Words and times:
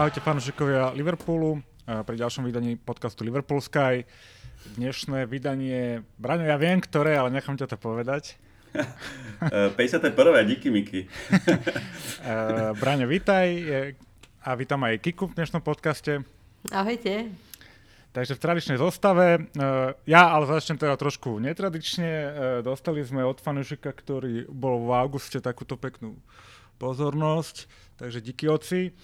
Ahojte 0.00 0.24
fanúšikovia 0.24 0.96
Liverpoolu 0.96 1.60
pri 1.84 2.16
ďalšom 2.16 2.48
vydaní 2.48 2.80
podcastu 2.80 3.20
Liverpool 3.20 3.60
Sky. 3.60 4.08
Dnešné 4.80 5.28
vydanie, 5.28 6.00
Braňo, 6.16 6.48
ja 6.48 6.56
viem 6.56 6.80
ktoré, 6.80 7.20
ale 7.20 7.28
nechám 7.28 7.60
ťa 7.60 7.68
to 7.68 7.76
povedať. 7.76 8.40
51. 9.76 10.08
díky 10.48 10.72
Miky. 10.72 11.04
Braňo, 12.80 13.04
vítaj 13.12 13.48
a 14.40 14.56
vítam 14.56 14.80
aj 14.88 15.04
Kiku 15.04 15.28
v 15.28 15.36
dnešnom 15.36 15.60
podcaste. 15.60 16.24
Ahojte. 16.72 17.28
Takže 18.16 18.40
v 18.40 18.40
tradičnej 18.40 18.80
zostave, 18.80 19.52
ja 20.08 20.22
ale 20.32 20.48
začnem 20.48 20.80
teda 20.80 20.96
trošku 20.96 21.36
netradične, 21.44 22.10
dostali 22.64 23.04
sme 23.04 23.20
od 23.20 23.36
fanúšika, 23.36 23.92
ktorý 23.92 24.48
bol 24.48 24.80
v 24.80 24.96
auguste 24.96 25.44
takúto 25.44 25.76
peknú 25.76 26.16
pozornosť, 26.80 27.68
takže 28.00 28.24
díky 28.24 28.48
oci. 28.48 28.96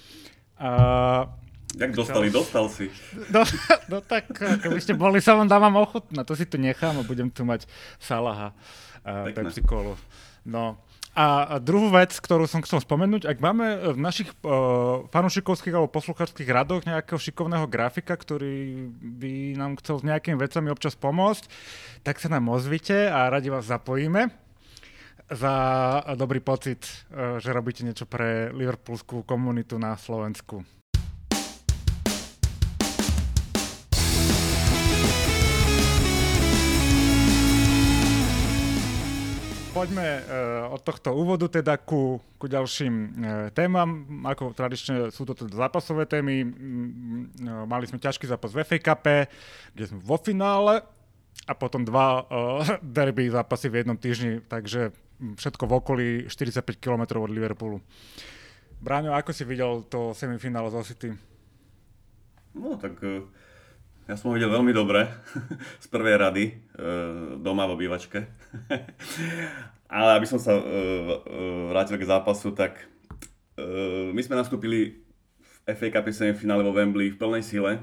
A 0.56 0.70
Jak 1.76 1.92
dostali? 1.92 2.32
Dostal 2.32 2.72
si. 2.72 2.88
No, 3.28 3.44
no 3.92 4.00
tak, 4.00 4.32
keby 4.32 4.80
ste 4.80 4.96
boli 4.96 5.20
sa 5.20 5.36
vám 5.36 5.44
dávam 5.44 5.76
ochotná, 5.76 6.24
to 6.24 6.32
si 6.32 6.48
tu 6.48 6.56
nechám 6.56 6.96
a 6.96 7.04
budem 7.04 7.28
tu 7.28 7.44
mať 7.44 7.68
Salaha, 8.00 8.56
uh, 9.04 9.28
Pepsi 9.36 9.60
Colu. 9.60 9.92
No. 10.48 10.80
A 11.16 11.56
druhú 11.64 11.88
vec, 11.88 12.12
ktorú 12.12 12.44
som 12.44 12.60
chcel 12.60 12.84
spomenúť, 12.84 13.24
ak 13.24 13.40
máme 13.40 13.96
v 13.96 13.98
našich 14.00 14.28
uh, 14.44 15.08
fanúšikovských 15.08 15.72
alebo 15.72 15.88
poslucháčských 15.88 16.44
radoch 16.44 16.84
nejakého 16.84 17.16
šikovného 17.16 17.64
grafika, 17.72 18.12
ktorý 18.12 18.92
by 19.00 19.56
nám 19.56 19.80
chcel 19.80 20.00
s 20.00 20.04
nejakými 20.04 20.36
vecami 20.36 20.68
občas 20.68 20.92
pomôcť, 20.92 21.48
tak 22.04 22.20
sa 22.20 22.28
nám 22.28 22.52
ozvite 22.52 23.08
a 23.08 23.32
radi 23.32 23.48
vás 23.48 23.64
zapojíme 23.64 24.45
za 25.30 25.54
dobrý 26.14 26.38
pocit, 26.38 26.86
uh, 26.86 27.42
že 27.42 27.50
robíte 27.50 27.82
niečo 27.82 28.06
pre 28.06 28.54
liverpoolskú 28.54 29.26
komunitu 29.26 29.78
na 29.78 29.98
Slovensku. 29.98 30.62
poďme 39.76 40.24
uh, 40.24 40.72
od 40.72 40.80
tohto 40.80 41.12
úvodu 41.12 41.52
teda 41.52 41.76
ku, 41.76 42.16
ku 42.40 42.48
ďalším 42.48 42.94
uh, 42.96 43.12
témam. 43.52 44.08
Ako 44.24 44.56
tradične 44.56 45.12
sú 45.12 45.28
to 45.28 45.36
teda 45.36 45.68
zápasové 45.68 46.08
témy. 46.08 46.48
Mali 47.68 47.84
sme 47.84 48.00
ťažký 48.00 48.24
zápas 48.24 48.56
v 48.56 48.64
FA 48.64 48.80
Cup, 48.80 49.04
kde 49.76 49.84
sme 49.84 50.00
vo 50.00 50.16
finále 50.16 50.80
a 51.46 51.52
potom 51.54 51.86
dva 51.86 52.26
uh, 52.26 52.66
derby 52.82 53.30
zápasy 53.30 53.70
v 53.70 53.82
jednom 53.82 53.94
týždni, 53.94 54.42
takže 54.50 54.90
všetko 55.16 55.64
v 55.64 55.72
okolí 55.78 56.08
45 56.26 56.82
km 56.82 57.22
od 57.22 57.30
Liverpoolu. 57.30 57.78
Bráňo, 58.82 59.16
ako 59.16 59.32
si 59.32 59.46
videl 59.46 59.86
to 59.88 60.12
semifinále 60.12 60.68
z 60.68 60.76
City? 60.84 61.08
No 62.52 62.74
tak 62.76 62.98
uh, 63.00 63.22
ja 64.10 64.18
som 64.18 64.30
ho 64.30 64.36
videl 64.36 64.50
veľmi 64.50 64.74
dobre 64.74 65.06
z 65.84 65.86
prvej 65.86 66.16
rady 66.18 66.44
doma 67.42 67.66
v 67.66 67.74
obývačke. 67.74 68.26
Ale 69.86 70.18
aby 70.18 70.26
som 70.26 70.42
sa 70.42 70.50
vrátil 71.70 71.94
k 71.94 72.10
zápasu, 72.10 72.50
tak 72.54 72.86
my 74.10 74.18
sme 74.18 74.34
nastúpili 74.38 74.98
v 75.38 75.54
FA 75.74 75.90
Cup 75.94 76.10
finále 76.10 76.66
vo 76.66 76.74
Wembley 76.74 77.14
v 77.14 77.18
plnej 77.18 77.42
sile. 77.46 77.82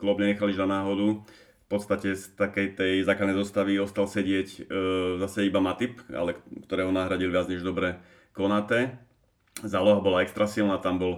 Klopp 0.00 0.20
nenechali 0.20 0.56
žiadnu 0.56 0.72
náhodu. 0.72 1.08
Podstate 1.70 2.18
z 2.18 2.34
takej 2.34 2.74
tej 2.74 2.92
základnej 3.06 3.38
zostavy 3.38 3.78
ostal 3.78 4.10
sedieť 4.10 4.48
uh, 4.48 5.22
zase 5.22 5.46
iba 5.46 5.62
Matip, 5.62 6.02
ale 6.10 6.34
ktorého 6.66 6.90
nahradil 6.90 7.30
viac 7.30 7.46
než 7.46 7.62
dobre 7.62 8.02
Konate. 8.34 8.98
Záloha 9.62 10.02
bola 10.02 10.26
extra 10.26 10.50
silná, 10.50 10.82
tam 10.82 10.98
bol 10.98 11.14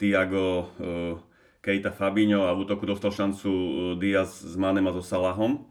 Tiago, 0.00 0.72
uh, 0.80 1.20
Keita 1.60 1.92
Fabinho 1.92 2.48
a 2.48 2.56
v 2.56 2.64
útoku 2.64 2.88
dostal 2.88 3.12
šancu 3.12 3.52
Diaz 4.00 4.40
s 4.40 4.56
Manem 4.56 4.88
a 4.88 4.96
so 4.96 5.04
Salahom. 5.04 5.68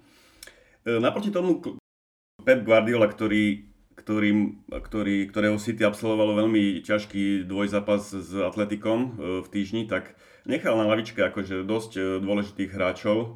Naproti 0.85 1.34
tomu 1.34 1.66
Pep 2.45 2.62
Guardiola, 2.62 3.09
ktorý 3.09 3.69
ktorý, 4.00 4.31
ktorý, 4.72 5.18
ktorého 5.28 5.57
City 5.59 5.84
absolvovalo 5.84 6.39
veľmi 6.39 6.79
ťažký 6.88 7.44
dvojzápas 7.44 8.16
s 8.16 8.31
Atletikom 8.31 9.00
e, 9.03 9.09
v 9.44 9.47
týždni, 9.51 9.91
tak 9.91 10.16
nechal 10.50 10.74
na 10.76 10.90
lavičke 10.90 11.22
akože 11.22 11.62
dosť 11.64 11.92
e, 11.96 12.02
dôležitých 12.20 12.74
hráčov. 12.74 13.18
E, 13.18 13.28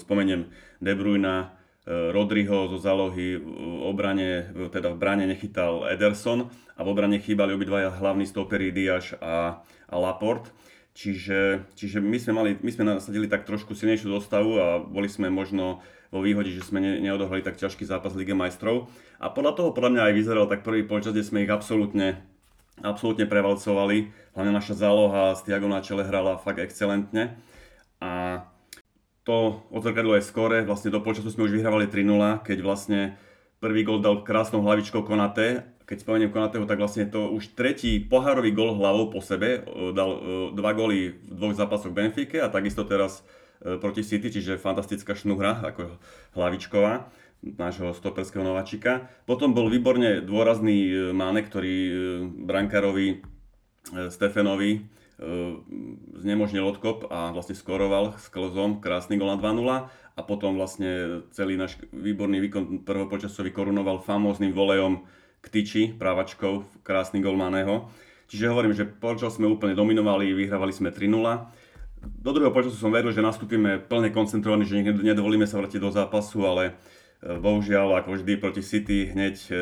spomeniem 0.00 0.48
De 0.80 0.96
Bruyna, 0.96 1.60
Rodriho 1.82 2.70
zo 2.70 2.78
zálohy 2.78 3.42
v 3.42 3.82
obrane, 3.82 4.54
teda 4.70 4.94
v 4.94 5.00
bráne 5.02 5.26
nechytal 5.26 5.82
Ederson 5.90 6.46
a 6.78 6.86
v 6.86 6.88
obrane 6.94 7.18
chýbali 7.18 7.58
obidvaja 7.58 7.90
hlavní 7.98 8.22
stopery 8.22 8.70
Diaz 8.70 9.18
a, 9.18 9.66
a 9.90 9.96
Laporte. 9.98 10.54
Čiže, 10.94 11.72
čiže 11.74 11.98
my, 11.98 12.18
sme 12.22 12.32
mali, 12.36 12.50
my 12.60 12.70
sme 12.70 12.84
nasadili 12.86 13.26
tak 13.26 13.48
trošku 13.48 13.74
silnejšiu 13.74 14.14
zostavu 14.14 14.60
a 14.62 14.66
boli 14.78 15.08
sme 15.10 15.26
možno 15.32 15.82
vo 16.12 16.20
výhode, 16.20 16.52
že 16.52 16.62
sme 16.62 16.84
ne, 16.84 17.00
neodohrali 17.00 17.40
tak 17.42 17.56
ťažký 17.56 17.88
zápas 17.88 18.12
Lige 18.12 18.36
majstrov. 18.36 18.92
A 19.16 19.32
podľa 19.32 19.56
toho 19.56 19.70
podľa 19.72 19.90
mňa 19.96 20.02
aj 20.06 20.14
vyzeral 20.14 20.46
tak 20.46 20.62
prvý 20.62 20.84
počas, 20.84 21.16
kde 21.16 21.24
sme 21.24 21.42
ich 21.42 21.50
absolútne, 21.50 22.20
absolútne 22.80 23.28
prevalcovali. 23.28 24.08
Hlavne 24.32 24.52
naša 24.54 24.78
záloha 24.88 25.36
s 25.36 25.44
Tiagom 25.44 25.68
na 25.68 25.84
čele 25.84 26.06
hrala 26.06 26.40
fakt 26.40 26.62
excelentne. 26.62 27.36
A 28.00 28.42
to 29.22 29.60
odzrkadlo 29.70 30.16
aj 30.16 30.26
skore, 30.26 30.64
vlastne 30.66 30.90
do 30.90 30.98
počasu 30.98 31.30
sme 31.30 31.46
už 31.46 31.54
vyhrávali 31.54 31.86
3-0, 31.86 32.42
keď 32.42 32.58
vlastne 32.64 33.00
prvý 33.62 33.86
gol 33.86 34.02
dal 34.02 34.26
krásnou 34.26 34.64
hlavičkou 34.64 35.06
Konate. 35.06 35.68
Keď 35.86 36.02
spomeniem 36.02 36.32
Konateho, 36.32 36.64
tak 36.64 36.80
vlastne 36.80 37.04
to 37.06 37.30
už 37.30 37.52
tretí 37.52 38.00
pohárový 38.00 38.50
gol 38.54 38.74
hlavou 38.80 39.12
po 39.12 39.20
sebe. 39.20 39.62
Dal 39.92 40.10
e, 40.10 40.20
dva 40.56 40.72
góly 40.72 41.20
v 41.20 41.34
dvoch 41.36 41.52
zápasoch 41.52 41.92
Benfike 41.92 42.40
a 42.40 42.48
takisto 42.48 42.82
teraz 42.88 43.20
E, 43.62 43.78
proti 43.78 44.02
City, 44.02 44.26
čiže 44.26 44.58
fantastická 44.58 45.14
šnúhra, 45.14 45.62
ako 45.62 45.94
hlavičková 46.34 47.06
nášho 47.42 47.90
stoperského 47.92 48.46
nováčika. 48.46 49.10
Potom 49.26 49.52
bol 49.52 49.66
výborne 49.66 50.22
dôrazný 50.22 50.88
e, 50.88 50.92
Mane, 51.10 51.42
ktorý 51.42 51.74
e, 51.74 51.92
brankárovi 52.46 53.22
Stefanovi 54.14 54.86
znemožnil 56.18 56.62
odkop 56.66 57.10
a 57.10 57.30
vlastne 57.30 57.54
skoroval 57.54 58.14
s 58.18 58.26
klzom 58.30 58.82
krásny 58.82 59.18
gol 59.18 59.30
na 59.30 59.38
2-0 59.38 59.90
a 59.90 60.20
potom 60.22 60.58
vlastne 60.58 61.22
celý 61.34 61.54
náš 61.54 61.78
výborný 61.94 62.42
výkon 62.42 62.86
prvého 62.86 63.06
počasový 63.10 63.54
korunoval 63.54 64.02
famóznym 64.02 64.54
volejom 64.54 65.02
k 65.42 65.46
tyči, 65.50 65.82
právačkou, 65.94 66.82
krásny 66.86 67.22
gol 67.22 67.34
Maného. 67.34 67.90
Čiže 68.30 68.50
hovorím, 68.50 68.74
že 68.74 68.86
počas 68.86 69.36
sme 69.36 69.50
úplne 69.50 69.74
dominovali, 69.74 70.30
vyhrávali 70.30 70.70
sme 70.70 70.94
3-0 70.94 71.10
do 72.02 72.30
druhého 72.34 72.50
počasu 72.50 72.74
som 72.74 72.90
veril, 72.90 73.14
že 73.14 73.22
nastúpime 73.22 73.78
plne 73.78 74.10
koncentrovaní, 74.10 74.66
že 74.66 74.82
nedovolíme 74.82 75.46
sa 75.46 75.62
vrátiť 75.62 75.78
do 75.78 75.90
zápasu, 75.94 76.42
ale 76.42 76.64
e, 76.66 76.72
bohužiaľ, 77.22 78.02
ako 78.02 78.18
vždy 78.18 78.32
proti 78.42 78.62
City, 78.66 79.06
hneď 79.14 79.36
e, 79.46 79.54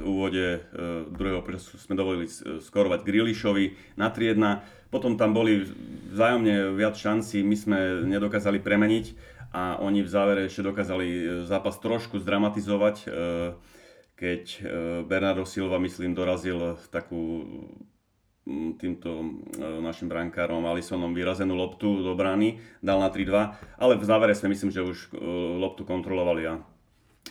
v 0.00 0.04
úvode 0.04 0.46
e, 0.56 0.60
druhého 1.08 1.40
počasu 1.40 1.80
sme 1.80 1.96
dovolili 1.96 2.28
skorovať 2.60 3.00
Grealishovi 3.08 3.96
na 3.96 4.12
3-1. 4.12 4.92
Potom 4.92 5.16
tam 5.16 5.32
boli 5.32 5.64
vzájomne 6.12 6.76
viac 6.76 7.00
šancí, 7.00 7.40
my 7.40 7.56
sme 7.56 7.78
nedokázali 8.04 8.60
premeniť 8.60 9.16
a 9.56 9.80
oni 9.80 10.04
v 10.04 10.12
závere 10.12 10.44
ešte 10.44 10.66
dokázali 10.66 11.06
zápas 11.48 11.78
trošku 11.78 12.22
zdramatizovať, 12.22 13.06
keď 14.14 14.42
Bernardo 15.06 15.42
Silva, 15.42 15.78
myslím, 15.82 16.14
dorazil 16.14 16.78
takú 16.90 17.46
týmto 18.78 19.40
našim 19.58 20.10
brankárom 20.10 20.64
Alisonom 20.66 21.14
vyrazenú 21.14 21.54
loptu 21.54 22.02
do 22.02 22.12
brány, 22.16 22.58
dal 22.82 22.98
na 22.98 23.12
3-2, 23.12 23.78
ale 23.78 23.94
v 23.94 24.04
závere 24.04 24.34
sme 24.34 24.54
myslím, 24.56 24.74
že 24.74 24.82
už 24.82 24.98
e, 25.12 25.22
loptu 25.60 25.86
kontrolovali 25.86 26.42
a 26.48 26.54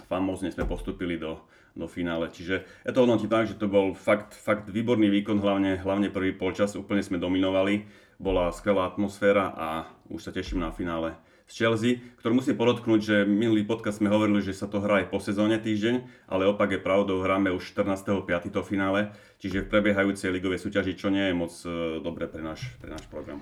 famózne 0.06 0.54
sme 0.54 0.70
postupili 0.70 1.18
do, 1.18 1.42
do 1.74 1.86
finále. 1.90 2.30
Čiže 2.30 2.66
ja 2.86 2.92
to 2.92 3.04
hodnotím 3.06 3.30
tak, 3.30 3.50
že 3.50 3.58
to 3.58 3.70
bol 3.70 3.94
fakt, 3.94 4.34
fakt 4.38 4.70
výborný 4.70 5.10
výkon, 5.10 5.42
hlavne, 5.42 5.80
hlavne 5.82 6.14
prvý 6.14 6.34
polčas, 6.34 6.78
úplne 6.78 7.02
sme 7.02 7.22
dominovali, 7.22 7.90
bola 8.20 8.52
skvelá 8.52 8.90
atmosféra 8.90 9.54
a 9.56 9.68
už 10.12 10.30
sa 10.30 10.32
teším 10.36 10.60
na 10.62 10.70
finále 10.76 11.16
z 11.50 11.66
Chelsea, 11.66 11.98
ktorú 12.22 12.38
musím 12.38 12.62
podotknúť, 12.62 13.00
že 13.02 13.16
minulý 13.26 13.66
podcast 13.66 13.98
sme 13.98 14.14
hovorili, 14.14 14.46
že 14.46 14.54
sa 14.54 14.70
to 14.70 14.78
hrá 14.78 15.02
aj 15.02 15.10
po 15.10 15.18
sezóne 15.18 15.58
týždeň, 15.58 16.30
ale 16.30 16.46
opak 16.46 16.78
je 16.78 16.80
pravdou, 16.80 17.26
hráme 17.26 17.50
už 17.50 17.74
14.5. 17.74 18.54
to 18.54 18.62
finále, 18.62 19.10
čiže 19.42 19.66
v 19.66 19.70
prebiehajúcej 19.74 20.30
ligovej 20.30 20.62
súťaži, 20.62 20.94
čo 20.94 21.10
nie 21.10 21.26
je 21.26 21.34
moc 21.34 21.50
e, 21.66 21.98
dobre 22.06 22.30
pre 22.30 22.46
náš, 22.46 22.70
pre 22.78 22.94
náš 22.94 23.10
program. 23.10 23.42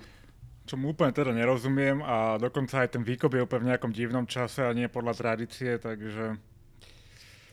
Čo 0.68 0.76
mu 0.76 0.92
úplne 0.92 1.16
teda 1.16 1.32
nerozumiem 1.32 2.04
a 2.04 2.36
dokonca 2.36 2.84
aj 2.84 3.00
ten 3.00 3.04
výkop 3.08 3.32
je 3.32 3.48
úplne 3.48 3.64
v 3.64 3.70
nejakom 3.72 3.96
divnom 3.96 4.28
čase 4.28 4.68
a 4.68 4.76
nie 4.76 4.92
podľa 4.92 5.16
tradície, 5.16 5.80
takže... 5.80 6.36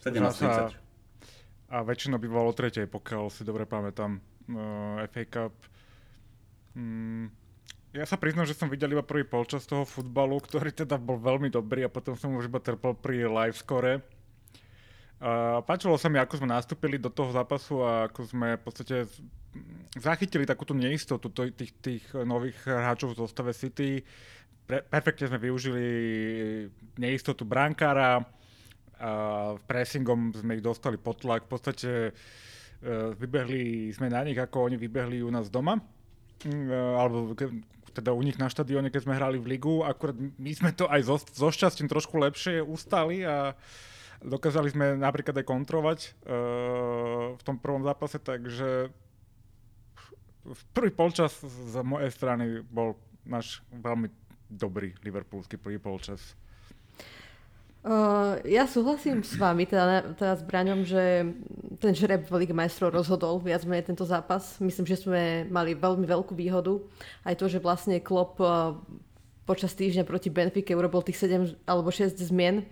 17.30. 0.02 0.74
A 1.70 1.76
väčšinou 1.86 2.18
by 2.18 2.28
bolo 2.28 2.50
tretej, 2.50 2.90
pokiaľ 2.90 3.30
si 3.30 3.46
dobre 3.46 3.70
pamätám. 3.70 4.18
Uh, 4.50 5.00
e, 5.00 5.08
FA 5.08 5.24
Cup. 5.30 5.54
Mm, 6.74 7.30
ja 7.94 8.02
sa 8.02 8.18
priznám, 8.18 8.50
že 8.50 8.58
som 8.58 8.66
videl 8.66 8.90
iba 8.98 9.06
prvý 9.06 9.22
polčas 9.22 9.62
toho 9.62 9.86
futbalu, 9.86 10.42
ktorý 10.42 10.74
teda 10.74 10.98
bol 10.98 11.14
veľmi 11.22 11.46
dobrý 11.46 11.86
a 11.86 11.90
potom 11.94 12.18
som 12.18 12.34
už 12.34 12.50
iba 12.50 12.58
trpel 12.58 12.98
pri 12.98 13.30
live 13.30 13.54
score. 13.54 14.02
Uh, 15.24 15.64
páčilo 15.64 15.96
sa 15.96 16.12
mi, 16.12 16.20
ako 16.20 16.36
sme 16.36 16.52
nastúpili 16.52 17.00
do 17.00 17.08
toho 17.08 17.32
zápasu 17.32 17.80
a 17.80 18.12
ako 18.12 18.28
sme 18.28 18.60
v 18.60 18.62
podstate 18.62 19.08
zachytili 19.96 20.44
takúto 20.44 20.76
neistotu 20.76 21.32
tých, 21.32 21.72
tých 21.80 22.04
nových 22.12 22.60
hráčov 22.68 23.16
v 23.16 23.24
zostave 23.24 23.56
City. 23.56 24.04
Pre, 24.68 24.84
perfektne 24.84 25.32
sme 25.32 25.40
využili 25.40 25.86
neistotu 27.00 27.48
brankára, 27.48 28.20
a 29.00 29.56
pressingom 29.64 30.36
sme 30.36 30.60
ich 30.60 30.64
dostali 30.64 31.00
pod 31.00 31.24
tlak. 31.24 31.48
V 31.48 31.50
podstate 31.56 31.90
uh, 32.12 33.16
vybehli 33.16 33.96
sme 33.96 34.12
na 34.12 34.28
nich, 34.28 34.36
ako 34.36 34.68
oni 34.68 34.76
vybehli 34.76 35.24
u 35.24 35.32
nás 35.32 35.48
doma. 35.48 35.80
Uh, 36.44 37.00
alebo 37.00 37.32
ke, 37.32 37.48
teda 37.96 38.12
u 38.12 38.20
nich 38.20 38.36
na 38.36 38.52
štadióne, 38.52 38.92
keď 38.92 39.08
sme 39.08 39.16
hrali 39.16 39.40
v 39.40 39.56
ligu. 39.56 39.80
Akurát 39.88 40.20
my 40.20 40.52
sme 40.52 40.68
to 40.76 40.84
aj 40.84 41.00
so, 41.08 41.16
so 41.16 41.48
šťastím 41.48 41.88
trošku 41.88 42.20
lepšie 42.20 42.60
ustali 42.60 43.24
a 43.24 43.56
dokázali 44.22 44.70
sme 44.70 44.94
napríklad 44.94 45.40
aj 45.40 45.46
kontrolovať 45.46 45.98
uh, 46.04 47.34
v 47.34 47.42
tom 47.42 47.56
prvom 47.58 47.82
zápase, 47.82 48.20
takže 48.20 48.92
v 50.44 50.62
prvý 50.76 50.92
polčas 50.92 51.40
z 51.40 51.74
mojej 51.80 52.12
strany 52.12 52.60
bol 52.68 53.00
náš 53.24 53.64
veľmi 53.72 54.12
dobrý 54.52 54.92
liverpoolský 55.00 55.56
prvý 55.56 55.80
polčas. 55.80 56.36
Uh, 57.84 58.40
ja 58.48 58.64
súhlasím 58.64 59.20
s 59.20 59.36
vami, 59.36 59.68
teda, 59.68 60.16
teda 60.16 60.40
s 60.40 60.42
Braňom, 60.48 60.88
že 60.88 61.28
ten 61.84 61.92
žreb 61.92 62.24
v 62.24 62.40
Lige 62.40 62.56
majstrov 62.56 62.88
rozhodol 62.88 63.36
viac 63.44 63.60
menej 63.68 63.92
tento 63.92 64.08
zápas. 64.08 64.56
Myslím, 64.56 64.88
že 64.88 65.04
sme 65.04 65.44
mali 65.52 65.76
veľmi 65.76 66.08
veľkú 66.08 66.32
výhodu. 66.32 66.80
Aj 67.28 67.36
to, 67.36 67.44
že 67.44 67.60
vlastne 67.60 68.00
Klopp 68.00 68.40
uh, 68.40 68.72
počas 69.44 69.76
týždňa 69.76 70.08
proti 70.08 70.32
Benfica 70.32 70.72
urobil 70.72 71.04
tých 71.04 71.20
7 71.20 71.68
alebo 71.68 71.92
6 71.92 72.16
zmien, 72.16 72.64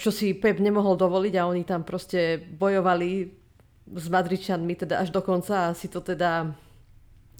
čo 0.00 0.08
si 0.08 0.32
Pep 0.32 0.56
nemohol 0.56 0.96
dovoliť 0.96 1.34
a 1.36 1.48
oni 1.48 1.68
tam 1.68 1.84
proste 1.84 2.40
bojovali 2.40 3.28
s 3.90 4.06
Madričanmi 4.06 4.74
teda 4.78 5.02
až 5.02 5.10
do 5.10 5.20
konca 5.20 5.68
a 5.68 5.74
si 5.76 5.90
to 5.90 5.98
teda 6.00 6.54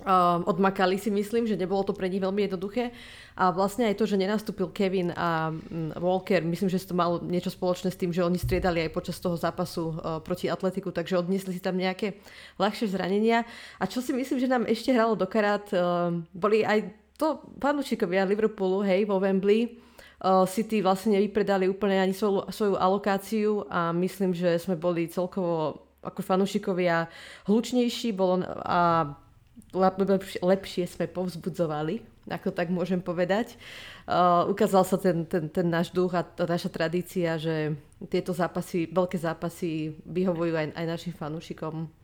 uh, 0.05 0.43
odmakali 0.44 0.99
si 0.99 1.08
myslím, 1.08 1.46
že 1.46 1.56
nebolo 1.56 1.87
to 1.87 1.94
pre 1.94 2.11
nich 2.11 2.20
veľmi 2.20 2.49
jednoduché. 2.49 2.90
A 3.40 3.55
vlastne 3.55 3.88
aj 3.88 3.96
to, 3.96 4.05
že 4.05 4.20
nenastúpil 4.20 4.69
Kevin 4.75 5.14
a 5.17 5.49
um, 5.49 5.94
Walker, 5.96 6.44
myslím, 6.44 6.69
že 6.69 6.82
to 6.84 6.93
malo 6.93 7.22
niečo 7.25 7.49
spoločné 7.49 7.88
s 7.88 7.96
tým, 7.96 8.12
že 8.12 8.26
oni 8.26 8.37
striedali 8.37 8.84
aj 8.84 8.90
počas 8.93 9.17
toho 9.17 9.38
zápasu 9.38 9.96
uh, 9.96 10.20
proti 10.20 10.50
Atletiku, 10.50 10.93
takže 10.93 11.17
odniesli 11.17 11.56
si 11.56 11.62
tam 11.62 11.78
nejaké 11.78 12.20
ľahšie 12.61 12.93
zranenia. 12.93 13.49
A 13.81 13.88
čo 13.88 14.05
si 14.05 14.12
myslím, 14.12 14.43
že 14.43 14.50
nám 14.50 14.69
ešte 14.69 14.93
hralo 14.93 15.17
do 15.17 15.25
karát, 15.25 15.64
uh, 15.72 16.12
boli 16.37 16.67
aj 16.67 16.90
to 17.17 17.40
fanúšikovia 17.61 18.25
Liverpoolu, 18.25 18.81
hej, 18.84 19.05
vo 19.05 19.20
Wembley, 19.20 19.76
City 20.44 20.84
vlastne 20.84 21.17
nevypredali 21.17 21.64
úplne 21.64 21.96
ani 21.96 22.12
svoju, 22.12 22.52
svoju 22.52 22.75
alokáciu 22.76 23.64
a 23.72 23.88
myslím, 23.96 24.37
že 24.37 24.61
sme 24.61 24.76
boli 24.76 25.08
celkovo 25.08 25.88
ako 26.05 26.20
fanúšikovia 26.20 27.08
hlučnejší 27.49 28.12
bolo 28.12 28.44
a 28.64 29.12
lepšie 30.40 30.84
sme 30.88 31.06
povzbudzovali, 31.08 32.00
ako 32.28 32.49
tak 32.50 32.72
môžem 32.72 32.99
povedať. 33.00 33.55
Uh, 34.08 34.49
ukázal 34.50 34.82
sa 34.82 34.96
ten, 34.96 35.28
ten, 35.28 35.46
ten 35.52 35.67
náš 35.69 35.93
duch 35.94 36.11
a 36.17 36.25
tá 36.25 36.49
naša 36.49 36.72
tradícia, 36.72 37.38
že 37.38 37.76
tieto 38.08 38.34
zápasy, 38.34 38.90
veľké 38.90 39.17
zápasy 39.20 39.94
vyhovujú 40.08 40.56
aj, 40.56 40.67
aj 40.75 40.87
našim 40.88 41.14
fanúšikom. 41.14 42.00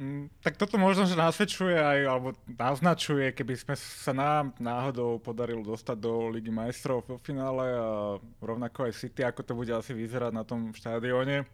Mm, 0.00 0.32
tak 0.40 0.56
toto 0.56 0.80
možno, 0.80 1.04
že 1.04 1.12
nasvedčuje 1.12 1.76
aj, 1.76 2.00
alebo 2.08 2.32
naznačuje, 2.48 3.36
keby 3.36 3.52
sme 3.52 3.74
sa 3.76 4.16
nám 4.16 4.56
náhodou 4.56 5.20
podarilo 5.20 5.60
dostať 5.60 5.96
do 6.00 6.32
Ligy 6.32 6.48
majstrov 6.48 7.04
v 7.04 7.20
finále 7.20 7.68
a 7.76 8.16
rovnako 8.40 8.88
aj 8.88 8.96
City, 8.96 9.20
ako 9.20 9.44
to 9.44 9.52
bude 9.52 9.68
asi 9.68 9.92
vyzerať 9.92 10.32
na 10.32 10.40
tom 10.40 10.72
štadióne. 10.72 11.44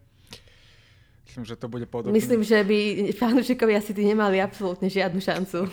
Myslím, 1.26 1.42
že 1.42 1.58
to 1.58 1.66
bude 1.66 1.90
podobné. 1.90 2.14
Myslím, 2.14 2.46
že 2.46 2.62
by 2.62 3.10
fanúšikovia 3.18 3.82
City 3.82 4.06
nemali 4.06 4.38
absolútne 4.38 4.86
žiadnu 4.86 5.18
šancu. 5.18 5.66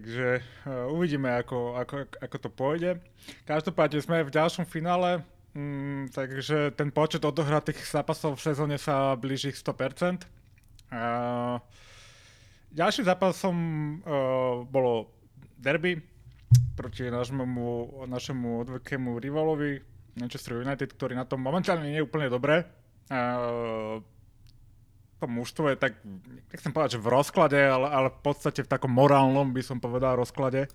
Takže 0.00 0.40
uh, 0.40 0.96
uvidíme, 0.96 1.28
ako, 1.28 1.76
ako, 1.76 2.08
ako 2.24 2.36
to 2.40 2.48
pôjde. 2.48 2.90
Každopádne 3.44 4.00
sme 4.00 4.24
v 4.24 4.32
ďalšom 4.32 4.64
finále, 4.64 5.20
mm, 5.52 6.16
takže 6.16 6.72
ten 6.72 6.88
počet 6.88 7.20
odohratých 7.20 7.84
zápasov 7.84 8.40
v 8.40 8.48
sezóne 8.48 8.80
sa 8.80 9.12
blíži 9.12 9.52
k 9.52 9.60
100%. 9.60 10.24
Uh, 10.88 11.60
ďalším 12.72 13.12
zápasom 13.12 13.56
uh, 14.00 14.64
bolo 14.64 15.12
derby 15.60 16.00
proti 16.80 17.12
našemu, 17.12 18.00
našemu 18.08 18.48
odvekému 18.64 19.20
rivalovi 19.20 19.84
Manchester 20.16 20.64
United, 20.64 20.96
ktorý 20.96 21.12
na 21.12 21.28
tom 21.28 21.44
momentálne 21.44 21.92
nie 21.92 22.00
je 22.00 22.08
úplne 22.08 22.32
dobré. 22.32 22.64
Uh, 23.12 24.00
to 25.20 25.28
mužstvo 25.28 25.68
je 25.68 25.76
tak, 25.76 26.00
nechcem 26.48 26.72
povedať, 26.72 26.96
že 26.96 27.04
v 27.04 27.12
rozklade, 27.12 27.60
ale, 27.60 27.86
ale 27.92 28.08
v 28.08 28.20
podstate 28.24 28.64
v 28.64 28.72
takom 28.72 28.88
morálnom 28.88 29.52
by 29.52 29.60
som 29.60 29.76
povedal 29.76 30.16
rozklade. 30.16 30.72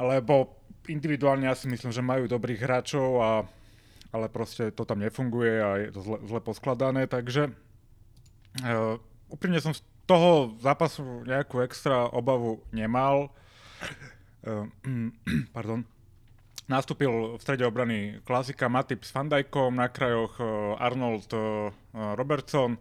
Lebo 0.00 0.56
individuálne 0.88 1.44
ja 1.44 1.52
si 1.52 1.68
myslím, 1.68 1.92
že 1.92 2.00
majú 2.00 2.24
dobrých 2.24 2.64
hráčov, 2.64 3.08
a, 3.20 3.30
ale 4.16 4.26
proste 4.32 4.72
to 4.72 4.88
tam 4.88 5.04
nefunguje 5.04 5.54
a 5.60 5.68
je 5.84 5.88
to 5.92 6.00
zle, 6.00 6.18
zle 6.24 6.40
poskladané, 6.40 7.04
takže 7.04 7.52
uh, 8.64 8.96
úprimne 9.28 9.60
som 9.60 9.76
z 9.76 9.84
toho 10.08 10.56
zápasu 10.58 11.22
nejakú 11.28 11.60
extra 11.60 12.08
obavu 12.08 12.64
nemal. 12.72 13.28
Uh, 14.40 14.66
pardon. 15.56 15.84
Nastúpil 16.70 17.34
v 17.34 17.42
strede 17.42 17.66
obrany 17.66 18.22
klasika 18.22 18.70
Matip 18.70 19.02
s 19.02 19.10
Fandajkom, 19.10 19.74
na 19.74 19.90
krajoch 19.90 20.38
Arnold 20.78 21.26
Robertson, 21.90 22.78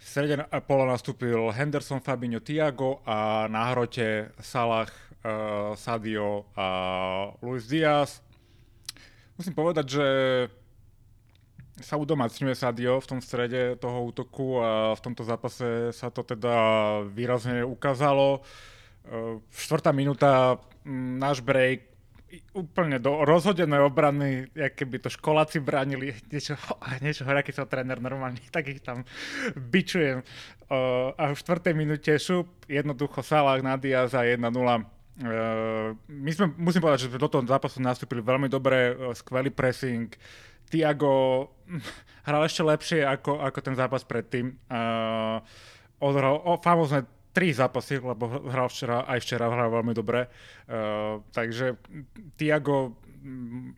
v 0.00 0.04
strede 0.08 0.40
pola 0.64 0.88
nastúpil 0.88 1.52
Henderson, 1.52 2.00
Fabinho, 2.00 2.40
Tiago 2.40 3.04
a 3.04 3.44
na 3.52 3.68
hrote 3.68 4.32
Salah, 4.40 4.88
Sadio 5.76 6.48
a 6.56 6.66
Luis 7.44 7.68
Diaz. 7.68 8.24
Musím 9.36 9.52
povedať, 9.52 10.00
že 10.00 10.08
sa 11.84 12.00
udomacňuje 12.00 12.56
Sadio 12.56 12.96
v 12.96 13.08
tom 13.12 13.20
strede 13.20 13.76
toho 13.76 14.08
útoku 14.08 14.56
a 14.56 14.96
v 14.96 15.04
tomto 15.04 15.20
zápase 15.28 15.92
sa 15.92 16.08
to 16.08 16.24
teda 16.24 16.56
výrazne 17.12 17.60
ukázalo. 17.60 18.40
Štvrtá 19.52 19.92
minúta, 19.92 20.56
náš 21.20 21.44
break, 21.44 21.89
úplne 22.54 23.02
do 23.02 23.22
rozhodenej 23.26 23.82
obrany, 23.86 24.46
jak 24.54 24.74
keby 24.78 25.02
to 25.02 25.08
školáci 25.10 25.58
bránili, 25.58 26.14
niečo, 26.32 26.54
niečo 27.02 27.26
horáky 27.26 27.50
sa 27.50 27.66
tréner 27.66 27.98
normálne, 27.98 28.40
tak 28.54 28.70
ich 28.70 28.82
tam 28.82 29.06
bičujem. 29.54 30.22
A 31.18 31.34
v 31.34 31.40
štvrtej 31.40 31.74
minúte 31.74 32.12
šup, 32.14 32.46
jednoducho 32.70 33.22
Salah 33.26 33.58
na 33.58 33.74
Diaz 33.74 34.14
a 34.14 34.22
1-0. 34.22 34.38
Uh, 35.20 35.92
my 36.08 36.30
sme, 36.32 36.48
musím 36.56 36.80
povedať, 36.80 37.04
že 37.04 37.20
do 37.20 37.28
toho 37.28 37.44
zápasu 37.44 37.76
nastúpili 37.76 38.24
veľmi 38.24 38.48
dobre, 38.48 38.96
uh, 38.96 39.12
skvelý 39.12 39.52
pressing. 39.52 40.08
Tiago 40.70 41.50
hral 42.26 42.42
ešte 42.48 42.64
lepšie 42.64 43.00
ako, 43.04 43.42
ako 43.44 43.58
ten 43.60 43.76
zápas 43.76 44.00
predtým. 44.06 44.56
Uh, 44.70 45.44
odhral 46.00 46.40
o, 46.40 46.56
tri 47.30 47.54
zápasy, 47.54 48.02
lebo 48.02 48.42
hral 48.50 48.66
včera, 48.66 49.06
aj 49.06 49.18
včera 49.22 49.46
hral 49.46 49.70
veľmi 49.70 49.94
dobre. 49.94 50.26
Uh, 50.66 51.22
takže 51.30 51.78
Tiago 52.34 52.98
mm, 53.22 53.68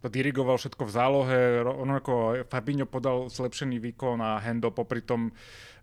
to 0.00 0.06
dirigoval 0.08 0.56
všetko 0.56 0.86
v 0.86 0.94
zálohe, 0.94 1.40
rovnako 1.66 2.46
Fabinho 2.46 2.86
podal 2.86 3.26
zlepšený 3.28 3.82
výkon 3.82 4.22
a 4.22 4.38
Hendo 4.40 4.72
popri 4.72 5.04
tom 5.04 5.34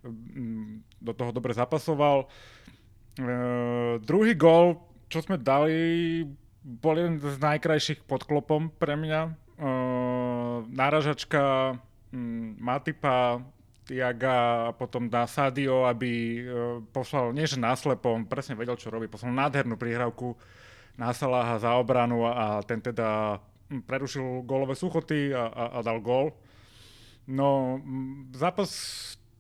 mm, 0.02 1.04
do 1.04 1.12
toho 1.14 1.32
dobre 1.36 1.54
zapasoval. 1.54 2.26
Uh, 3.16 4.02
druhý 4.02 4.34
gol, 4.34 4.82
čo 5.08 5.22
sme 5.22 5.38
dali, 5.38 6.26
bol 6.66 6.98
jeden 6.98 7.22
z 7.22 7.38
najkrajších 7.38 8.10
podklopom 8.10 8.74
pre 8.74 8.98
mňa. 8.98 9.22
Uh, 9.56 10.66
náražačka 10.74 11.78
um, 12.10 12.58
Matipa 12.60 13.40
Tiaga 13.86 14.70
a 14.70 14.74
potom 14.74 15.06
dá 15.06 15.30
Sadio, 15.30 15.86
aby 15.86 16.42
uh, 16.42 16.82
poslal, 16.90 17.32
nie 17.32 17.46
že 17.46 17.62
náslepo, 17.62 18.12
on 18.12 18.26
presne 18.26 18.58
vedel, 18.58 18.74
čo 18.76 18.90
robí, 18.90 19.06
poslal 19.06 19.32
nádhernú 19.32 19.78
prihrávku 19.78 20.34
na 20.98 21.14
Salaha 21.14 21.62
za 21.62 21.78
obranu 21.78 22.26
a 22.26 22.66
ten 22.66 22.82
teda 22.82 23.38
prerušil 23.70 24.46
gólové 24.46 24.74
suchoty 24.74 25.34
a, 25.34 25.50
a, 25.50 25.64
a 25.78 25.80
dal 25.86 26.00
gól. 26.02 26.34
No, 27.26 27.82
zápas 28.34 28.70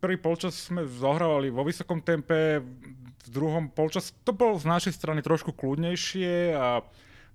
prvý 0.02 0.18
polčas 0.18 0.70
sme 0.70 0.86
zohrávali 0.86 1.54
vo 1.54 1.66
vysokom 1.66 2.02
tempe, 2.02 2.62
v 3.26 3.30
druhom 3.30 3.70
polčas 3.74 4.14
to 4.22 4.34
bolo 4.34 4.58
z 4.58 4.70
našej 4.70 4.94
strany 4.94 5.22
trošku 5.26 5.54
kľudnejšie 5.54 6.54
a 6.54 6.86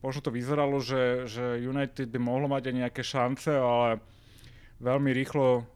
možno 0.02 0.20
to 0.22 0.30
vyzeralo, 0.30 0.78
že, 0.78 1.26
že 1.26 1.58
United 1.58 2.06
by 2.10 2.18
mohlo 2.22 2.46
mať 2.46 2.70
aj 2.70 2.74
nejaké 2.74 3.02
šance, 3.02 3.50
ale 3.50 3.98
veľmi 4.78 5.10
rýchlo 5.10 5.66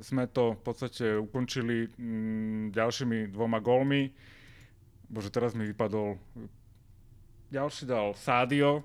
sme 0.00 0.24
to 0.32 0.56
v 0.56 0.60
podstate 0.64 1.06
ukončili 1.20 1.84
mm, 1.92 2.72
ďalšími 2.72 3.28
dvoma 3.28 3.60
gólmi. 3.60 4.08
bože, 5.12 5.28
teraz 5.28 5.52
mi 5.52 5.68
vypadol, 5.68 6.16
ďalší 7.52 7.84
dal 7.84 8.16
Sádio 8.16 8.80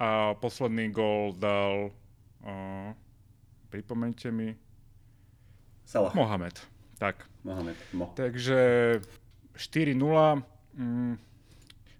a 0.00 0.32
posledný 0.40 0.88
gól 0.88 1.36
dal, 1.36 1.92
uh, 2.46 2.90
pripomente 3.68 4.32
mi, 4.32 4.56
Salah. 5.88 6.12
Mohamed. 6.12 6.52
Tak. 7.00 7.24
Mohamed. 7.44 7.76
Mo. 7.96 8.12
Takže 8.12 9.00
4-0. 9.56 9.96
Mm, 10.76 11.16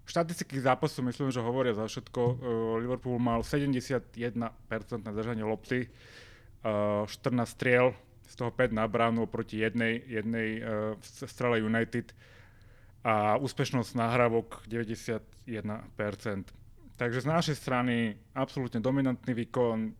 štatistiky 0.05 0.61
zápasu 0.61 1.01
myslím, 1.01 1.33
že 1.33 1.41
hovoria 1.41 1.73
za 1.73 1.89
všetko. 1.89 2.21
Uh, 2.21 2.37
Liverpool 2.81 3.17
mal 3.17 3.41
71% 3.41 4.37
na 5.01 5.11
držanie 5.11 5.41
lopty, 5.41 5.89
uh, 5.89 6.28
14 6.63 7.07
striel, 7.47 7.95
z 8.29 8.33
toho 8.35 8.51
5 8.53 8.75
na 8.75 8.85
bránu 8.85 9.25
proti 9.25 9.57
jednej, 9.57 10.05
jednej 10.05 10.61
uh, 10.61 10.93
strele 11.01 11.65
United 11.65 12.13
a 13.01 13.39
úspešnosť 13.39 13.95
nahrávok 13.95 14.67
91%. 14.69 15.25
Takže 16.99 17.19
z 17.23 17.27
našej 17.27 17.55
strany 17.55 18.19
absolútne 18.35 18.83
dominantný 18.83 19.33
výkon. 19.33 19.95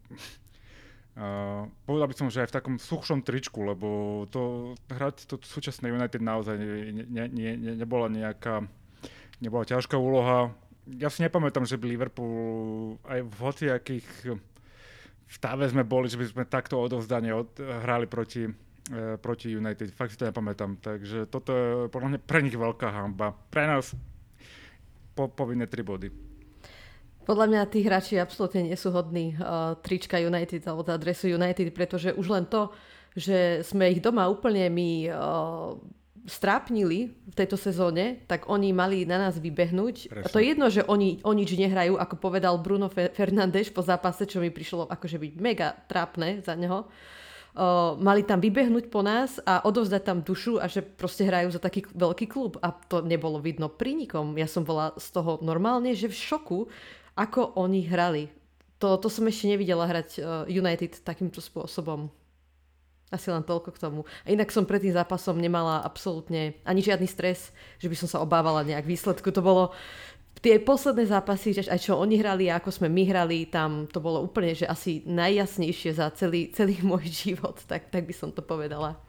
Uh, 1.19 1.65
povedal 1.87 2.07
by 2.11 2.15
som, 2.15 2.27
že 2.29 2.43
aj 2.43 2.53
v 2.53 2.57
takom 2.59 2.75
suchšom 2.75 3.23
tričku, 3.23 3.63
lebo 3.63 4.23
to 4.29 4.75
hrať 4.91 5.25
to 5.25 5.35
súčasné 5.41 5.89
United 5.89 6.21
naozaj 6.21 6.55
ne, 6.59 7.03
ne, 7.07 7.25
ne, 7.27 7.51
ne, 7.55 7.71
nebola 7.75 8.11
nejaká 8.11 8.67
nebola 9.39 9.63
ťažká 9.63 9.95
úloha. 9.95 10.51
Ja 10.85 11.07
si 11.07 11.23
nepamätám, 11.23 11.63
že 11.63 11.79
by 11.79 11.85
Liverpool 11.87 12.99
aj 13.07 13.19
v 13.23 13.35
hociakých 13.39 14.07
v 15.29 15.33
stave 15.37 15.69
sme 15.69 15.85
boli, 15.85 16.09
že 16.09 16.17
by 16.17 16.25
sme 16.25 16.43
takto 16.49 16.81
odovzdanie 16.81 17.29
od, 17.29 17.53
hrali 17.61 18.09
proti, 18.09 18.49
uh, 18.49 19.15
proti 19.21 19.53
United. 19.53 19.93
Fakt 19.93 20.17
si 20.17 20.17
to 20.17 20.25
nepamätám. 20.25 20.81
Takže 20.81 21.29
toto 21.29 21.53
je 21.53 21.69
podľa 21.93 22.17
mňa 22.17 22.19
pre 22.25 22.41
nich 22.41 22.57
veľká 22.57 22.89
hamba. 22.89 23.37
Pre 23.53 23.63
nás 23.69 23.93
po, 25.13 25.29
povinné 25.29 25.69
tri 25.69 25.85
body. 25.85 26.09
Podľa 27.29 27.45
mňa 27.45 27.61
tí 27.69 27.85
hráči 27.85 28.17
absolútne 28.17 28.65
nie 28.65 28.73
sú 28.73 28.89
hodní 28.89 29.37
uh, 29.37 29.77
trička 29.85 30.17
United 30.17 30.65
alebo 30.65 30.81
adresu 30.89 31.29
United, 31.29 31.69
pretože 31.77 32.09
už 32.17 32.25
len 32.25 32.49
to, 32.49 32.73
že 33.13 33.61
sme 33.61 33.93
ich 33.93 34.01
doma 34.01 34.25
úplne 34.25 34.65
my 34.73 34.89
uh, 35.13 35.77
strápnili 36.29 37.09
v 37.09 37.33
tejto 37.35 37.57
sezóne, 37.57 38.21
tak 38.29 38.45
oni 38.45 38.69
mali 38.69 39.03
na 39.03 39.17
nás 39.17 39.41
vybehnúť. 39.41 39.95
Presne. 40.13 40.25
A 40.25 40.27
to 40.29 40.37
je 40.37 40.53
jedno, 40.53 40.69
že 40.69 40.85
oni 40.85 41.19
o 41.25 41.33
nič 41.33 41.57
nehrajú, 41.57 41.97
ako 41.97 42.15
povedal 42.21 42.61
Bruno 42.61 42.87
Fernández 42.87 43.73
po 43.73 43.81
zápase, 43.81 44.29
čo 44.29 44.37
mi 44.37 44.53
prišlo 44.53 44.85
akože 44.87 45.17
byť 45.17 45.33
mega 45.41 45.73
trápne 45.89 46.45
za 46.45 46.53
neho. 46.53 46.85
Uh, 47.49 47.97
mali 47.97 48.21
tam 48.21 48.37
vybehnúť 48.37 48.93
po 48.93 49.01
nás 49.01 49.41
a 49.41 49.65
odovzdať 49.65 50.01
tam 50.05 50.21
dušu 50.21 50.61
a 50.61 50.69
že 50.69 50.85
proste 50.85 51.25
hrajú 51.25 51.49
za 51.49 51.57
taký 51.57 51.81
veľký 51.91 52.29
klub. 52.29 52.61
A 52.61 52.69
to 52.69 53.01
nebolo 53.01 53.41
vidno 53.41 53.67
pri 53.67 53.97
nikom. 53.97 54.37
Ja 54.37 54.45
som 54.45 54.61
bola 54.61 54.93
z 55.01 55.09
toho 55.09 55.41
normálne, 55.41 55.97
že 55.97 56.07
v 56.07 56.15
šoku, 56.15 56.69
ako 57.17 57.57
oni 57.57 57.89
hrali. 57.89 58.29
To, 58.79 58.95
to 59.01 59.09
som 59.09 59.27
ešte 59.27 59.49
nevidela 59.49 59.89
hrať 59.89 60.09
uh, 60.21 60.23
United 60.45 61.01
takýmto 61.01 61.41
spôsobom. 61.41 62.13
Asi 63.09 63.33
len 63.33 63.41
toľko 63.41 63.73
k 63.73 63.81
tomu. 63.81 64.05
A 64.21 64.29
inak 64.29 64.53
som 64.53 64.69
pred 64.69 64.85
tým 64.85 64.93
zápasom 64.93 65.41
nemala 65.41 65.81
absolútne 65.81 66.53
ani 66.61 66.85
žiadny 66.85 67.09
stres, 67.09 67.49
že 67.81 67.89
by 67.89 67.95
som 67.97 68.05
sa 68.05 68.21
obávala 68.21 68.61
nejak 68.61 68.85
výsledku. 68.85 69.33
To 69.33 69.41
bolo 69.41 69.73
tie 70.39 70.61
posledné 70.61 71.09
zápasy, 71.09 71.57
aj 71.67 71.79
čo 71.81 71.99
oni 71.99 72.21
hrali 72.21 72.47
a 72.47 72.61
ako 72.61 72.69
sme 72.71 72.87
my 72.87 73.03
hrali, 73.09 73.49
tam 73.49 73.89
to 73.89 73.99
bolo 73.99 74.23
úplne, 74.23 74.55
že 74.55 74.69
asi 74.69 75.03
najjasnejšie 75.03 75.97
za 75.99 76.07
celý, 76.15 76.53
celý 76.55 76.79
môj 76.85 77.09
život, 77.27 77.59
tak, 77.67 77.91
tak 77.91 78.07
by 78.07 78.13
som 78.15 78.31
to 78.31 78.45
povedala. 78.45 79.08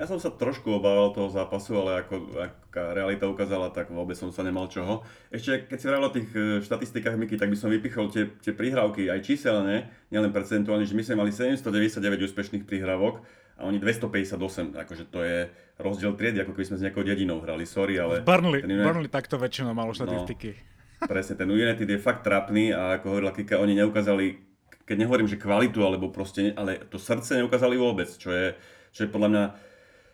Ja 0.00 0.08
som 0.08 0.16
sa 0.16 0.32
trošku 0.32 0.72
obával 0.72 1.12
toho 1.12 1.28
zápasu, 1.28 1.76
ale 1.76 2.00
ako 2.00 2.40
aká 2.40 2.96
realita 2.96 3.28
ukázala, 3.28 3.68
tak 3.68 3.92
vôbec 3.92 4.16
som 4.16 4.32
sa 4.32 4.40
nemal 4.40 4.64
čoho. 4.72 5.04
Ešte 5.28 5.68
keď 5.68 5.76
si 5.76 5.84
hovoril 5.84 6.08
o 6.08 6.16
tých 6.16 6.28
e, 6.32 6.40
štatistikách 6.64 7.20
Miky, 7.20 7.36
tak 7.36 7.52
by 7.52 7.56
som 7.60 7.68
vypichol 7.68 8.08
tie, 8.08 8.32
tie 8.40 8.56
prihrávky 8.56 9.12
aj 9.12 9.20
číselne, 9.20 9.92
nielen 10.08 10.32
percentuálne, 10.32 10.88
že 10.88 10.96
my 10.96 11.04
sme 11.04 11.20
mali 11.20 11.30
799 11.30 12.24
úspešných 12.24 12.64
prihrávok 12.64 13.20
a 13.60 13.68
oni 13.68 13.76
258, 13.76 14.72
akože 14.80 15.04
to 15.12 15.20
je 15.20 15.52
rozdiel 15.76 16.16
triedy, 16.16 16.40
ako 16.40 16.56
keby 16.56 16.66
sme 16.72 16.76
s 16.80 16.84
nejakou 16.88 17.04
dedinou 17.04 17.44
hrali, 17.44 17.68
sorry, 17.68 18.00
ale... 18.00 18.24
Burnley, 18.24 18.64
United... 18.64 18.88
Burnley 18.88 19.12
takto 19.12 19.36
väčšinou 19.36 19.76
malo 19.76 19.92
štatistiky. 19.92 20.56
No, 20.56 21.04
presne, 21.04 21.36
ten 21.36 21.52
United 21.52 21.84
je 21.84 22.00
fakt 22.00 22.24
trapný 22.24 22.72
a 22.72 22.96
ako 22.96 23.12
hovorila 23.12 23.36
Kika, 23.36 23.60
oni 23.60 23.76
neukázali, 23.76 24.40
keď 24.88 24.96
nehovorím, 25.04 25.28
že 25.28 25.36
kvalitu, 25.36 25.84
alebo 25.84 26.08
proste, 26.08 26.56
ale 26.56 26.80
to 26.88 26.96
srdce 26.96 27.36
neukázali 27.36 27.76
vôbec, 27.76 28.08
čo 28.08 28.32
je, 28.32 28.56
čo 28.96 29.04
je 29.04 29.12
podľa 29.12 29.28
mňa 29.28 29.44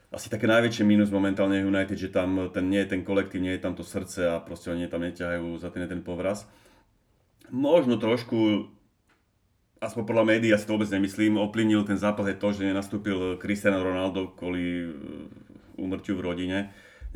asi 0.08 0.32
také 0.32 0.48
najväčšie 0.48 0.88
mínus 0.88 1.12
momentálne 1.12 1.60
United, 1.60 1.96
že 1.96 2.08
tam 2.08 2.48
ten, 2.48 2.72
nie 2.72 2.80
je 2.80 2.96
ten 2.96 3.04
kolektív, 3.04 3.44
nie 3.44 3.52
je 3.56 3.62
tam 3.62 3.76
to 3.76 3.84
srdce 3.84 4.24
a 4.24 4.40
proste 4.40 4.72
oni 4.72 4.88
tam 4.88 5.04
neťahajú 5.04 5.60
za 5.60 5.68
ten 5.68 5.84
ten 5.84 6.00
povraz. 6.00 6.48
Možno 7.52 8.00
trošku, 8.00 8.68
aspoň 9.80 10.02
podľa 10.04 10.24
médií, 10.24 10.52
ja 10.52 10.60
si 10.60 10.64
to 10.64 10.76
vôbec 10.76 10.88
nemyslím, 10.88 11.36
oplynil 11.36 11.84
ten 11.84 12.00
zápas 12.00 12.24
aj 12.28 12.40
to, 12.40 12.56
že 12.56 12.68
nenastúpil 12.68 13.36
Cristiano 13.36 13.84
Ronaldo 13.84 14.32
kvôli 14.32 14.88
úmrtiu 15.76 16.16
v 16.16 16.24
rodine 16.24 16.58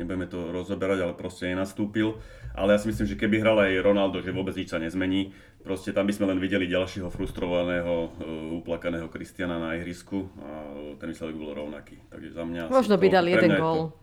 nebudeme 0.01 0.27
to 0.29 0.53
rozoberať, 0.53 1.05
ale 1.05 1.13
proste 1.19 1.49
nenastúpil. 1.53 2.17
Ale 2.57 2.77
ja 2.77 2.79
si 2.81 2.89
myslím, 2.89 3.07
že 3.09 3.21
keby 3.21 3.41
hral 3.41 3.59
aj 3.61 3.85
Ronaldo, 3.85 4.21
že 4.25 4.33
vôbec 4.33 4.57
nič 4.57 4.73
sa 4.73 4.81
nezmení. 4.81 5.33
Proste 5.63 5.95
tam 5.95 6.11
by 6.11 6.15
sme 6.15 6.27
len 6.27 6.43
videli 6.43 6.67
ďalšieho 6.67 7.07
frustrovaného, 7.07 8.11
uh, 8.11 8.59
uplakaného 8.59 9.07
Kristiana 9.07 9.63
na 9.63 9.79
ihrisku 9.79 10.27
a 10.43 10.51
ten 10.99 11.07
výsledok 11.15 11.39
bol 11.39 11.55
rovnaký. 11.55 12.03
Takže 12.11 12.29
za 12.35 12.43
mňa... 12.43 12.63
Možno 12.67 12.99
by 12.99 13.07
dal 13.07 13.27
jeden 13.31 13.55
gól. 13.55 13.95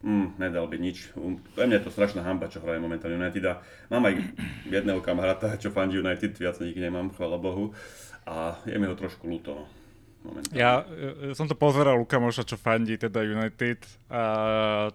Mm, 0.00 0.40
nedal 0.40 0.68
by 0.68 0.76
nič. 0.80 1.12
Um, 1.16 1.40
pre 1.56 1.68
mňa 1.68 1.80
je 1.80 1.84
to 1.88 1.92
strašná 1.92 2.24
hamba, 2.24 2.48
čo 2.48 2.64
hraje 2.64 2.80
momentálne 2.80 3.20
United. 3.20 3.44
A 3.44 3.60
mám 3.92 4.08
aj 4.08 4.24
jedného 4.68 5.00
kamaráta, 5.04 5.60
čo 5.60 5.68
fandí 5.68 6.00
United, 6.00 6.36
viac 6.36 6.56
nikdy 6.60 6.88
nemám, 6.88 7.12
chvála 7.12 7.36
Bohu. 7.36 7.76
A 8.24 8.56
je 8.64 8.76
mi 8.76 8.88
ho 8.88 8.96
trošku 8.96 9.28
ľúto. 9.28 9.52
No 9.56 10.32
momentálne. 10.32 10.56
Ja, 10.56 10.84
ja 10.88 11.34
som 11.36 11.46
to 11.46 11.56
pozeral 11.56 12.00
u 12.00 12.06
kamoša, 12.08 12.44
čo 12.44 12.56
fandí 12.56 12.96
teda 13.00 13.20
United. 13.24 13.84
A 14.10 14.22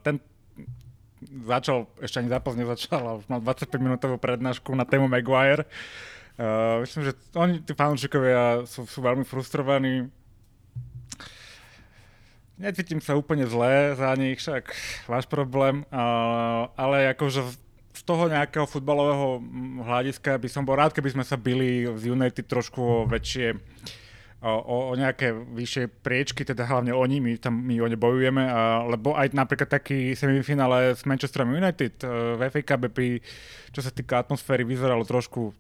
ten 0.06 0.18
začal, 1.48 1.88
ešte 2.04 2.20
ani 2.20 2.30
zápas 2.30 2.54
nezačal, 2.60 3.02
ale 3.02 3.18
už 3.24 3.28
mal 3.32 3.40
25 3.40 3.72
minútovú 3.80 4.16
prednášku 4.20 4.76
na 4.76 4.84
tému 4.84 5.08
Maguire. 5.08 5.66
Uh, 6.36 6.84
myslím, 6.84 7.12
že 7.12 7.14
oni, 7.36 7.64
tí 7.64 7.72
fanúšikovia 7.76 8.68
sú, 8.68 8.84
sú 8.88 9.00
veľmi 9.00 9.24
frustrovaní. 9.24 10.10
Necítim 12.62 13.02
sa 13.02 13.18
úplne 13.18 13.48
zlé 13.50 13.98
za 13.98 14.14
nich, 14.14 14.38
však 14.38 14.70
váš 15.10 15.26
problém, 15.26 15.88
uh, 15.90 16.70
ale 16.78 17.10
akože 17.16 17.42
z 17.92 18.02
toho 18.08 18.32
nejakého 18.32 18.64
futbalového 18.66 19.44
hľadiska 19.84 20.40
by 20.40 20.50
som 20.50 20.64
bol 20.64 20.80
rád, 20.80 20.96
keby 20.96 21.12
sme 21.12 21.26
sa 21.28 21.36
byli 21.36 21.86
z 22.00 22.04
United 22.08 22.48
trošku 22.48 23.06
väčšie 23.12 23.60
o, 24.42 24.90
o 24.90 24.94
nejaké 24.98 25.30
vyššie 25.34 26.02
priečky, 26.02 26.42
teda 26.42 26.66
hlavne 26.66 26.90
oni, 26.92 27.22
my 27.22 27.32
tam 27.38 27.62
my 27.62 27.78
o 27.78 27.88
ne 27.88 27.98
bojujeme, 27.98 28.42
a, 28.42 28.82
lebo 28.90 29.14
aj 29.14 29.38
napríklad 29.38 29.70
taký 29.70 30.18
semifinále 30.18 30.98
s 30.98 31.06
Manchesterom 31.06 31.54
United 31.54 32.02
uh, 32.02 32.36
v 32.42 32.50
FA 32.50 32.62
Cup 32.66 32.90
čo 33.72 33.82
sa 33.86 33.94
týka 33.94 34.20
atmosféry, 34.20 34.66
vyzeralo 34.66 35.06
trošku 35.06 35.54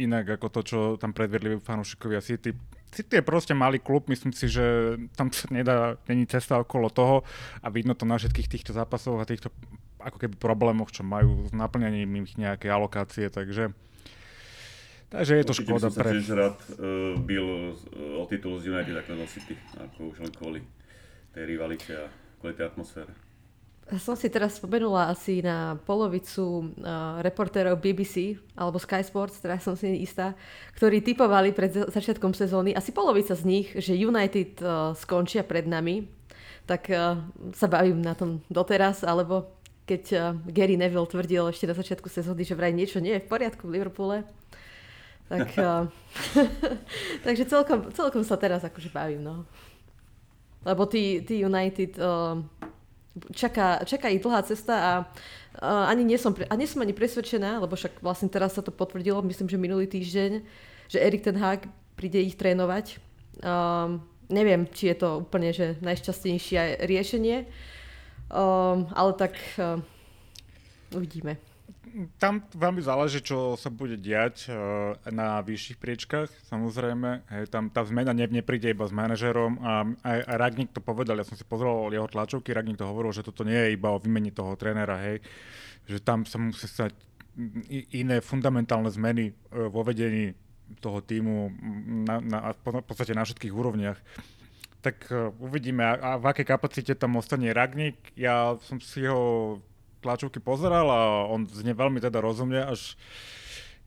inak 0.00 0.40
ako 0.40 0.46
to, 0.52 0.60
čo 0.64 0.78
tam 0.96 1.16
predvedli 1.16 1.60
fanúšikovia 1.60 2.20
City. 2.24 2.56
City 2.90 3.20
je 3.20 3.24
proste 3.24 3.54
malý 3.54 3.78
klub, 3.78 4.10
myslím 4.10 4.34
si, 4.34 4.50
že 4.50 4.96
tam 5.14 5.30
sa 5.30 5.46
nedá, 5.52 5.94
není 6.10 6.26
cesta 6.26 6.58
okolo 6.58 6.90
toho 6.90 7.16
a 7.62 7.70
vidno 7.70 7.94
to 7.94 8.04
na 8.04 8.18
všetkých 8.18 8.50
týchto 8.50 8.72
zápasoch 8.74 9.20
a 9.20 9.28
týchto 9.28 9.52
ako 10.00 10.16
keby 10.16 10.34
problémoch, 10.40 10.90
čo 10.90 11.04
majú 11.04 11.46
s 11.46 11.52
naplňaním 11.52 12.24
ich 12.24 12.34
nejaké 12.40 12.72
alokácie, 12.72 13.28
takže 13.28 13.76
Takže 15.10 15.42
je 15.42 15.44
to 15.44 15.52
Určite 15.52 15.66
škoda. 15.66 15.86
Určite 15.90 16.00
pre... 16.00 16.10
tiež 16.14 16.26
rád 16.38 16.56
uh, 16.70 17.18
byl 17.18 17.46
uh, 17.74 18.22
o 18.22 18.24
titul 18.30 18.54
z 18.62 18.70
United 18.70 18.94
ako 18.94 19.18
do 19.18 19.26
City, 19.26 19.58
ako 19.74 20.14
už 20.14 20.16
len 20.22 20.32
kvôli 20.32 20.60
tej 21.34 21.44
rivalite 21.50 21.90
a 21.98 22.06
kvôli 22.38 22.54
tej 22.54 22.70
atmosfére. 22.70 23.10
Som 23.98 24.14
si 24.14 24.30
teraz 24.30 24.62
spomenula 24.62 25.10
asi 25.10 25.42
na 25.42 25.74
polovicu 25.82 26.70
uh, 26.78 27.18
reportérov 27.26 27.82
BBC 27.82 28.38
alebo 28.54 28.78
Sky 28.78 29.02
Sports, 29.02 29.42
teda 29.42 29.58
som 29.58 29.74
si 29.74 29.90
istá, 29.98 30.38
ktorí 30.78 31.02
typovali 31.02 31.50
pred 31.50 31.74
začiatkom 31.90 32.30
sezóny, 32.30 32.70
asi 32.70 32.94
polovica 32.94 33.34
z 33.34 33.42
nich, 33.42 33.74
že 33.74 33.98
United 33.98 34.62
uh, 34.62 34.94
skončia 34.94 35.42
pred 35.42 35.66
nami, 35.66 36.06
tak 36.70 36.86
uh, 36.86 37.18
sa 37.50 37.66
bavím 37.66 37.98
na 37.98 38.14
tom 38.14 38.46
doteraz, 38.46 39.02
alebo 39.02 39.58
keď 39.90 40.02
uh, 40.14 40.22
Gary 40.46 40.78
Neville 40.78 41.10
tvrdil 41.10 41.50
ešte 41.50 41.66
na 41.66 41.74
začiatku 41.74 42.06
sezóny, 42.06 42.46
že 42.46 42.54
vraj 42.54 42.70
niečo 42.70 43.02
nie 43.02 43.18
je 43.18 43.26
v 43.26 43.30
poriadku 43.30 43.66
v 43.66 43.74
Liverpoole, 43.74 44.22
tak, 45.30 45.46
uh, 45.62 45.86
takže 47.24 47.46
celkom, 47.46 47.94
celkom 47.94 48.26
sa 48.26 48.34
teraz 48.34 48.66
akože 48.66 48.90
bavím, 48.90 49.22
no. 49.22 49.46
Lebo 50.66 50.90
tí, 50.90 51.22
tí 51.22 51.46
United 51.46 51.94
uh, 52.02 52.42
čaká, 53.30 53.86
čaká 53.86 54.10
ich 54.10 54.18
dlhá 54.18 54.42
cesta 54.42 54.74
a 54.74 54.92
uh, 55.62 55.86
ani 55.86 56.02
nie 56.02 56.18
som, 56.18 56.34
a 56.34 56.54
nie 56.58 56.66
som 56.66 56.82
ani 56.82 56.90
presvedčená, 56.90 57.62
lebo 57.62 57.78
však 57.78 58.02
vlastne 58.02 58.26
teraz 58.26 58.58
sa 58.58 58.62
to 58.66 58.74
potvrdilo, 58.74 59.22
myslím, 59.22 59.46
že 59.46 59.54
minulý 59.54 59.86
týždeň, 59.86 60.42
že 60.90 60.98
Erik 60.98 61.22
ten 61.22 61.38
Hag 61.38 61.70
príde 61.94 62.18
ich 62.18 62.34
trénovať. 62.34 62.98
Um, 63.38 64.02
neviem, 64.26 64.66
či 64.74 64.90
je 64.90 64.96
to 64.98 65.22
úplne 65.22 65.54
že 65.54 65.78
najšťastnejšie 65.78 66.82
riešenie. 66.90 67.46
Um, 68.34 68.90
ale 68.98 69.14
tak 69.14 69.38
uh, 69.62 69.78
uvidíme. 70.90 71.49
Tam 72.22 72.46
veľmi 72.54 72.82
záleží, 72.82 73.18
čo 73.20 73.58
sa 73.58 73.68
bude 73.70 73.98
diať 73.98 74.46
uh, 74.46 74.94
na 75.10 75.42
vyšších 75.42 75.78
priečkách, 75.78 76.28
samozrejme. 76.46 77.26
Hej, 77.26 77.50
tam 77.50 77.66
tá 77.70 77.82
zmena 77.82 78.14
ne, 78.14 78.30
nepríde 78.30 78.70
iba 78.70 78.86
s 78.86 78.94
manažerom 78.94 79.58
a 79.62 79.84
aj, 80.06 80.18
aj 80.24 80.36
Ragnik 80.38 80.70
to 80.70 80.78
povedal, 80.78 81.18
ja 81.18 81.26
som 81.26 81.34
si 81.34 81.42
pozrel 81.42 81.90
jeho 81.90 82.06
tlačovky, 82.06 82.54
Ragnik 82.54 82.78
to 82.78 82.86
hovoril, 82.86 83.10
že 83.10 83.26
toto 83.26 83.42
nie 83.42 83.58
je 83.58 83.74
iba 83.74 83.90
o 83.90 83.98
vymení 83.98 84.30
toho 84.30 84.54
trénera, 84.54 85.02
hej, 85.02 85.18
že 85.90 85.98
tam 85.98 86.22
sa 86.22 86.38
musí 86.38 86.66
stať 86.70 86.94
iné 87.94 88.22
fundamentálne 88.22 88.90
zmeny 88.90 89.30
uh, 89.30 89.66
vo 89.66 89.82
vedení 89.82 90.34
toho 90.78 91.02
týmu 91.02 91.50
na, 92.06 92.22
na, 92.22 92.38
v 92.54 92.86
podstate 92.86 93.10
na 93.10 93.26
všetkých 93.26 93.50
úrovniach 93.50 93.98
tak 94.80 95.12
uh, 95.12 95.28
uvidíme, 95.36 95.84
a, 95.84 95.92
a 96.00 96.10
v 96.16 96.24
akej 96.32 96.46
kapacite 96.48 96.92
tam 96.96 97.20
ostane 97.20 97.52
Ragnik. 97.52 98.00
Ja 98.16 98.56
som 98.64 98.80
si 98.80 99.04
ho 99.04 99.60
tlačovky 100.00 100.40
pozeral 100.40 100.88
a 100.88 101.00
on 101.28 101.46
znie 101.46 101.76
veľmi 101.76 102.00
teda 102.00 102.18
rozumne, 102.18 102.64
až, 102.64 102.96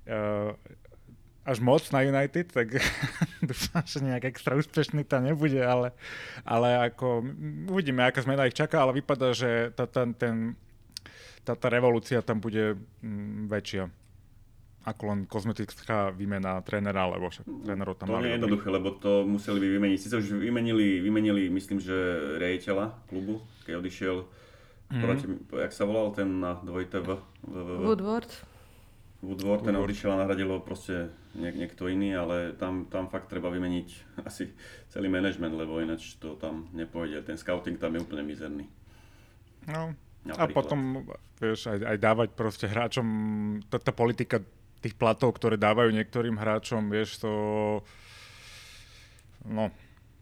uh, 0.08 0.54
až 1.44 1.58
moc 1.60 1.84
na 1.92 2.06
United, 2.06 2.54
tak 2.54 2.80
dúfam, 3.50 3.84
že 3.84 4.00
nejak 4.00 4.32
extra 4.32 4.56
úspešný 4.56 5.04
to 5.04 5.20
nebude, 5.20 5.60
ale, 5.60 5.92
ale 6.48 6.94
ako 6.94 7.26
uvidíme, 7.74 8.06
aká 8.06 8.24
zmena 8.24 8.48
ich 8.48 8.56
čaká, 8.56 8.86
ale 8.86 9.04
vypadá, 9.04 9.36
že 9.36 9.74
tá, 9.76 9.90
tá, 9.90 10.08
ten, 10.16 10.56
tá, 11.44 11.58
tá 11.58 11.68
revolúcia 11.68 12.24
tam 12.24 12.40
bude 12.40 12.80
mm, 13.04 13.52
väčšia 13.52 13.92
ako 14.84 15.04
len 15.16 15.20
kozmetická 15.24 16.12
výmena 16.12 16.60
trénera, 16.60 17.08
lebo 17.08 17.32
však 17.32 17.48
trénerov 17.64 17.96
tam. 17.96 18.12
To 18.12 18.20
nie 18.20 18.36
je 18.36 18.40
jednoduché, 18.40 18.68
lebo 18.68 18.92
to 19.00 19.24
museli 19.24 19.64
by 19.64 19.68
vymeniť. 19.80 20.00
Sice 20.00 20.20
už 20.20 20.44
vymenili, 20.44 21.00
vymenili 21.00 21.48
myslím, 21.56 21.80
že 21.80 21.96
rejiteľa 22.36 22.92
klubu, 23.08 23.40
keď 23.64 23.80
odišiel 23.80 24.28
Mm. 24.92 25.02
Proti, 25.02 25.26
jak 25.64 25.74
sa 25.74 25.84
volal 25.88 26.12
ten 26.12 26.40
na 26.44 26.60
2TV? 26.60 27.20
Woodward. 27.84 28.30
Woodward, 29.24 29.64
ten 29.64 29.80
odišiel 29.80 30.12
a 30.12 30.20
nahradil 30.20 30.52
ho 30.52 30.60
proste 30.60 31.08
niek- 31.40 31.56
niekto 31.56 31.88
iný, 31.88 32.12
ale 32.12 32.52
tam, 32.60 32.92
tam 32.92 33.08
fakt 33.08 33.32
treba 33.32 33.48
vymeniť 33.48 33.88
asi 34.30 34.52
celý 34.92 35.08
management, 35.08 35.56
lebo 35.56 35.80
ináč 35.80 36.20
to 36.20 36.36
tam 36.36 36.68
nepôjde. 36.76 37.24
Ten 37.24 37.40
scouting 37.40 37.80
tam 37.80 37.96
je 37.96 38.04
úplne 38.04 38.28
mizerný. 38.28 38.68
No, 39.64 39.96
Napríklad. 40.28 40.44
a 40.44 40.52
potom, 40.52 40.80
vieš, 41.40 41.72
aj, 41.72 41.80
aj 41.88 41.98
dávať 42.04 42.30
proste 42.36 42.68
hráčom, 42.68 43.08
tá, 43.72 43.80
tá 43.80 43.96
politika 43.96 44.44
tých 44.84 45.00
platov, 45.00 45.40
ktoré 45.40 45.56
dávajú 45.56 45.96
niektorým 45.96 46.36
hráčom, 46.36 46.92
vieš, 46.92 47.24
to... 47.24 47.32
No, 49.48 49.72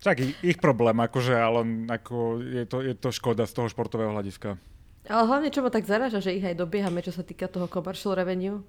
tak 0.01 0.17
ich 0.21 0.57
problém, 0.57 0.97
akože, 0.97 1.33
ale 1.37 1.61
ako 1.85 2.41
je, 2.41 2.65
to, 2.65 2.77
je 2.81 2.93
to 2.97 3.09
škoda 3.13 3.45
z 3.45 3.53
toho 3.53 3.69
športového 3.69 4.11
hľadiska. 4.17 4.57
Ale 5.05 5.23
hlavne, 5.29 5.53
čo 5.53 5.61
ma 5.61 5.69
tak 5.69 5.85
zaraža, 5.85 6.21
že 6.21 6.33
ich 6.33 6.45
aj 6.45 6.57
dobiehame, 6.57 7.05
čo 7.05 7.13
sa 7.13 7.21
týka 7.21 7.49
toho 7.49 7.69
commercial 7.69 8.17
revenue, 8.17 8.61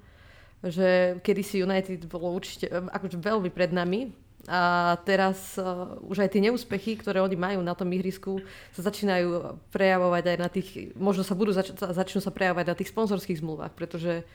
že 0.65 1.19
kedy 1.25 1.43
si 1.43 1.65
United 1.65 2.05
bolo 2.07 2.33
určite 2.33 2.69
akože 2.71 3.19
veľmi 3.19 3.51
pred 3.51 3.73
nami 3.75 4.13
a 4.51 4.95
teraz 5.07 5.55
uh, 5.55 5.95
už 6.03 6.27
aj 6.27 6.35
tie 6.35 6.43
neúspechy, 6.43 6.99
ktoré 6.99 7.23
oni 7.23 7.39
majú 7.39 7.61
na 7.63 7.79
tom 7.79 7.87
ihrisku, 7.95 8.43
sa 8.75 8.83
začínajú 8.91 9.55
prejavovať 9.71 10.25
aj 10.35 10.39
na 10.39 10.49
tých, 10.51 10.69
možno 10.99 11.23
sa 11.23 11.39
budú 11.39 11.55
zač- 11.55 11.75
začnú 11.79 12.19
sa 12.19 12.35
prejavovať 12.35 12.67
na 12.67 12.75
tých 12.75 12.91
sponsorských 12.91 13.39
zmluvách, 13.39 13.71
pretože 13.79 14.27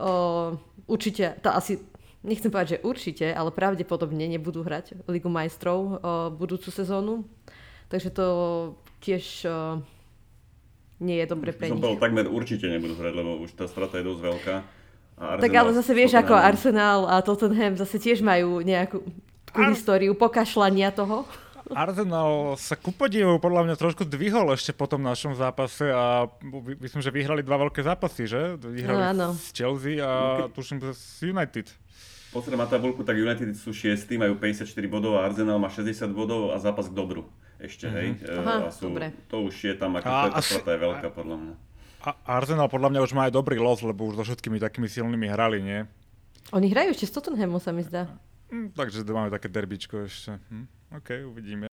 uh, 0.00 0.56
určite, 0.88 1.36
to 1.44 1.52
asi 1.52 1.84
nechcem 2.26 2.50
povedať, 2.50 2.76
že 2.76 2.82
určite, 2.82 3.26
ale 3.30 3.54
pravdepodobne 3.54 4.26
nebudú 4.26 4.66
hrať 4.66 5.06
Ligu 5.06 5.30
majstrov 5.30 5.78
o, 5.78 5.88
budúcu 6.34 6.68
sezónu. 6.74 7.22
Takže 7.86 8.10
to 8.10 8.26
tiež 8.98 9.46
o, 9.46 9.80
nie 10.98 11.22
je 11.22 11.26
dobre 11.30 11.54
pre 11.54 11.70
nich. 11.70 11.78
Som 11.78 12.02
takmer 12.02 12.26
určite 12.26 12.66
nebudú 12.66 12.98
hrať, 12.98 13.14
lebo 13.14 13.38
už 13.46 13.54
tá 13.54 13.70
strata 13.70 14.02
je 14.02 14.04
dosť 14.10 14.20
veľká. 14.20 14.54
A 15.16 15.40
tak 15.40 15.54
ale 15.56 15.72
zase 15.72 15.96
vieš, 15.96 16.12
ako 16.12 16.36
Arsenal 16.36 17.08
a 17.08 17.24
Tottenham 17.24 17.72
zase 17.80 17.96
tiež 17.96 18.20
majú 18.20 18.60
nejakú 18.60 19.00
Ar- 19.56 19.72
históriu 19.72 20.12
pokašľania 20.12 20.92
toho. 20.92 21.24
Arsenal 21.72 22.54
sa 22.60 22.76
ku 22.78 22.94
podivu 22.94 23.40
podľa 23.42 23.66
mňa 23.66 23.74
trošku 23.80 24.06
zdvihol 24.06 24.54
ešte 24.54 24.70
po 24.76 24.86
tom 24.86 25.02
našom 25.02 25.34
zápase 25.34 25.88
a 25.88 26.30
myslím, 26.78 27.02
že 27.02 27.10
vyhrali 27.10 27.42
dva 27.42 27.58
veľké 27.66 27.82
zápasy, 27.82 28.28
že? 28.28 28.54
Vyhrali 28.60 29.16
no, 29.16 29.34
s 29.34 29.50
Chelsea 29.50 29.98
a 29.98 30.46
tuším 30.52 30.84
s 30.94 31.24
United 31.24 31.66
pozriem 32.36 32.60
na 32.60 32.68
tabulku, 32.68 33.00
tak 33.00 33.16
United 33.16 33.56
sú 33.56 33.72
6, 33.72 34.04
majú 34.20 34.36
54 34.36 34.68
bodov 34.92 35.16
a 35.16 35.24
Arsenal 35.24 35.56
má 35.56 35.72
60 35.72 36.12
bodov 36.12 36.52
a 36.52 36.60
zápas 36.60 36.92
k 36.92 36.94
dobru 36.94 37.24
ešte, 37.56 37.88
mm-hmm. 37.88 37.96
hej. 37.96 38.08
Mhm. 38.20 38.44
Aha, 38.44 38.54
a 38.68 38.70
sú, 38.70 38.92
dobre. 38.92 39.16
To 39.32 39.48
už 39.48 39.56
je 39.56 39.74
tam, 39.80 39.96
ako 39.96 40.04
a, 40.04 40.28
tá 40.28 40.44
strata 40.44 40.70
je 40.76 40.80
veľká 40.84 41.08
podľa 41.16 41.36
mňa. 41.40 41.54
A 42.04 42.10
Arsenal 42.36 42.68
podľa 42.68 42.92
mňa 42.92 43.00
už 43.00 43.12
má 43.16 43.22
aj 43.26 43.32
dobrý 43.32 43.56
los, 43.56 43.80
lebo 43.80 44.04
už 44.04 44.20
so 44.20 44.24
všetkými 44.28 44.60
takými 44.60 44.86
silnými 44.86 45.26
hrali, 45.32 45.64
nie? 45.64 45.88
Oni 46.52 46.68
hrajú 46.68 46.92
ešte 46.92 47.08
s 47.08 47.12
Tottenhamom, 47.16 47.58
sa 47.58 47.72
mi 47.72 47.82
zdá. 47.82 48.06
Hm, 48.52 48.76
takže 48.76 49.02
máme 49.08 49.32
také 49.32 49.50
derbičko 49.50 50.06
ešte. 50.06 50.38
Hm, 50.52 50.66
OK, 51.00 51.08
uvidíme. 51.26 51.66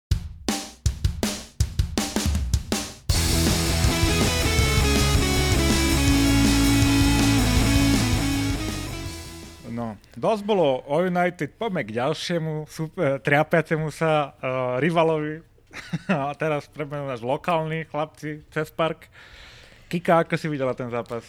Dosť 10.18 10.42
bolo 10.46 10.82
o 10.86 10.96
United, 11.02 11.58
poďme 11.58 11.82
k 11.86 11.98
ďalšiemu 11.98 12.70
super, 12.70 13.20
triapiacemu 13.20 13.88
sa 13.90 14.34
uh, 14.34 14.78
rivalovi. 14.78 15.42
A 16.10 16.34
teraz 16.38 16.70
premenú 16.70 17.10
náš 17.10 17.26
lokálny 17.26 17.90
chlapci 17.90 18.46
cez 18.54 18.70
park. 18.70 19.10
Kika, 19.90 20.26
ako 20.26 20.38
si 20.38 20.48
videla 20.50 20.78
ten 20.78 20.90
zápas? 20.90 21.26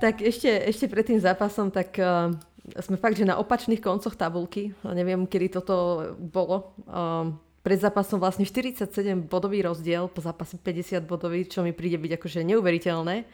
Tak 0.00 0.20
ešte, 0.20 0.48
ešte 0.48 0.84
pred 0.88 1.04
tým 1.08 1.20
zápasom, 1.20 1.72
tak 1.72 1.96
uh, 1.96 2.32
sme 2.80 3.00
fakt, 3.00 3.16
že 3.16 3.28
na 3.28 3.40
opačných 3.40 3.80
koncoch 3.80 4.12
tabulky. 4.12 4.76
Neviem, 4.84 5.24
kedy 5.24 5.56
toto 5.56 6.04
bolo. 6.20 6.76
Uh, 6.84 7.32
pred 7.66 7.82
zápasom 7.82 8.22
vlastne 8.22 8.46
47 8.46 8.86
bodový 9.26 9.66
rozdiel, 9.66 10.06
po 10.06 10.22
zápase 10.22 10.54
50 10.54 11.02
bodový, 11.02 11.50
čo 11.50 11.66
mi 11.66 11.74
príde 11.74 11.98
byť 11.98 12.12
akože 12.14 12.46
neuveriteľné. 12.46 13.16
Eh, 13.18 13.26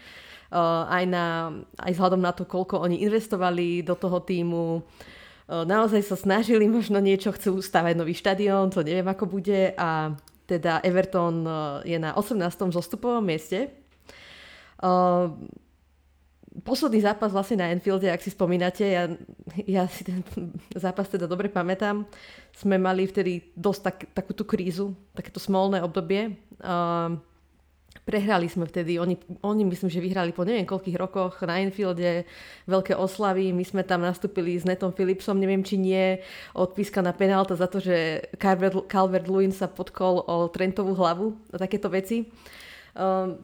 aj, 0.88 1.04
na, 1.08 1.48
aj 1.80 1.92
vzhľadom 1.96 2.20
na 2.20 2.36
to, 2.36 2.44
koľko 2.44 2.84
oni 2.84 3.00
investovali 3.00 3.80
do 3.80 3.96
toho 3.96 4.20
týmu. 4.20 4.84
Eh, 5.52 5.64
naozaj 5.66 6.00
sa 6.06 6.16
snažili 6.16 6.64
možno 6.76 7.02
niečo, 7.02 7.34
chcú 7.34 7.60
stavať 7.60 7.94
nový 7.98 8.14
štadión, 8.14 8.70
to 8.70 8.80
neviem 8.80 9.06
ako 9.08 9.28
bude 9.28 9.74
a 9.76 10.14
teda 10.46 10.80
Everton 10.84 11.44
eh, 11.44 11.96
je 11.96 11.98
na 11.98 12.14
18. 12.16 12.72
zostupovom 12.72 13.24
mieste. 13.24 13.72
Posledný 16.52 17.00
zápas 17.00 17.32
vlastne 17.32 17.64
na 17.64 17.70
Enfielde, 17.72 18.12
ak 18.12 18.20
si 18.20 18.28
spomínate, 18.28 18.84
ja, 18.84 19.08
ja 19.64 19.82
si 19.88 20.04
ten 20.04 20.20
zápas 20.84 21.08
teda 21.08 21.24
dobre 21.24 21.48
pamätám, 21.48 22.04
sme 22.52 22.76
mali 22.76 23.08
vtedy 23.08 23.54
dosť 23.56 23.80
tak, 23.80 23.98
takú 24.12 24.32
tú 24.36 24.44
krízu, 24.44 24.92
takéto 25.16 25.40
smolné 25.40 25.80
obdobie. 25.80 26.36
Uh, 26.60 27.16
Prehrali 28.02 28.50
sme 28.50 28.66
vtedy, 28.66 28.98
oni, 28.98 29.14
oni 29.46 29.62
myslím, 29.62 29.86
že 29.86 30.02
vyhrali 30.02 30.34
po 30.34 30.42
neviem 30.42 30.66
koľkých 30.66 30.98
rokoch 30.98 31.38
na 31.46 31.62
Enfielde, 31.62 32.26
veľké 32.66 32.98
oslavy, 32.98 33.54
my 33.54 33.62
sme 33.62 33.86
tam 33.86 34.02
nastúpili 34.02 34.58
s 34.58 34.66
Netom 34.66 34.90
Philipsom, 34.90 35.38
neviem 35.38 35.62
či 35.62 35.78
nie, 35.78 36.18
odpíska 36.50 36.98
na 36.98 37.14
penálta 37.14 37.54
za 37.54 37.70
to, 37.70 37.78
že 37.78 38.26
Calvert-Lewin 38.90 39.54
sa 39.54 39.70
podkol 39.70 40.18
o 40.26 40.50
Trentovú 40.50 40.98
hlavu 40.98 41.38
a 41.54 41.62
takéto 41.62 41.86
veci. 41.86 42.26
Um, 42.98 43.38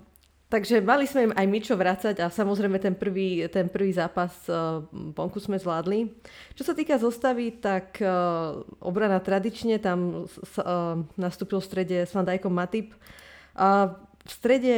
takže 0.50 0.82
mali 0.82 1.06
sme 1.06 1.30
im 1.30 1.36
aj 1.38 1.46
my 1.46 1.58
čo 1.62 1.78
vrácať 1.78 2.18
a 2.18 2.26
samozrejme 2.26 2.82
ten 2.82 2.98
prvý, 2.98 3.46
ten 3.46 3.70
prvý 3.70 3.94
zápas 3.94 4.34
uh, 4.50 4.82
vonku 4.90 5.38
sme 5.38 5.54
zvládli. 5.54 6.10
Čo 6.58 6.66
sa 6.66 6.74
týka 6.74 6.98
zostavy, 6.98 7.62
tak 7.62 8.02
uh, 8.02 8.58
obrana 8.82 9.22
tradične, 9.22 9.78
tam 9.78 10.26
uh, 10.26 10.98
nastúpil 11.14 11.62
v 11.62 11.68
strede 11.70 11.98
s 12.02 12.10
Van 12.10 12.26
Dijkom 12.26 12.50
Matip. 12.50 12.90
Uh, 13.54 14.07
v 14.28 14.30
strede 14.30 14.76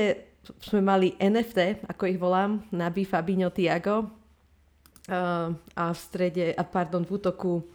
sme 0.63 0.81
mali 0.81 1.19
NFT, 1.19 1.85
ako 1.91 2.07
ich 2.07 2.19
volám, 2.19 2.63
Nabi, 2.71 3.03
Fabinho, 3.03 3.51
Tiago. 3.51 4.07
Uh, 5.11 5.51
a 5.75 5.91
v 5.91 5.99
strede, 5.99 6.55
a 6.55 6.63
pardon, 6.63 7.03
v 7.03 7.19
útoku 7.19 7.67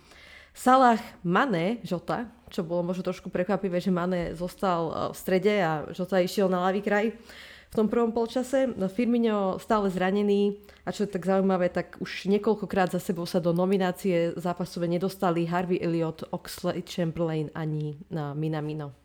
Salah, 0.56 1.02
Mane, 1.20 1.84
Žota, 1.84 2.32
čo 2.48 2.64
bolo 2.64 2.88
možno 2.88 3.04
trošku 3.04 3.28
prekvapivé, 3.28 3.84
že 3.84 3.92
Mane 3.92 4.32
zostal 4.40 4.88
uh, 4.88 4.96
v 5.12 5.18
strede 5.20 5.54
a 5.60 5.84
Žota 5.92 6.24
išiel 6.24 6.48
na 6.48 6.64
ľavý 6.64 6.80
kraj 6.80 7.12
v 7.12 7.76
tom 7.76 7.92
prvom 7.92 8.16
polčase. 8.16 8.72
No, 8.80 8.88
Firmino 8.88 9.60
stále 9.60 9.92
zranený 9.92 10.64
a 10.88 10.96
čo 10.96 11.04
je 11.04 11.12
tak 11.12 11.28
zaujímavé, 11.28 11.68
tak 11.76 12.00
už 12.00 12.32
niekoľkokrát 12.32 12.96
za 12.96 13.04
sebou 13.04 13.28
sa 13.28 13.44
do 13.44 13.52
nominácie 13.52 14.32
zápasové 14.40 14.88
nedostali 14.88 15.44
Harvey 15.44 15.84
Elliot, 15.84 16.32
Oxley 16.32 16.88
Chamberlain 16.88 17.52
ani 17.52 18.00
na 18.08 18.32
Minamino. 18.32 18.96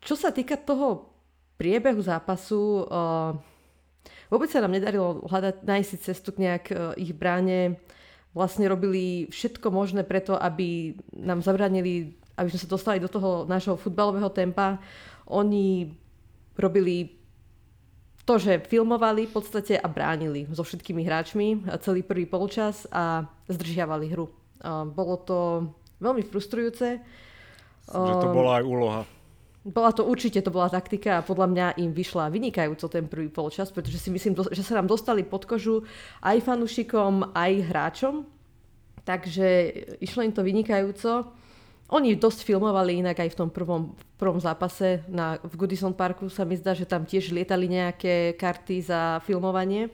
Čo 0.00 0.16
sa 0.16 0.32
týka 0.32 0.56
toho 0.56 1.15
priebehu 1.56 2.00
zápasu 2.04 2.84
uh, 2.86 3.32
vôbec 4.28 4.52
sa 4.52 4.60
nám 4.60 4.76
nedarilo 4.76 5.24
hľadať, 5.24 5.64
nájsť 5.64 5.88
si 5.88 5.96
cestu 6.00 6.30
k 6.36 6.42
nejak 6.44 6.64
uh, 6.70 6.92
ich 7.00 7.16
bráne. 7.16 7.80
Vlastne 8.36 8.68
robili 8.68 9.32
všetko 9.32 9.72
možné 9.72 10.04
preto, 10.04 10.36
aby 10.36 10.92
nám 11.16 11.40
zabranili, 11.40 12.12
aby 12.36 12.48
sme 12.52 12.60
sa 12.60 12.68
dostali 12.68 13.00
do 13.00 13.08
toho 13.08 13.48
nášho 13.48 13.80
futbalového 13.80 14.28
tempa. 14.28 14.76
Oni 15.24 15.88
robili 16.52 17.16
to, 18.28 18.36
že 18.36 18.60
filmovali 18.68 19.24
v 19.24 19.32
podstate 19.32 19.80
a 19.80 19.88
bránili 19.88 20.44
so 20.52 20.60
všetkými 20.60 21.00
hráčmi 21.00 21.64
celý 21.80 22.04
prvý 22.04 22.28
polčas 22.28 22.84
a 22.92 23.24
zdržiavali 23.48 24.12
hru. 24.12 24.28
Bolo 24.92 25.14
to 25.24 25.38
veľmi 26.02 26.26
frustrujúce. 26.26 27.00
Že 27.86 28.14
to 28.20 28.34
bola 28.34 28.60
aj 28.60 28.64
úloha. 28.66 29.00
Bola 29.66 29.90
to 29.90 30.06
určite, 30.06 30.38
to 30.46 30.54
bola 30.54 30.70
taktika 30.70 31.18
a 31.18 31.26
podľa 31.26 31.46
mňa 31.50 31.66
im 31.82 31.90
vyšla 31.90 32.30
vynikajúco 32.30 32.86
ten 32.86 33.10
prvý 33.10 33.26
polčas, 33.26 33.74
pretože 33.74 33.98
si 33.98 34.14
myslím, 34.14 34.38
že 34.54 34.62
sa 34.62 34.78
nám 34.78 34.86
dostali 34.86 35.26
pod 35.26 35.42
kožu 35.42 35.82
aj 36.22 36.38
fanúšikom, 36.46 37.34
aj 37.34 37.52
hráčom. 37.66 38.22
Takže 39.02 39.46
išlo 39.98 40.22
im 40.22 40.30
to 40.30 40.46
vynikajúco. 40.46 41.34
Oni 41.90 42.14
dosť 42.14 42.46
filmovali 42.46 43.02
inak 43.02 43.18
aj 43.26 43.30
v 43.34 43.38
tom 43.38 43.50
prvom, 43.50 43.94
prvom 44.18 44.38
zápase 44.38 45.02
na, 45.10 45.38
v 45.42 45.54
Goodison 45.54 45.94
Parku 45.94 46.30
sa 46.30 46.46
mi 46.46 46.54
zdá, 46.54 46.74
že 46.74 46.86
tam 46.86 47.02
tiež 47.02 47.34
lietali 47.34 47.66
nejaké 47.66 48.38
karty 48.38 48.86
za 48.86 49.18
filmovanie 49.26 49.90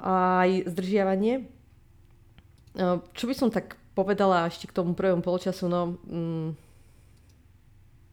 aj 0.00 0.68
zdržiavanie. 0.70 1.48
Čo 3.12 3.24
by 3.26 3.34
som 3.34 3.50
tak 3.50 3.74
povedala 3.98 4.46
ešte 4.46 4.70
k 4.70 4.76
tomu 4.76 4.94
prvému 4.94 5.24
polčasu, 5.24 5.66
no 5.66 5.98
mm, 6.06 6.67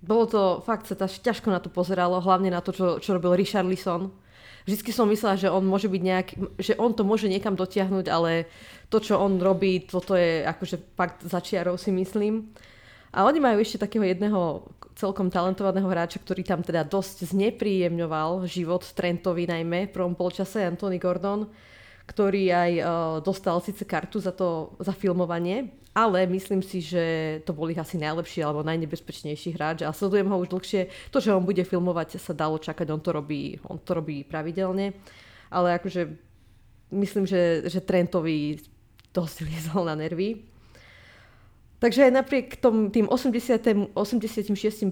bolo 0.06 0.24
to, 0.30 0.42
fakt 0.62 0.86
sa 0.86 0.96
ťažko 0.96 1.50
na 1.50 1.60
to 1.60 1.74
pozeralo, 1.74 2.22
hlavne 2.22 2.54
na 2.54 2.62
to, 2.62 2.72
čo, 2.72 2.86
čo 3.02 3.18
robil 3.18 3.34
Richard 3.34 3.66
Lisson 3.66 4.14
vždycky 4.66 4.92
som 4.92 5.08
myslela, 5.08 5.38
že 5.38 5.48
on 5.48 5.64
môže 5.64 5.88
byť 5.88 6.02
nejak, 6.02 6.28
že 6.58 6.74
on 6.82 6.92
to 6.92 7.06
môže 7.06 7.30
niekam 7.30 7.54
dotiahnuť, 7.54 8.06
ale 8.10 8.50
to, 8.90 8.98
čo 8.98 9.22
on 9.22 9.38
robí, 9.38 9.86
toto 9.86 10.18
je 10.18 10.42
akože 10.42 10.98
fakt 10.98 11.22
začiarov 11.24 11.78
si 11.78 11.94
myslím. 11.94 12.50
A 13.16 13.24
oni 13.24 13.40
majú 13.40 13.64
ešte 13.64 13.80
takého 13.80 14.04
jedného 14.04 14.68
celkom 14.98 15.32
talentovaného 15.32 15.88
hráča, 15.88 16.20
ktorý 16.20 16.44
tam 16.44 16.60
teda 16.66 16.84
dosť 16.84 17.32
znepríjemňoval 17.32 18.44
život 18.50 18.84
Trentovi 18.92 19.48
najmä 19.48 19.88
v 19.88 19.94
prvom 19.96 20.18
polčase, 20.18 20.68
Anthony 20.68 21.00
Gordon, 21.00 21.48
ktorý 22.06 22.44
aj 22.54 22.72
uh, 22.78 22.88
dostal 23.26 23.58
síce 23.62 23.82
kartu 23.86 24.22
za 24.22 24.30
to, 24.30 24.78
za 24.78 24.94
filmovanie, 24.94 25.74
ale 25.96 26.28
myslím 26.28 26.60
si, 26.60 26.84
že 26.84 27.40
to 27.48 27.56
bol 27.56 27.72
ich 27.72 27.80
asi 27.80 27.96
najlepší 27.96 28.44
alebo 28.44 28.68
najnebezpečnejší 28.68 29.56
hráč 29.56 29.88
a 29.88 29.96
sledujem 29.96 30.28
ho 30.28 30.38
už 30.44 30.52
dlhšie. 30.52 30.92
To, 31.10 31.24
že 31.24 31.32
on 31.32 31.48
bude 31.48 31.64
filmovať, 31.64 32.20
sa 32.20 32.36
dalo 32.36 32.60
čakať, 32.60 32.92
on 32.92 33.00
to 33.00 33.16
robí, 33.16 33.58
on 33.72 33.80
to 33.80 33.96
robí 33.96 34.28
pravidelne, 34.28 34.92
ale 35.48 35.80
akože 35.80 36.12
myslím, 36.92 37.24
že, 37.24 37.66
že 37.72 37.80
Trentovi 37.80 38.60
dosť 39.16 39.38
liezol 39.48 39.88
na 39.88 39.96
nervy. 39.96 40.44
Takže 41.80 42.08
aj 42.08 42.12
napriek 42.12 42.48
tom, 42.60 42.92
tým 42.92 43.08
80, 43.08 43.96
86% 43.96 44.92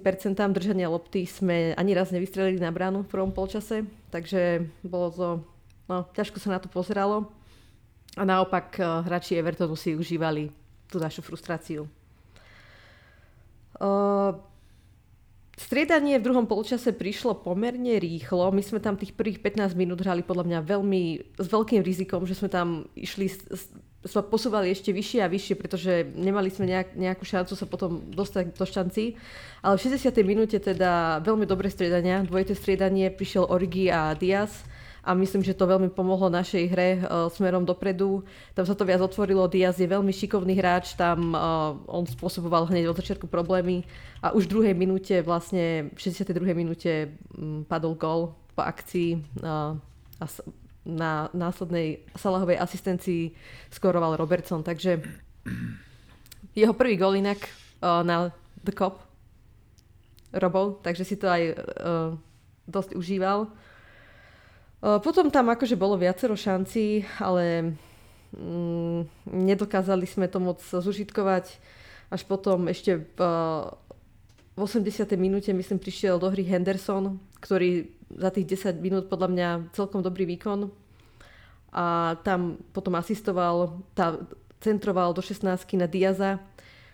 držania 0.56 0.88
lopty 0.91 1.28
sme 1.28 1.76
ani 1.76 1.91
raz 1.95 2.12
nevystrelili 2.12 2.60
na 2.60 2.71
bránu 2.71 3.04
v 3.04 3.12
prvom 3.12 3.32
polčase, 3.32 3.88
takže 4.12 4.67
bolo 4.84 5.08
to, 5.12 5.28
no, 5.88 6.08
ťažko 6.13 6.38
sa 6.39 6.56
na 6.56 6.60
to 6.60 6.72
pozeralo. 6.72 7.32
A 8.13 8.24
naopak 8.24 8.78
eh, 8.78 8.86
hráči 8.86 9.38
Evertonu 9.38 9.74
si 9.74 9.98
užívali 9.98 10.54
tú 10.89 11.02
našu 11.02 11.26
frustráciu. 11.26 11.89
Uh, 13.82 14.38
striedanie 15.58 16.22
v 16.22 16.26
druhom 16.30 16.46
polčase 16.46 16.93
prišlo 16.93 17.41
pomerne 17.41 17.98
rýchlo. 17.98 18.54
My 18.54 18.62
sme 18.62 18.78
tam 18.78 18.93
tých 18.93 19.17
prvých 19.17 19.41
15 19.41 19.74
minút 19.74 20.06
hrali 20.06 20.22
podľa 20.22 20.46
mňa 20.46 20.60
veľmi 20.62 21.02
s 21.41 21.48
veľkým 21.50 21.82
rizikom, 21.82 22.30
že 22.30 22.38
sme 22.38 22.54
tam 22.54 22.86
išli 22.93 23.34
sa 24.04 24.19
posúvali 24.19 24.67
ešte 24.67 24.91
vyššie 24.91 25.19
a 25.24 25.32
vyššie, 25.32 25.56
pretože 25.56 25.91
nemali 26.12 26.52
sme 26.52 26.67
nejak, 26.67 27.00
nejakú 27.00 27.24
šancu 27.24 27.56
sa 27.56 27.63
potom 27.63 28.04
dostať 28.12 28.52
do 28.52 28.65
šanci. 28.67 29.15
Ale 29.63 29.80
v 29.80 29.84
60. 29.96 30.12
minúte 30.28 30.60
teda 30.60 31.24
veľmi 31.24 31.48
dobré 31.48 31.72
striedania, 31.72 32.19
dvojité 32.28 32.52
striedanie, 32.52 33.08
prišiel 33.08 33.48
Origi 33.48 33.88
a 33.88 34.12
Diaz 34.12 34.67
a 35.04 35.12
myslím, 35.13 35.44
že 35.44 35.52
to 35.52 35.68
veľmi 35.68 35.92
pomohlo 35.92 36.32
našej 36.32 36.63
hre 36.72 36.89
uh, 37.04 37.28
smerom 37.28 37.68
dopredu. 37.68 38.24
Tam 38.56 38.63
sa 38.63 38.72
to 38.72 38.88
viac 38.88 39.04
otvorilo, 39.04 39.52
Diaz 39.52 39.76
je 39.76 39.88
veľmi 39.88 40.16
šikovný 40.16 40.56
hráč, 40.56 40.96
tam 40.96 41.36
uh, 41.36 41.76
on 41.92 42.08
spôsoboval 42.08 42.72
hneď 42.72 42.88
od 42.88 42.98
začiatku 43.04 43.28
problémy 43.28 43.84
a 44.24 44.32
už 44.32 44.48
v 44.48 44.52
druhej 44.56 44.76
minúte, 44.80 45.20
vlastne 45.20 45.92
v 45.92 46.00
62. 46.00 46.32
minúte 46.56 47.12
padol 47.68 48.00
gol 48.00 48.32
po 48.56 48.63
akcii 48.63 49.20
uh, 49.44 49.76
a 50.24 50.26
na 50.84 51.32
následnej 51.32 52.04
Salahovej 52.16 52.60
asistencii 52.60 53.32
skoroval 53.72 54.20
Robertson, 54.20 54.63
takže 54.63 55.00
jeho 56.60 56.76
prvý 56.76 57.00
gol 57.00 57.16
inak 57.16 57.39
na 57.80 58.36
The 58.63 58.76
Cop 58.76 59.00
robol, 60.34 60.82
takže 60.82 61.06
si 61.06 61.16
to 61.16 61.30
aj 61.30 61.42
uh, 61.54 61.56
dosť 62.66 62.98
užíval. 62.98 63.54
Potom 64.84 65.32
tam 65.32 65.48
akože 65.48 65.80
bolo 65.80 65.96
viacero 65.96 66.36
šancí, 66.36 67.08
ale 67.24 67.72
mm, 68.36 69.32
nedokázali 69.32 70.04
sme 70.04 70.28
to 70.28 70.43
moc 70.43 70.60
zužitkovať. 70.60 71.56
Až 72.12 72.28
potom 72.28 72.67
ešte 72.67 73.00
v, 73.00 73.19
v 74.54 74.60
80. 74.60 75.08
minúte, 75.15 75.56
myslím, 75.56 75.80
prišiel 75.80 76.19
do 76.19 76.28
hry 76.28 76.43
Henderson, 76.43 77.15
ktorý 77.39 77.96
za 78.12 78.28
tých 78.36 78.60
10 78.60 78.84
minút 78.84 79.08
podľa 79.08 79.30
mňa 79.32 79.50
celkom 79.72 80.04
dobrý 80.04 80.28
výkon. 80.36 80.67
A 81.72 82.19
tam 82.28 82.60
potom 82.76 83.00
asistoval, 83.00 83.80
tá, 83.96 84.19
centroval 84.60 85.15
do 85.15 85.24
16 85.24 85.48
na 85.80 85.88
Diaza, 85.88 86.43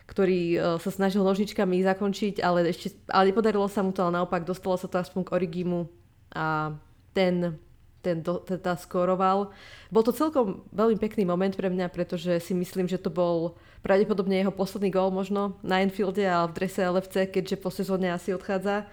ktorý 0.05 0.41
uh, 0.55 0.61
sa 0.77 0.93
snažil 0.93 1.25
nožničkami 1.25 1.81
zakončiť, 1.83 2.37
ale 2.39 2.69
ešte 2.69 2.93
ale 3.09 3.33
nepodarilo 3.33 3.65
sa 3.65 3.81
mu 3.81 3.91
to, 3.91 4.05
ale 4.05 4.21
naopak 4.21 4.45
dostalo 4.45 4.77
sa 4.77 4.85
to 4.85 4.97
aspoň 5.01 5.21
k 5.25 5.33
Origimu 5.35 5.85
a 6.33 6.73
ten 7.13 7.59
ten 7.99 8.23
do, 8.23 8.39
teda 8.39 8.75
skoroval. 8.79 9.51
Bol 9.91 10.03
to 10.03 10.15
celkom 10.15 10.63
veľmi 10.71 10.97
pekný 10.99 11.27
moment 11.27 11.51
pre 11.53 11.67
mňa, 11.67 11.91
pretože 11.91 12.39
si 12.39 12.53
myslím, 12.55 12.87
že 12.87 13.01
to 13.01 13.11
bol 13.11 13.59
pravdepodobne 13.83 14.39
jeho 14.39 14.51
posledný 14.51 14.91
gól 14.91 15.11
možno 15.11 15.55
na 15.63 15.79
Enfielde 15.83 16.27
a 16.27 16.47
v 16.47 16.55
drese 16.55 16.83
LFC, 16.83 17.31
keďže 17.31 17.55
po 17.59 17.71
sezóne 17.71 18.11
asi 18.11 18.35
odchádza. 18.35 18.87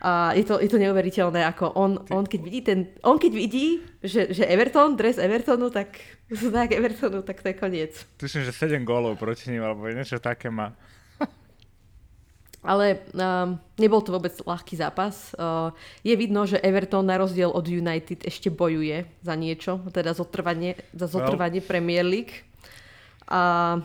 A 0.00 0.32
je 0.32 0.48
to, 0.48 0.56
je 0.56 0.72
to 0.72 0.80
neuveriteľné, 0.80 1.44
ako 1.44 1.76
on, 1.76 2.00
on 2.08 2.24
keď 2.24 2.40
vidí, 2.40 2.60
ten, 2.64 2.88
on 3.04 3.20
keď 3.20 3.32
vidí 3.36 3.84
že, 4.00 4.32
že 4.32 4.48
Everton, 4.48 4.96
dres 4.96 5.20
Evertonu, 5.20 5.68
tak 5.68 6.00
znak 6.32 6.72
Evertonu, 6.72 7.20
tak 7.20 7.44
to 7.44 7.52
je 7.52 7.56
koniec. 7.56 7.92
Tuším, 8.16 8.48
že 8.48 8.52
7 8.52 8.80
gólov 8.80 9.20
proti 9.20 9.52
ním, 9.52 9.60
alebo 9.60 9.84
niečo 9.92 10.16
také 10.16 10.48
má. 10.48 10.72
Ale 12.60 13.00
um, 13.16 13.56
nebol 13.80 14.04
to 14.04 14.12
vôbec 14.12 14.36
ľahký 14.44 14.76
zápas. 14.76 15.32
Uh, 15.32 15.72
je 16.04 16.12
vidno, 16.12 16.44
že 16.44 16.60
Everton 16.60 17.08
na 17.08 17.16
rozdiel 17.16 17.48
od 17.48 17.64
United 17.64 18.20
ešte 18.20 18.52
bojuje 18.52 19.08
za 19.24 19.32
niečo, 19.32 19.80
teda 19.88 20.12
zotrvanie, 20.12 20.76
za 20.92 21.08
zotrvanie 21.08 21.64
well. 21.64 21.70
Premier 21.72 22.04
League. 22.04 22.44
A 23.32 23.80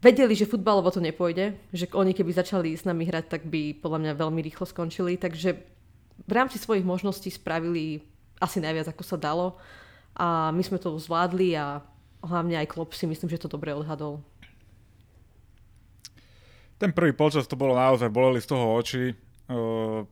vedeli, 0.00 0.32
že 0.32 0.48
futbalovo 0.48 0.88
to 0.88 1.04
nepôjde, 1.04 1.52
že 1.76 1.84
oni 1.92 2.16
keby 2.16 2.32
začali 2.32 2.72
s 2.72 2.88
nami 2.88 3.04
hrať, 3.04 3.28
tak 3.28 3.42
by 3.44 3.76
podľa 3.76 4.00
mňa 4.00 4.12
veľmi 4.16 4.40
rýchlo 4.40 4.64
skončili. 4.64 5.20
Takže 5.20 5.52
v 6.24 6.32
rámci 6.32 6.56
svojich 6.56 6.86
možností 6.86 7.28
spravili 7.28 8.00
asi 8.40 8.56
najviac, 8.64 8.88
ako 8.88 9.04
sa 9.04 9.20
dalo. 9.20 9.60
A 10.16 10.48
my 10.48 10.64
sme 10.64 10.80
to 10.80 10.96
zvládli 10.96 11.60
a 11.60 11.84
hlavne 12.24 12.56
aj 12.56 12.72
Klopp 12.72 12.96
si 12.96 13.04
myslím, 13.04 13.28
že 13.28 13.36
to 13.36 13.52
dobre 13.52 13.76
odhadol. 13.76 14.24
Ten 16.76 16.92
prvý 16.92 17.16
polčas 17.16 17.48
to 17.48 17.56
bolo 17.56 17.72
naozaj, 17.72 18.12
boleli 18.12 18.40
z 18.40 18.48
toho 18.52 18.76
oči. 18.76 19.16
Uh, 19.48 20.04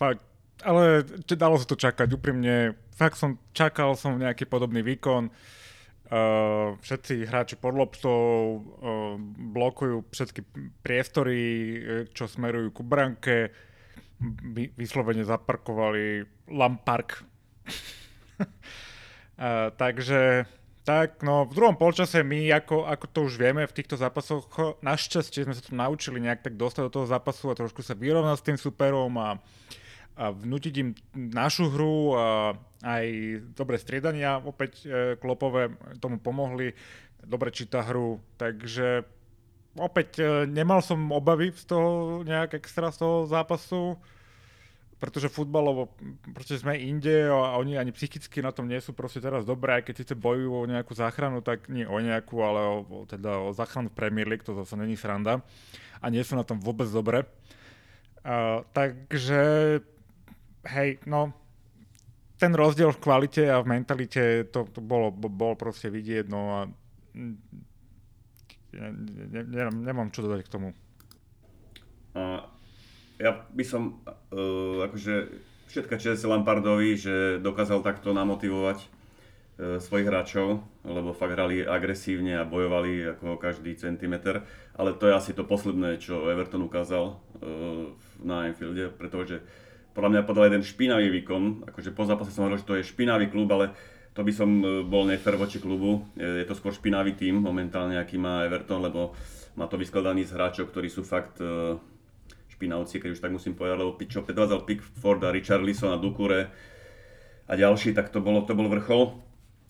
fakt, 0.00 0.24
ale 0.64 1.04
dalo 1.36 1.60
sa 1.60 1.68
to 1.68 1.76
čakať, 1.76 2.08
úprimne. 2.16 2.72
Fakt 2.96 3.20
som 3.20 3.36
čakal 3.52 3.92
som 3.92 4.16
nejaký 4.16 4.48
podobný 4.48 4.80
výkon. 4.80 5.28
Uh, 6.04 6.76
všetci 6.84 7.28
hráči 7.28 7.56
pod 7.60 7.76
loptou 7.76 8.60
uh, 8.60 9.16
blokujú 9.52 10.08
všetky 10.12 10.40
priestory, 10.80 11.40
čo 12.16 12.24
smerujú 12.24 12.80
ku 12.80 12.82
branke. 12.84 13.52
Vy, 14.24 14.72
vyslovene 14.78 15.28
zaparkovali 15.28 16.24
Lampark. 16.48 17.20
uh, 18.40 19.68
takže 19.82 20.48
tak, 20.84 21.24
no 21.24 21.48
v 21.48 21.56
druhom 21.56 21.80
polčase 21.80 22.20
my, 22.20 22.52
ako, 22.52 22.84
ako 22.84 23.06
to 23.08 23.20
už 23.24 23.40
vieme 23.40 23.64
v 23.64 23.72
týchto 23.72 23.96
zápasoch, 23.96 24.44
našťastie 24.84 25.48
sme 25.48 25.56
sa 25.56 25.64
to 25.64 25.72
naučili 25.72 26.20
nejak 26.20 26.44
tak 26.44 26.60
dostať 26.60 26.92
do 26.92 26.94
toho 27.00 27.06
zápasu 27.08 27.48
a 27.48 27.56
trošku 27.56 27.80
sa 27.80 27.96
vyrovnať 27.96 28.36
s 28.36 28.46
tým 28.52 28.58
superom 28.60 29.08
a, 29.16 29.40
a 30.20 30.24
vnútiť 30.28 30.74
im 30.84 30.92
našu 31.16 31.72
hru 31.72 32.12
a 32.20 32.52
aj 32.84 33.06
dobré 33.56 33.80
striedania. 33.80 34.36
Opäť 34.44 34.84
e, 34.84 35.16
klopové 35.16 35.72
tomu 36.04 36.20
pomohli, 36.20 36.76
dobre 37.24 37.48
číta 37.48 37.80
hru, 37.80 38.20
takže 38.36 39.08
opäť 39.80 40.20
e, 40.20 40.44
nemal 40.44 40.84
som 40.84 41.00
obavy 41.16 41.48
z 41.56 41.64
toho 41.64 42.20
nejak 42.28 42.60
extra 42.60 42.92
z 42.92 43.00
toho 43.00 43.24
zápasu 43.24 43.96
pretože 45.04 45.28
futbalovo 45.28 45.92
proste 46.32 46.56
sme 46.56 46.80
inde 46.80 47.28
a 47.28 47.60
oni 47.60 47.76
ani 47.76 47.92
psychicky 47.92 48.40
na 48.40 48.56
tom 48.56 48.64
nie 48.64 48.80
sú 48.80 48.96
proste 48.96 49.20
teraz 49.20 49.44
dobré, 49.44 49.76
aj 49.76 49.92
keď 49.92 49.94
síce 50.00 50.14
bojujú 50.16 50.64
o 50.64 50.64
nejakú 50.64 50.96
záchranu, 50.96 51.44
tak 51.44 51.68
nie 51.68 51.84
o 51.84 52.00
nejakú, 52.00 52.40
ale 52.40 52.60
o, 52.64 52.76
o, 52.80 52.98
teda 53.04 53.44
o 53.44 53.52
záchranu 53.52 53.92
v 53.92 53.98
Premier 54.00 54.24
League, 54.24 54.48
to 54.48 54.56
zase 54.56 54.80
není 54.80 54.96
sranda 54.96 55.44
a 56.00 56.06
nie 56.08 56.24
sú 56.24 56.40
na 56.40 56.48
tom 56.48 56.56
vôbec 56.56 56.88
dobre. 56.88 57.28
Uh, 58.24 58.64
takže 58.72 59.44
hej, 60.64 60.96
no, 61.04 61.36
ten 62.40 62.56
rozdiel 62.56 62.88
v 62.96 63.02
kvalite 63.04 63.44
a 63.44 63.60
v 63.60 63.68
mentalite, 63.68 64.48
to, 64.48 64.64
to 64.72 64.80
bolo, 64.80 65.12
bol 65.12 65.52
proste 65.52 65.92
vidieť, 65.92 66.24
no 66.32 66.40
a 66.48 66.60
ne, 67.12 68.88
ne, 69.28 69.42
ne, 69.44 69.62
nemám 69.68 70.08
čo 70.08 70.24
dodať 70.24 70.40
k 70.48 70.52
tomu. 70.52 70.72
A 72.16 72.48
ja 73.18 73.46
by 73.50 73.64
som 73.64 74.02
uh, 74.06 74.84
akože 74.90 75.14
všetka 75.70 75.96
čest 75.98 76.26
Lampardovi, 76.26 76.98
že 76.98 77.14
dokázal 77.38 77.82
takto 77.82 78.10
namotivovať 78.10 78.78
uh, 78.82 78.88
svojich 79.78 80.06
hráčov, 80.10 80.62
lebo 80.82 81.14
fakt 81.14 81.34
hrali 81.34 81.62
agresívne 81.62 82.38
a 82.38 82.48
bojovali 82.48 83.18
ako 83.18 83.38
každý 83.38 83.78
centimeter, 83.78 84.42
ale 84.74 84.94
to 84.98 85.06
je 85.06 85.14
asi 85.14 85.32
to 85.32 85.46
posledné, 85.46 86.02
čo 86.02 86.26
Everton 86.26 86.66
ukázal 86.66 87.04
uh, 87.14 87.90
na 88.22 88.50
Anfielde, 88.50 88.90
pretože 88.90 89.42
podľa 89.94 90.10
mňa 90.10 90.22
podal 90.26 90.50
jeden 90.50 90.66
špinavý 90.66 91.06
výkon, 91.22 91.70
akože 91.70 91.94
po 91.94 92.02
zápase 92.02 92.34
som 92.34 92.50
hovoril, 92.50 92.58
že 92.58 92.66
to 92.66 92.78
je 92.82 92.90
špinavý 92.90 93.30
klub, 93.30 93.46
ale 93.54 93.70
to 94.10 94.26
by 94.26 94.30
som 94.34 94.50
bol 94.90 95.06
nefer 95.06 95.34
voči 95.38 95.58
klubu. 95.58 96.06
Je 96.18 96.46
to 96.46 96.54
skôr 96.54 96.74
špinavý 96.74 97.14
tým 97.14 97.38
momentálne, 97.38 97.98
aký 97.98 98.18
má 98.18 98.46
Everton, 98.46 98.82
lebo 98.82 99.14
má 99.54 99.66
to 99.70 99.78
vyskladaný 99.78 100.26
z 100.26 100.34
hráčov, 100.34 100.70
ktorí 100.70 100.90
sú 100.90 101.06
fakt 101.06 101.38
špinavci, 102.64 102.96
keď 102.96 103.10
už 103.12 103.20
tak 103.20 103.36
musím 103.36 103.52
povedať, 103.52 103.76
lebo 103.76 103.92
čo 104.08 104.24
predvádzal 104.24 104.64
Pickford 104.64 105.20
a 105.28 105.28
Richard 105.28 105.60
Lisson 105.60 105.92
a 105.92 106.00
Dukure 106.00 106.48
a 107.44 107.52
ďalší, 107.52 107.92
tak 107.92 108.08
to, 108.08 108.24
bolo, 108.24 108.40
to 108.48 108.56
bol 108.56 108.72
vrchol. 108.72 109.20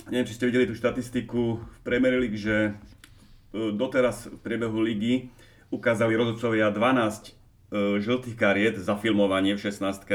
Neviem, 0.06 0.30
či 0.30 0.38
ste 0.38 0.46
videli 0.46 0.70
tú 0.70 0.78
štatistiku 0.78 1.58
v 1.58 1.78
Premier 1.82 2.14
League, 2.22 2.38
že 2.38 2.70
e, 2.70 3.74
doteraz 3.74 4.30
v 4.30 4.38
priebehu 4.38 4.78
ligy 4.78 5.34
ukázali 5.74 6.14
rozhodcovia 6.14 6.70
12 6.70 6.78
e, 6.78 7.32
žltých 7.98 8.38
kariet 8.38 8.78
za 8.78 8.94
filmovanie 8.94 9.58
v 9.58 9.60
16 9.66 10.06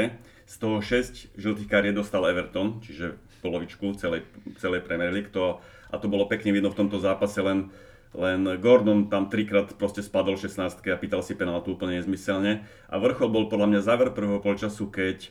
z 0.50 0.56
toho 0.58 0.80
6 0.80 1.36
žltých 1.36 1.68
kariet 1.68 2.00
dostal 2.00 2.24
Everton, 2.26 2.80
čiže 2.80 3.20
polovičku 3.44 3.94
celej, 4.00 4.24
celej 4.58 4.88
Premier 4.88 5.12
League. 5.12 5.30
To, 5.36 5.60
a 5.92 5.96
to 6.00 6.08
bolo 6.08 6.32
pekne 6.32 6.56
vidno 6.56 6.72
v 6.72 6.80
tomto 6.80 6.98
zápase, 6.98 7.44
len 7.44 7.70
len 8.18 8.42
Gordon 8.58 9.06
tam 9.06 9.30
trikrát 9.30 9.70
proste 9.78 10.02
spadol 10.02 10.34
16 10.34 10.82
a 10.82 10.98
pýtal 10.98 11.22
si 11.22 11.38
penaltu 11.38 11.78
úplne 11.78 12.02
nezmyselne. 12.02 12.66
A 12.90 12.96
vrchol 12.98 13.30
bol 13.30 13.46
podľa 13.46 13.70
mňa 13.70 13.86
záver 13.86 14.10
prvého 14.18 14.42
polčasu, 14.42 14.90
keď, 14.90 15.30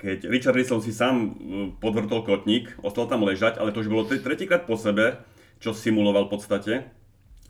keď 0.00 0.24
Richard 0.32 0.56
Risson 0.56 0.80
si 0.80 0.96
sám 0.96 1.14
e, 1.16 1.28
podvrtol 1.76 2.24
kotník, 2.24 2.72
ostal 2.80 3.04
tam 3.04 3.20
ležať, 3.20 3.60
ale 3.60 3.68
to 3.68 3.84
už 3.84 3.92
bolo 3.92 4.08
tretíkrát 4.08 4.64
po 4.64 4.80
sebe, 4.80 5.20
čo 5.60 5.76
simuloval 5.76 6.32
v 6.32 6.32
podstate. 6.32 6.72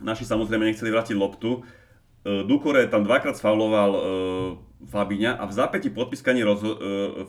Naši 0.03 0.27
samozrejme 0.27 0.67
nechceli 0.67 0.91
vrátiť 0.91 1.15
loptu. 1.15 1.63
E, 2.27 2.43
Dukore 2.43 2.91
tam 2.91 3.07
dvakrát 3.07 3.39
sfauloval 3.39 3.91
e, 3.95 4.01
Fabiňa 4.77 5.39
a 5.39 5.47
v 5.47 5.57
zápäti 5.57 5.89
podpískaní 5.89 6.45
rozho- 6.45 6.77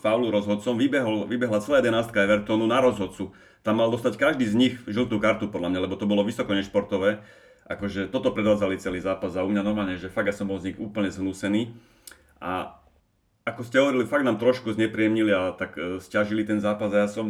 faulu 0.04 0.28
rozhodcom 0.28 0.76
vybehol, 0.76 1.32
vybehla 1.32 1.64
celá 1.64 1.80
jedenáctka 1.80 2.20
Evertonu 2.20 2.68
na 2.68 2.84
rozhodcu 2.84 3.32
tam 3.64 3.82
mal 3.82 3.90
dostať 3.94 4.18
každý 4.18 4.46
z 4.46 4.56
nich 4.56 4.76
žltú 4.86 5.18
kartu 5.22 5.50
podľa 5.50 5.74
mňa, 5.74 5.84
lebo 5.86 5.96
to 5.98 6.10
bolo 6.10 6.26
vysoko 6.26 6.54
nešportové. 6.54 7.22
Akože 7.68 8.08
toto 8.08 8.32
predvádzali 8.32 8.80
celý 8.80 9.04
zápas 9.04 9.36
a 9.36 9.44
u 9.44 9.52
mňa 9.52 9.64
normálne, 9.64 10.00
že 10.00 10.08
fakt 10.08 10.32
ja 10.32 10.36
som 10.36 10.48
bol 10.48 10.56
z 10.58 10.72
nich 10.72 10.78
úplne 10.80 11.12
zhnúsený. 11.12 11.76
A 12.40 12.80
ako 13.48 13.62
ste 13.64 13.80
hovorili, 13.80 14.04
fakt 14.04 14.28
nám 14.28 14.40
trošku 14.40 14.76
znepríjemnili 14.76 15.32
a 15.32 15.56
tak 15.56 15.80
e, 15.80 16.04
stiažili 16.04 16.44
ten 16.44 16.60
zápas 16.60 16.92
a 16.92 17.08
ja 17.08 17.10
som 17.12 17.28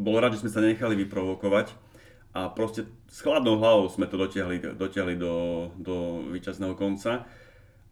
bol 0.00 0.16
rád, 0.16 0.32
že 0.32 0.44
sme 0.44 0.52
sa 0.52 0.64
nenechali 0.64 0.96
vyprovokovať. 1.04 1.76
A 2.36 2.52
proste 2.52 2.88
s 3.08 3.24
chladnou 3.24 3.56
hlavou 3.60 3.88
sme 3.88 4.08
to 4.08 4.20
dotiahli, 4.20 4.76
dotiahli 4.76 5.16
do, 5.16 5.68
do 5.76 6.24
víťazného 6.32 6.76
konca. 6.76 7.24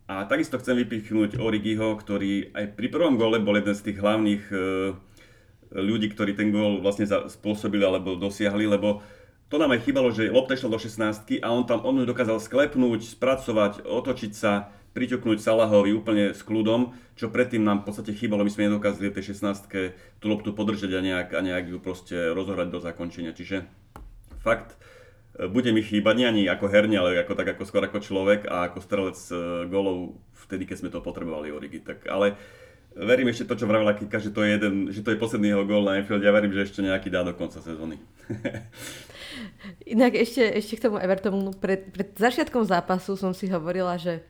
A 0.04 0.28
takisto 0.28 0.60
chcem 0.60 0.76
vypichnúť 0.84 1.40
Origiho, 1.40 1.96
ktorý 1.96 2.52
aj 2.52 2.76
pri 2.76 2.88
prvom 2.92 3.16
gole 3.16 3.40
bol 3.40 3.56
jeden 3.56 3.72
z 3.72 3.92
tých 3.92 4.00
hlavných 4.04 4.44
e, 4.52 4.56
ľudí, 5.74 6.14
ktorí 6.14 6.38
ten 6.38 6.54
gól 6.54 6.78
vlastne 6.78 7.04
spôsobili 7.06 7.82
alebo 7.82 8.14
dosiahli, 8.14 8.70
lebo 8.70 9.02
to 9.52 9.60
nám 9.60 9.76
aj 9.76 9.84
chýbalo, 9.84 10.08
že 10.14 10.32
lopta 10.32 10.56
išla 10.56 10.72
do 10.72 10.80
16 10.80 11.44
a 11.44 11.48
on 11.52 11.68
tam 11.68 11.84
on 11.84 12.00
dokázal 12.02 12.40
sklepnúť, 12.40 13.04
spracovať, 13.04 13.84
otočiť 13.84 14.32
sa, 14.32 14.72
priťuknúť 14.94 15.42
Salahovi 15.42 15.90
úplne 15.90 16.32
s 16.32 16.46
kľudom, 16.46 16.94
čo 17.18 17.28
predtým 17.28 17.66
nám 17.66 17.82
v 17.82 17.90
podstate 17.90 18.14
chýbalo, 18.14 18.46
my 18.46 18.50
sme 18.50 18.70
nedokázali 18.70 19.10
v 19.10 19.16
tej 19.18 19.34
16 19.34 20.22
tú 20.22 20.26
loptu 20.30 20.54
podržať 20.54 20.94
a 20.94 21.02
nejak, 21.02 21.28
a 21.34 21.40
nejak 21.42 21.66
ju 21.66 21.78
proste 21.82 22.14
rozohrať 22.30 22.70
do 22.70 22.78
zakončenia. 22.78 23.34
Čiže 23.34 23.66
fakt, 24.38 24.78
e, 25.34 25.50
bude 25.50 25.74
mi 25.74 25.82
chýbať 25.82 26.14
nie 26.14 26.26
ani 26.30 26.42
ako 26.46 26.70
herne, 26.70 26.94
ale 26.94 27.18
ako, 27.26 27.34
tak 27.34 27.58
ako 27.58 27.62
skôr 27.66 27.82
ako 27.90 27.98
človek 28.06 28.46
a 28.46 28.70
ako 28.70 28.78
strelec 28.78 29.18
e, 29.34 29.66
golov 29.66 30.14
vtedy, 30.46 30.62
keď 30.62 30.76
sme 30.78 30.90
to 30.94 31.02
potrebovali 31.02 31.50
Origi. 31.50 31.82
Tak, 31.82 32.06
ale 32.06 32.38
verím 32.94 33.28
ešte 33.30 33.44
to, 33.44 33.58
čo 33.58 33.66
vravila 33.66 33.98
Kika, 33.98 34.22
že 34.22 34.30
to 34.30 34.46
je, 34.46 34.54
jeden, 34.54 34.74
že 34.94 35.02
to 35.02 35.10
je 35.10 35.18
posledný 35.18 35.50
jeho 35.50 35.66
gól 35.66 35.82
na 35.82 35.98
Anfield. 35.98 36.22
Ja 36.22 36.30
verím, 36.30 36.54
že 36.54 36.70
ešte 36.70 36.80
nejaký 36.80 37.10
dá 37.10 37.26
do 37.26 37.34
konca 37.34 37.58
sezóny. 37.58 37.98
Inak 39.94 40.14
ešte, 40.14 40.42
ešte 40.54 40.78
k 40.78 40.84
tomu 40.86 41.02
Evertonu. 41.02 41.50
Pred, 41.58 41.90
pred 41.90 42.08
začiatkom 42.14 42.62
zápasu 42.62 43.18
som 43.18 43.34
si 43.34 43.50
hovorila, 43.50 43.98
že, 43.98 44.22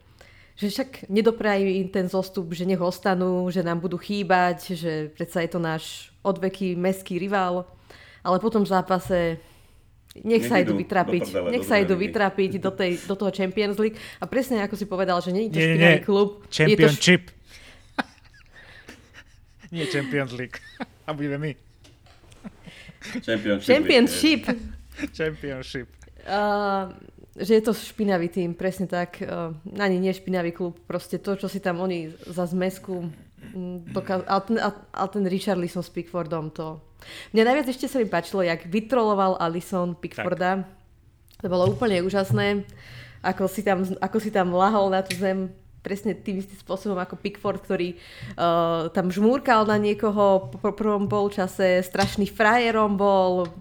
že 0.57 0.73
však 0.73 1.13
nedoprajú 1.13 1.69
im 1.69 1.89
ten 1.93 2.09
zostup, 2.09 2.49
že 2.57 2.65
nech 2.65 2.81
ostanú, 2.81 3.45
že 3.53 3.61
nám 3.61 3.85
budú 3.85 4.01
chýbať, 4.01 4.73
že 4.73 5.13
predsa 5.13 5.45
je 5.45 5.51
to 5.53 5.61
náš 5.61 6.15
odveký 6.25 6.73
meský 6.73 7.21
rival. 7.21 7.69
Ale 8.25 8.41
po 8.41 8.49
tom 8.49 8.65
zápase 8.65 9.37
nech, 10.17 10.41
nech 10.41 10.45
sa 10.49 10.63
idú 10.63 10.73
vytrapiť. 10.79 11.23
Prdele, 11.29 11.49
nech 11.53 11.67
sa 11.69 11.77
idú 11.77 11.99
vytrapiť 11.99 12.63
do, 12.63 12.73
tej, 12.73 13.03
do 13.05 13.15
toho 13.19 13.29
Champions 13.29 13.77
League. 13.77 14.01
A 14.23 14.25
presne 14.25 14.65
ako 14.65 14.79
si 14.79 14.87
povedal, 14.89 15.21
že 15.21 15.35
nie 15.35 15.51
je 15.51 15.51
to 15.53 15.59
nie, 15.61 15.77
nie, 15.77 16.01
klub. 16.01 16.47
Championship. 16.49 17.29
Je 17.29 17.35
to, 17.35 17.44
nie 19.75 19.87
Champions 19.91 20.33
League. 20.33 20.63
A 21.07 21.11
budeme 21.13 21.39
my. 21.39 21.53
Championship. 23.27 23.67
Championship. 23.67 24.43
Championship. 25.13 25.89
Uh, 26.25 26.95
že 27.37 27.59
je 27.59 27.63
to 27.67 27.75
špinavý 27.75 28.31
tým, 28.31 28.55
presne 28.55 28.87
tak. 28.87 29.21
Uh, 29.21 29.53
ani 29.77 29.99
nie 29.99 30.15
špinavý 30.15 30.55
klub. 30.55 30.79
Proste 30.87 31.19
to, 31.19 31.35
čo 31.35 31.51
si 31.51 31.59
tam 31.59 31.83
oni 31.83 32.15
za 32.31 32.47
zmesku 32.47 33.11
mm, 33.53 33.93
dokaz... 33.93 34.23
ale, 34.25 34.41
ten, 34.47 34.57
ale 34.95 35.09
ten 35.11 35.25
Richard 35.27 35.61
Lisson 35.61 35.83
s 35.83 35.91
Pickfordom 35.91 36.55
to... 36.55 36.81
Mne 37.37 37.53
najviac 37.53 37.69
ešte 37.69 37.85
sa 37.85 38.01
mi 38.01 38.09
páčilo, 38.09 38.41
jak 38.41 38.65
vytroloval 38.65 39.37
Alison 39.37 39.93
Pickforda. 39.93 40.65
Tak. 40.65 41.45
To 41.45 41.53
bolo 41.53 41.69
úplne 41.69 42.01
úžasné. 42.01 42.65
Ako 43.21 43.45
si, 43.53 43.61
tam, 43.61 43.85
ako 44.01 44.17
si 44.17 44.33
tam 44.33 44.57
lahol 44.57 44.89
na 44.89 45.05
tú 45.05 45.13
zem 45.21 45.53
presne 45.85 46.17
tým 46.17 46.41
istým 46.41 46.57
spôsobom 46.57 46.97
ako 46.97 47.21
Pickford, 47.21 47.61
ktorý 47.61 48.01
uh, 48.41 48.89
tam 48.97 49.13
žmúrkal 49.13 49.69
na 49.69 49.77
niekoho 49.77 50.49
po 50.49 50.73
prvom 50.73 51.05
polčase, 51.05 51.85
strašný 51.85 52.33
frajerom 52.33 52.97
bol, 52.97 53.53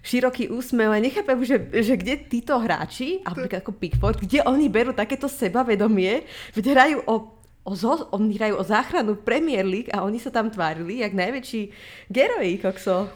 široký 0.00 0.48
úsmev 0.48 0.90
a 0.90 0.98
nechápem, 0.98 1.36
že, 1.44 1.60
že 1.84 1.94
kde 2.00 2.24
títo 2.24 2.56
hráči, 2.56 3.20
napríklad 3.20 3.60
ako 3.60 3.76
Pickford, 3.76 4.18
kde 4.24 4.40
oni 4.48 4.72
berú 4.72 4.96
takéto 4.96 5.28
sebavedomie, 5.28 6.24
veď 6.56 6.64
hrajú 6.72 6.98
o 7.04 7.14
o, 7.60 7.76
zo, 7.76 8.08
oni 8.16 8.40
hrajú 8.40 8.54
o 8.56 8.64
záchranu 8.64 9.20
Premier 9.20 9.62
League 9.68 9.92
a 9.92 10.00
oni 10.02 10.16
sa 10.16 10.32
tam 10.32 10.48
tvárili 10.48 11.04
jak 11.04 11.12
najväčší 11.12 11.62
geroji, 12.08 12.56
kokso. 12.56 13.12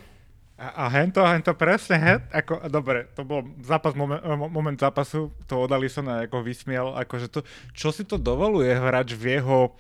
A, 0.55 0.87
a 0.87 0.95
hento, 0.95 1.19
hento 1.27 1.51
presne, 1.59 1.99
he, 1.99 2.15
ako, 2.31 2.71
dobre, 2.71 3.11
to 3.19 3.27
bol 3.27 3.43
zápas, 3.67 3.91
moment, 3.99 4.23
moment 4.55 4.79
zápasu, 4.79 5.35
to 5.51 5.67
odali 5.67 5.91
sa 5.91 5.99
na 5.99 6.31
ako 6.31 6.47
vysmiel, 6.47 6.95
akože 6.95 7.27
to, 7.27 7.43
čo 7.75 7.91
si 7.91 8.07
to 8.07 8.23
dovoluje 8.23 8.71
hráč 8.71 9.19
v 9.19 9.39
jeho 9.39 9.75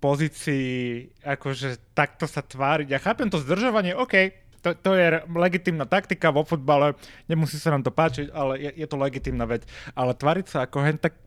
pozícii, 0.00 1.12
akože 1.20 1.92
takto 1.92 2.24
sa 2.24 2.40
tváriť. 2.40 2.88
Ja 2.88 3.04
chápem 3.04 3.28
to 3.28 3.36
zdržovanie, 3.36 3.92
OK, 3.92 4.32
to, 4.64 4.72
to 4.74 4.96
je 4.96 5.22
legitimná 5.28 5.84
taktika 5.84 6.32
vo 6.32 6.40
futbale, 6.40 6.96
nemusí 7.28 7.60
sa 7.60 7.76
nám 7.76 7.84
to 7.84 7.92
páčiť, 7.92 8.32
ale 8.32 8.56
je, 8.64 8.70
je 8.80 8.86
to 8.88 8.96
legitimná 8.96 9.44
vec. 9.44 9.68
Ale 9.92 10.16
tváriť 10.16 10.46
sa 10.48 10.58
ako 10.64 10.88
hen 10.88 10.96
tak, 10.96 11.20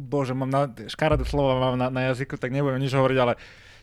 bože, 0.00 0.32
mám 0.32 0.48
na, 0.48 0.64
škaredé 0.88 1.28
slova 1.28 1.60
mám 1.60 1.76
na, 1.76 1.92
na 1.92 2.02
jazyku, 2.08 2.40
tak 2.40 2.56
nebudem 2.56 2.80
nič 2.80 2.96
hovoriť, 2.96 3.18
ale 3.20 3.36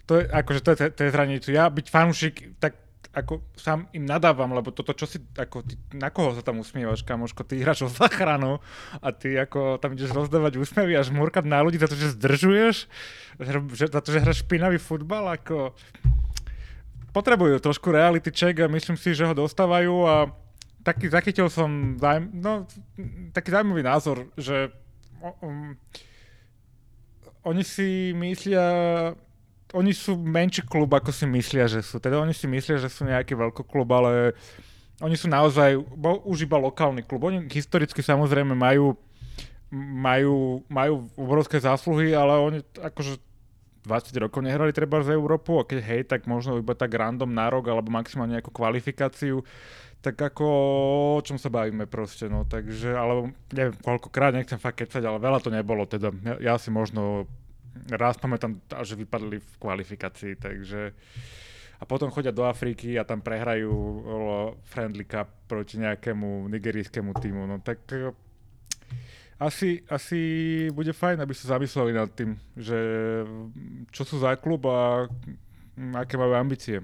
to 0.10 0.18
je, 0.18 0.24
akože 0.26 0.60
to 0.66 0.70
je, 0.74 0.78
to 0.90 1.00
je 1.06 1.14
zranicu. 1.14 1.54
Ja 1.54 1.70
byť 1.70 1.86
fanúšik, 1.94 2.58
tak 2.58 2.89
ako 3.10 3.42
sám 3.58 3.90
im 3.92 4.06
nadávam, 4.06 4.54
lebo 4.54 4.70
toto, 4.70 4.94
čo 4.94 5.10
si, 5.10 5.18
ako 5.34 5.66
ty, 5.66 5.76
na 5.98 6.14
koho 6.14 6.38
sa 6.38 6.46
tam 6.46 6.62
usmievaš, 6.62 7.02
kamoško, 7.02 7.42
ty 7.42 7.58
hráš 7.58 7.86
o 7.86 7.90
záchranu 7.90 8.62
a 9.02 9.08
ty 9.10 9.34
ako 9.34 9.82
tam 9.82 9.98
ideš 9.98 10.14
rozdávať 10.14 10.62
úsmevy 10.62 10.94
a 10.94 11.02
žmurkať 11.02 11.50
na 11.50 11.66
ľudí 11.66 11.82
za 11.82 11.90
to, 11.90 11.98
že 11.98 12.14
zdržuješ, 12.20 12.78
že, 13.74 13.86
za 13.90 14.00
to, 14.00 14.10
že 14.14 14.22
hráš 14.22 14.46
špinavý 14.46 14.78
futbal, 14.78 15.26
ako 15.26 15.74
potrebujú 17.10 17.58
trošku 17.58 17.90
reality 17.90 18.30
check 18.30 18.62
a 18.62 18.70
myslím 18.70 18.96
si, 18.96 19.18
že 19.18 19.26
ho 19.26 19.34
dostávajú 19.34 19.96
a 20.06 20.16
taký 20.86 21.10
zachytil 21.10 21.50
som 21.50 21.98
zajm, 21.98 22.30
no, 22.38 22.70
taký 23.34 23.50
zaujímavý 23.50 23.84
názor, 23.84 24.30
že 24.38 24.70
um, 25.42 25.74
oni 27.44 27.64
si 27.66 28.14
myslia, 28.14 28.64
oni 29.74 29.94
sú 29.94 30.18
menší 30.18 30.66
klub, 30.66 30.90
ako 30.90 31.14
si 31.14 31.30
myslia, 31.30 31.70
že 31.70 31.86
sú. 31.86 32.02
Teda 32.02 32.18
oni 32.18 32.34
si 32.34 32.50
myslia, 32.50 32.82
že 32.82 32.90
sú 32.90 33.06
nejaký 33.06 33.38
klub, 33.68 33.90
ale 33.94 34.34
oni 35.00 35.16
sú 35.16 35.30
naozaj 35.30 35.78
bo, 35.94 36.20
už 36.26 36.50
iba 36.50 36.58
lokálny 36.58 37.06
klub. 37.06 37.30
Oni 37.30 37.46
historicky 37.48 38.02
samozrejme 38.02 38.58
majú, 38.58 38.98
majú, 39.74 40.66
majú 40.68 40.94
obrovské 41.14 41.62
zásluhy, 41.62 42.18
ale 42.18 42.34
oni 42.42 42.60
akože 42.82 43.22
20 43.86 44.24
rokov 44.26 44.42
nehrali 44.44 44.76
treba 44.76 45.00
z 45.06 45.16
Európu 45.16 45.62
a 45.62 45.64
keď 45.64 45.80
hej, 45.86 46.02
tak 46.06 46.28
možno 46.28 46.60
iba 46.60 46.76
tak 46.76 46.92
random 46.92 47.32
na 47.32 47.48
rok 47.48 47.70
alebo 47.72 47.90
maximálne 47.90 48.38
nejakú 48.38 48.52
kvalifikáciu, 48.52 49.42
tak 50.04 50.20
ako 50.20 50.46
o 51.20 51.22
čom 51.24 51.40
sa 51.40 51.52
bavíme 51.52 51.88
proste, 51.88 52.28
no, 52.28 52.44
takže, 52.44 52.92
alebo 52.92 53.32
neviem 53.52 53.76
koľkokrát, 53.80 54.36
nechcem 54.36 54.60
fakt 54.60 54.84
kecať, 54.84 55.04
ale 55.04 55.20
veľa 55.20 55.40
to 55.40 55.50
nebolo, 55.52 55.88
teda 55.88 56.12
ja, 56.24 56.36
ja 56.40 56.56
si 56.60 56.72
možno 56.72 57.28
raz 57.94 58.18
pamätám, 58.18 58.62
že 58.84 59.00
vypadli 59.00 59.40
v 59.40 59.54
kvalifikácii, 59.58 60.34
takže 60.36 60.94
a 61.80 61.84
potom 61.88 62.12
chodia 62.12 62.36
do 62.36 62.44
Afriky 62.44 63.00
a 63.00 63.08
tam 63.08 63.24
prehrajú 63.24 63.72
Friendly 64.68 65.08
Cup 65.08 65.48
proti 65.48 65.80
nejakému 65.80 66.52
nigerijskému 66.52 67.16
týmu, 67.24 67.48
no 67.48 67.64
tak 67.64 67.80
asi, 69.40 69.80
asi 69.88 70.20
bude 70.76 70.92
fajn, 70.92 71.24
aby 71.24 71.32
sa 71.32 71.56
zamysleli 71.56 71.96
nad 71.96 72.12
tým, 72.12 72.36
že 72.60 72.76
čo 73.96 74.04
sú 74.04 74.20
za 74.20 74.36
klub 74.36 74.68
a 74.68 75.08
aké 75.96 76.20
majú 76.20 76.36
ambície. 76.36 76.84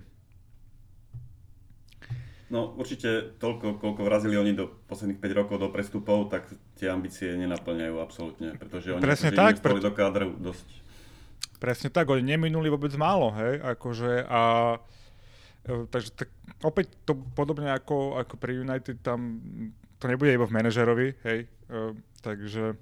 No 2.45 2.77
určite 2.77 3.33
toľko, 3.41 3.81
koľko 3.81 4.01
vrazili 4.05 4.37
oni 4.37 4.53
do 4.53 4.69
posledných 4.85 5.17
5 5.17 5.39
rokov 5.39 5.55
do 5.57 5.73
prestupov, 5.73 6.29
tak 6.29 6.45
tie 6.77 6.93
ambície 6.93 7.33
nenaplňajú 7.33 7.97
absolútne, 7.97 8.53
pretože 8.53 8.93
oni 8.93 9.01
Presne 9.01 9.33
tak, 9.33 9.65
pre... 9.65 9.81
do 9.81 9.89
kádru 9.89 10.37
dosť. 10.37 10.67
Presne 11.57 11.89
tak, 11.89 12.05
oni 12.05 12.21
neminuli 12.21 12.69
vôbec 12.69 12.93
málo, 12.93 13.33
hej, 13.33 13.57
akože 13.65 14.29
a 14.29 14.77
e, 15.65 15.89
takže 15.89 16.13
tak, 16.13 16.29
opäť 16.61 16.93
to 17.09 17.17
podobne 17.33 17.73
ako, 17.73 18.21
ako 18.21 18.37
pri 18.37 18.61
United 18.61 19.01
tam 19.01 19.41
to 19.97 20.05
nebude 20.05 20.37
iba 20.37 20.45
v 20.45 20.53
manažerovi, 20.53 21.07
hej, 21.25 21.49
uh, 21.71 21.95
takže 22.21 22.77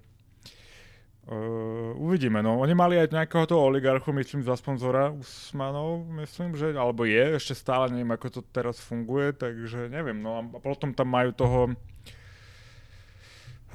uh, 1.28 1.92
uvidíme, 2.00 2.44
no. 2.44 2.60
Oni 2.60 2.74
mali 2.76 3.00
aj 3.00 3.12
nejakého 3.14 3.46
toho 3.48 3.68
oligarchu, 3.70 4.12
myslím, 4.16 4.44
za 4.44 4.58
sponzora 4.60 5.12
Usmanov, 5.14 6.04
myslím, 6.20 6.56
že, 6.58 6.76
alebo 6.76 7.04
je, 7.08 7.38
ešte 7.38 7.56
stále 7.56 7.92
neviem, 7.92 8.12
ako 8.16 8.40
to 8.40 8.42
teraz 8.52 8.80
funguje, 8.82 9.32
takže 9.36 9.88
neviem, 9.88 10.20
no 10.20 10.40
a 10.40 10.42
potom 10.60 10.92
tam 10.92 11.12
majú 11.12 11.32
toho 11.32 11.60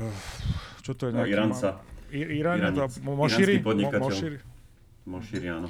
uh, 0.02 0.24
čo 0.88 0.96
to 0.96 1.08
je 1.08 1.12
no, 1.12 1.28
Iránca. 1.28 1.84
I, 2.08 2.40
Iránec, 2.40 3.04
Moširi? 3.04 3.60
Moširi. 3.60 4.38
Moširi, 5.04 5.48
áno. 5.52 5.68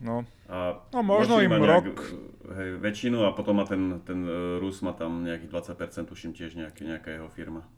No, 0.00 0.24
a 0.48 0.80
no 0.96 1.04
možno 1.04 1.44
im 1.44 1.52
nejak, 1.52 1.68
rok. 1.68 2.00
Hej, 2.56 2.80
väčšinu 2.80 3.28
a 3.28 3.36
potom 3.36 3.60
má 3.60 3.68
ten, 3.68 4.00
ten 4.00 4.24
Rus 4.56 4.80
má 4.80 4.96
tam 4.96 5.28
nejakých 5.28 5.76
20%, 5.76 6.08
tuším 6.08 6.32
tiež 6.32 6.56
nejaký, 6.56 6.88
nejaká 6.88 7.20
jeho 7.20 7.28
firma. 7.28 7.68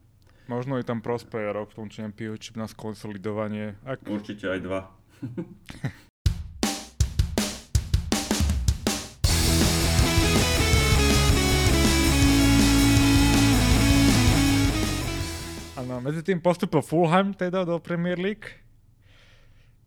Možno 0.51 0.77
je 0.77 0.85
tam 0.85 0.99
Prosper 0.99 1.55
rok 1.55 1.71
v 1.71 1.75
tom 1.75 1.89
Championship 1.89 2.59
na 2.59 2.67
skonsolidovanie. 2.67 3.79
Ak... 3.87 4.03
Určite 4.07 4.51
aj 4.51 4.61
dva. 4.63 4.81
Áno, 15.79 15.99
medzi 15.99 16.23
tým 16.27 16.39
postupil 16.39 16.83
Fulham 16.83 17.35
teda 17.35 17.67
do 17.67 17.79
Premier 17.83 18.19
League. 18.19 18.62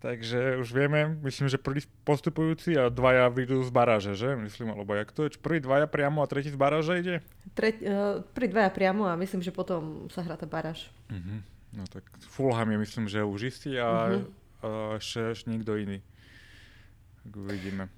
Takže 0.05 0.61
už 0.61 0.69
vieme, 0.69 1.17
myslím, 1.25 1.49
že 1.49 1.57
prvý 1.57 1.81
postupujúci 2.05 2.77
a 2.77 2.93
dvaja 2.93 3.25
vyjdú 3.25 3.65
z 3.65 3.73
baráže, 3.73 4.13
že? 4.13 4.37
Myslím, 4.37 4.69
alebo 4.69 4.93
jak 4.93 5.09
to 5.09 5.25
je? 5.25 5.33
Prvý 5.41 5.57
dvaja 5.57 5.89
priamo 5.89 6.21
a 6.21 6.29
tretí 6.29 6.53
z 6.53 6.61
baráže 6.61 7.01
ide? 7.01 7.15
Tre, 7.57 7.73
uh, 7.73 8.21
prvý 8.21 8.53
dvaja 8.53 8.69
priamo 8.69 9.09
a 9.09 9.17
myslím, 9.17 9.41
že 9.41 9.49
potom 9.49 10.05
sa 10.13 10.21
hrá 10.21 10.37
tá 10.37 10.45
baráž. 10.45 10.93
Uh-huh. 11.09 11.41
No 11.73 11.89
tak 11.89 12.05
Fulham 12.21 12.69
je 12.69 12.77
myslím, 12.85 13.05
že 13.09 13.25
už 13.25 13.49
istý 13.49 13.81
a, 13.81 14.21
uh-huh. 14.21 15.01
ešte, 15.01 15.33
ešte 15.33 15.49
nikto 15.49 15.73
iný. 15.73 16.05
Tak 17.25 17.31
uvidíme. 17.41 17.89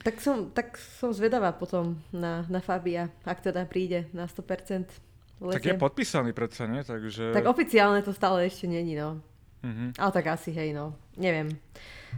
Tak 0.00 0.24
som, 0.24 0.48
tak 0.56 0.80
som 0.80 1.12
zvedavá 1.12 1.52
potom 1.52 2.00
na, 2.16 2.48
na 2.48 2.64
Fabia, 2.64 3.12
ak 3.28 3.44
teda 3.44 3.68
príde 3.68 4.08
na 4.16 4.24
100%. 4.24 4.88
Tak 5.36 5.68
je 5.68 5.76
podpísaný 5.76 6.32
predsa, 6.32 6.64
nie? 6.64 6.80
Takže... 6.80 7.36
Tak 7.36 7.44
oficiálne 7.44 8.00
to 8.00 8.16
stále 8.16 8.48
ešte 8.48 8.64
není, 8.64 8.96
no. 8.96 9.20
Mm-hmm. 9.66 9.88
Ale 9.98 10.10
tak 10.14 10.26
asi 10.30 10.54
hej, 10.54 10.70
no. 10.70 10.94
Neviem. 11.18 11.50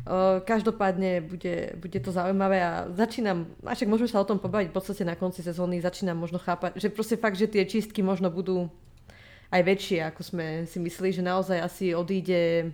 Uh, 0.05 0.45
každopádne 0.45 1.25
bude, 1.25 1.73
bude 1.81 1.99
to 2.05 2.13
zaujímavé 2.13 2.61
a 2.61 2.93
začínam, 2.93 3.49
a 3.65 3.73
však 3.73 3.89
môžeme 3.89 4.13
sa 4.13 4.21
o 4.21 4.29
tom 4.29 4.37
pobaviť 4.37 4.69
v 4.69 4.77
podstate 4.77 5.03
na 5.09 5.17
konci 5.17 5.41
sezóny, 5.41 5.81
začínam 5.81 6.21
možno 6.21 6.37
chápať, 6.37 6.77
že 6.77 6.93
proste 6.93 7.17
fakt, 7.17 7.41
že 7.41 7.49
tie 7.49 7.65
čistky 7.65 8.05
možno 8.05 8.29
budú 8.29 8.69
aj 9.49 9.65
väčšie, 9.65 10.05
ako 10.05 10.21
sme 10.21 10.47
si 10.69 10.77
mysleli, 10.77 11.11
že 11.17 11.25
naozaj 11.25 11.59
asi 11.65 11.97
odíde 11.97 12.69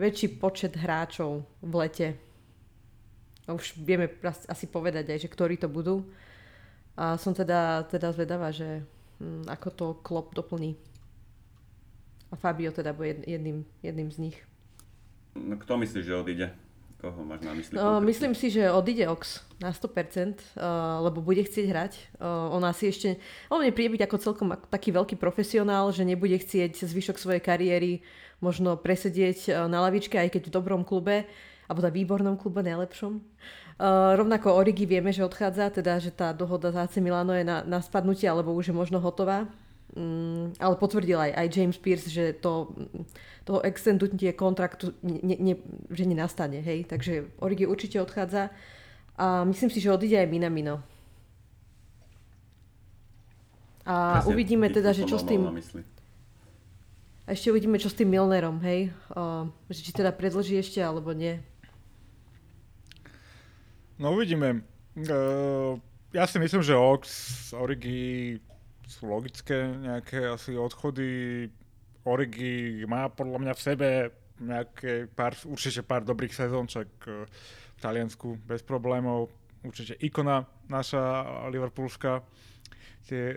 väčší 0.00 0.40
počet 0.40 0.72
hráčov 0.72 1.44
v 1.60 1.72
lete. 1.76 2.08
Už 3.44 3.76
vieme 3.76 4.08
asi 4.24 4.64
povedať 4.70 5.12
aj, 5.12 5.18
že 5.28 5.28
ktorí 5.28 5.60
to 5.60 5.68
budú. 5.68 6.08
A 6.96 7.20
som 7.20 7.36
teda, 7.36 7.84
teda 7.92 8.08
zvedavá, 8.16 8.48
že 8.48 8.88
hm, 9.20 9.52
ako 9.52 9.68
to 9.76 9.86
klop 10.00 10.32
doplní. 10.32 10.80
A 12.32 12.34
Fabio 12.36 12.72
teda 12.72 12.96
bude 12.96 13.20
jedným, 13.28 13.68
jedným 13.84 14.08
z 14.08 14.18
nich. 14.18 14.38
No, 15.36 15.60
kto 15.60 15.76
myslíš, 15.76 16.04
že 16.08 16.16
odíde? 16.16 16.48
Koho 17.02 17.26
máš 17.26 17.42
na 17.42 17.52
mysli? 17.58 17.74
No, 17.74 17.98
myslím 17.98 18.30
si, 18.30 18.46
že 18.46 18.70
odíde 18.70 19.10
Ox 19.10 19.42
na 19.58 19.74
100%, 19.74 20.38
uh, 20.38 21.02
lebo 21.02 21.18
bude 21.18 21.42
chcieť 21.42 21.66
hrať. 21.66 21.92
Uh, 22.14 22.54
on 22.54 22.62
asi 22.62 22.94
ešte... 22.94 23.18
On 23.50 23.58
mne 23.58 23.74
príde 23.74 23.98
byť 23.98 24.02
ako 24.06 24.16
celkom 24.22 24.48
taký 24.70 24.94
veľký 24.94 25.18
profesionál, 25.18 25.90
že 25.90 26.06
nebude 26.06 26.38
chcieť 26.38 26.86
zvyšok 26.86 27.18
svojej 27.18 27.42
kariéry 27.42 28.06
možno 28.38 28.78
presedieť 28.78 29.50
uh, 29.50 29.66
na 29.66 29.82
lavičke, 29.82 30.14
aj 30.14 30.30
keď 30.30 30.42
v 30.46 30.54
dobrom 30.54 30.86
klube, 30.86 31.26
alebo 31.66 31.82
na 31.82 31.90
výbornom 31.90 32.38
klube, 32.38 32.62
najlepšom. 32.62 33.18
Uh, 33.82 34.14
rovnako 34.14 34.54
Origi 34.54 34.86
vieme, 34.86 35.10
že 35.10 35.26
odchádza, 35.26 35.74
teda 35.74 35.98
že 35.98 36.14
tá 36.14 36.30
dohoda 36.30 36.70
z 36.70 36.86
AC 36.86 37.02
Milano 37.02 37.34
je 37.34 37.42
na, 37.42 37.66
na 37.66 37.82
spadnutie, 37.82 38.30
alebo 38.30 38.54
už 38.54 38.70
je 38.70 38.78
možno 38.78 39.02
hotová. 39.02 39.50
Mm, 39.92 40.56
ale 40.56 40.74
potvrdil 40.80 41.20
aj, 41.20 41.32
aj 41.36 41.46
James 41.52 41.76
Pierce, 41.76 42.08
že 42.08 42.32
to, 42.40 42.72
to 43.44 43.60
extendnutie 43.60 44.32
kontraktu 44.32 44.96
ne, 45.04 45.36
ne, 45.36 45.54
že 45.92 46.08
nenastane, 46.08 46.64
hej. 46.64 46.88
Takže 46.88 47.28
Origi 47.44 47.68
určite 47.68 48.00
odchádza 48.00 48.48
a 49.20 49.44
myslím 49.44 49.68
si, 49.68 49.84
že 49.84 49.92
odíde 49.92 50.16
aj 50.16 50.32
Minamino. 50.32 50.80
A 53.84 54.24
Presne, 54.24 54.32
uvidíme 54.32 54.66
teda, 54.72 54.96
že 54.96 55.04
čo 55.04 55.20
s 55.20 55.28
tým... 55.28 55.44
A 57.22 57.38
ešte 57.38 57.52
uvidíme, 57.52 57.76
čo 57.76 57.92
s 57.92 57.98
tým 57.98 58.08
Milnerom, 58.08 58.64
hej. 58.64 58.90
Uh, 59.12 59.46
že 59.68 59.84
či 59.84 59.92
teda 59.92 60.10
predlží 60.10 60.56
ešte, 60.56 60.80
alebo 60.80 61.12
nie. 61.12 61.38
No 64.00 64.16
uvidíme. 64.16 64.64
Uh, 64.96 65.76
ja 66.16 66.24
si 66.24 66.40
myslím, 66.40 66.64
že 66.64 66.74
Ox, 66.74 67.04
Origi 67.54 68.40
sú 68.86 69.10
logické 69.10 69.70
nejaké 69.72 70.32
asi 70.32 70.58
odchody. 70.58 71.48
Origi 72.02 72.82
má 72.90 73.06
podľa 73.06 73.38
mňa 73.38 73.52
v 73.54 73.62
sebe 73.62 73.88
nejaké 74.42 75.06
pár, 75.06 75.38
určite 75.46 75.86
pár 75.86 76.02
dobrých 76.02 76.34
sezón, 76.34 76.66
čak 76.66 76.88
e, 77.06 77.30
v 77.76 77.78
Taliansku 77.78 78.42
bez 78.42 78.66
problémov. 78.66 79.30
Určite 79.62 79.94
ikona 80.02 80.42
naša 80.66 81.22
liverpoolská. 81.46 82.26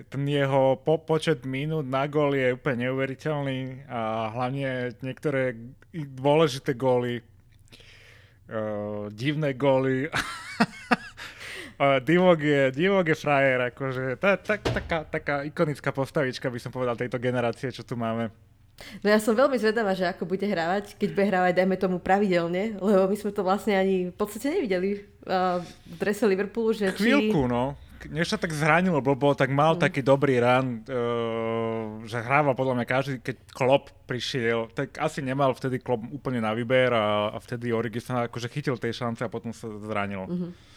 Ten 0.10 0.24
jeho 0.30 0.78
po, 0.82 1.02
počet 1.02 1.42
minút 1.46 1.90
na 1.90 2.06
gól 2.06 2.38
je 2.38 2.54
úplne 2.54 2.86
neuveriteľný 2.90 3.90
a 3.90 4.30
hlavne 4.34 4.94
niektoré 5.02 5.58
dôležité 5.94 6.78
góly, 6.78 7.26
uh, 8.50 9.10
divné 9.10 9.58
góly 9.58 10.06
Uh, 11.76 12.00
Divok 12.00 12.40
je, 12.40 12.72
Divok 12.72 13.12
je 13.12 13.18
frajer, 13.20 13.60
akože 13.76 14.16
tá, 14.16 14.40
tá, 14.40 14.56
taká, 14.56 15.04
taká 15.04 15.36
ikonická 15.44 15.92
postavička 15.92 16.48
by 16.48 16.60
som 16.60 16.72
povedal 16.72 16.96
tejto 16.96 17.20
generácie, 17.20 17.68
čo 17.68 17.84
tu 17.84 18.00
máme. 18.00 18.32
No 19.04 19.08
ja 19.08 19.20
som 19.24 19.36
veľmi 19.36 19.56
zvedavá, 19.56 19.96
že 19.96 20.04
ako 20.08 20.28
bude 20.28 20.44
hrávať, 20.44 21.00
keď 21.00 21.10
bude 21.16 21.28
hrávať, 21.32 21.54
dajme 21.56 21.76
tomu, 21.80 21.98
pravidelne, 22.00 22.76
lebo 22.80 23.08
my 23.08 23.16
sme 23.16 23.32
to 23.32 23.44
vlastne 23.44 23.76
ani 23.76 24.12
v 24.12 24.16
podstate 24.16 24.52
nevideli 24.52 25.04
uh, 25.28 25.64
v 25.64 25.96
drese 26.00 26.24
Liverpoolu, 26.28 26.76
že 26.76 26.92
Chvíľku, 26.96 27.48
či... 27.48 27.52
no. 27.52 27.76
Než 28.06 28.30
sa 28.30 28.38
tak 28.38 28.54
zranilo 28.54 29.02
blbo, 29.02 29.34
tak 29.34 29.50
mal 29.50 29.74
mm. 29.74 29.82
taký 29.82 30.06
dobrý 30.06 30.38
run, 30.38 30.86
uh, 30.86 32.06
že 32.06 32.22
hrával 32.22 32.54
podľa 32.54 32.76
mňa 32.78 32.86
každý, 32.86 33.14
keď 33.20 33.36
Klopp 33.50 33.92
prišiel, 34.06 34.70
tak 34.72 34.96
asi 35.02 35.26
nemal 35.26 35.52
vtedy 35.58 35.82
Klopp 35.82 36.06
úplne 36.14 36.40
na 36.40 36.54
výber 36.54 36.94
a, 36.94 37.34
a 37.34 37.38
vtedy 37.42 37.74
Origi 37.74 38.00
sa 38.00 38.30
akože 38.30 38.48
chytil 38.48 38.78
tej 38.78 38.94
šance 38.94 39.26
a 39.26 39.32
potom 39.32 39.52
sa 39.52 39.68
zranil. 39.84 40.24
Mm-hmm 40.24 40.75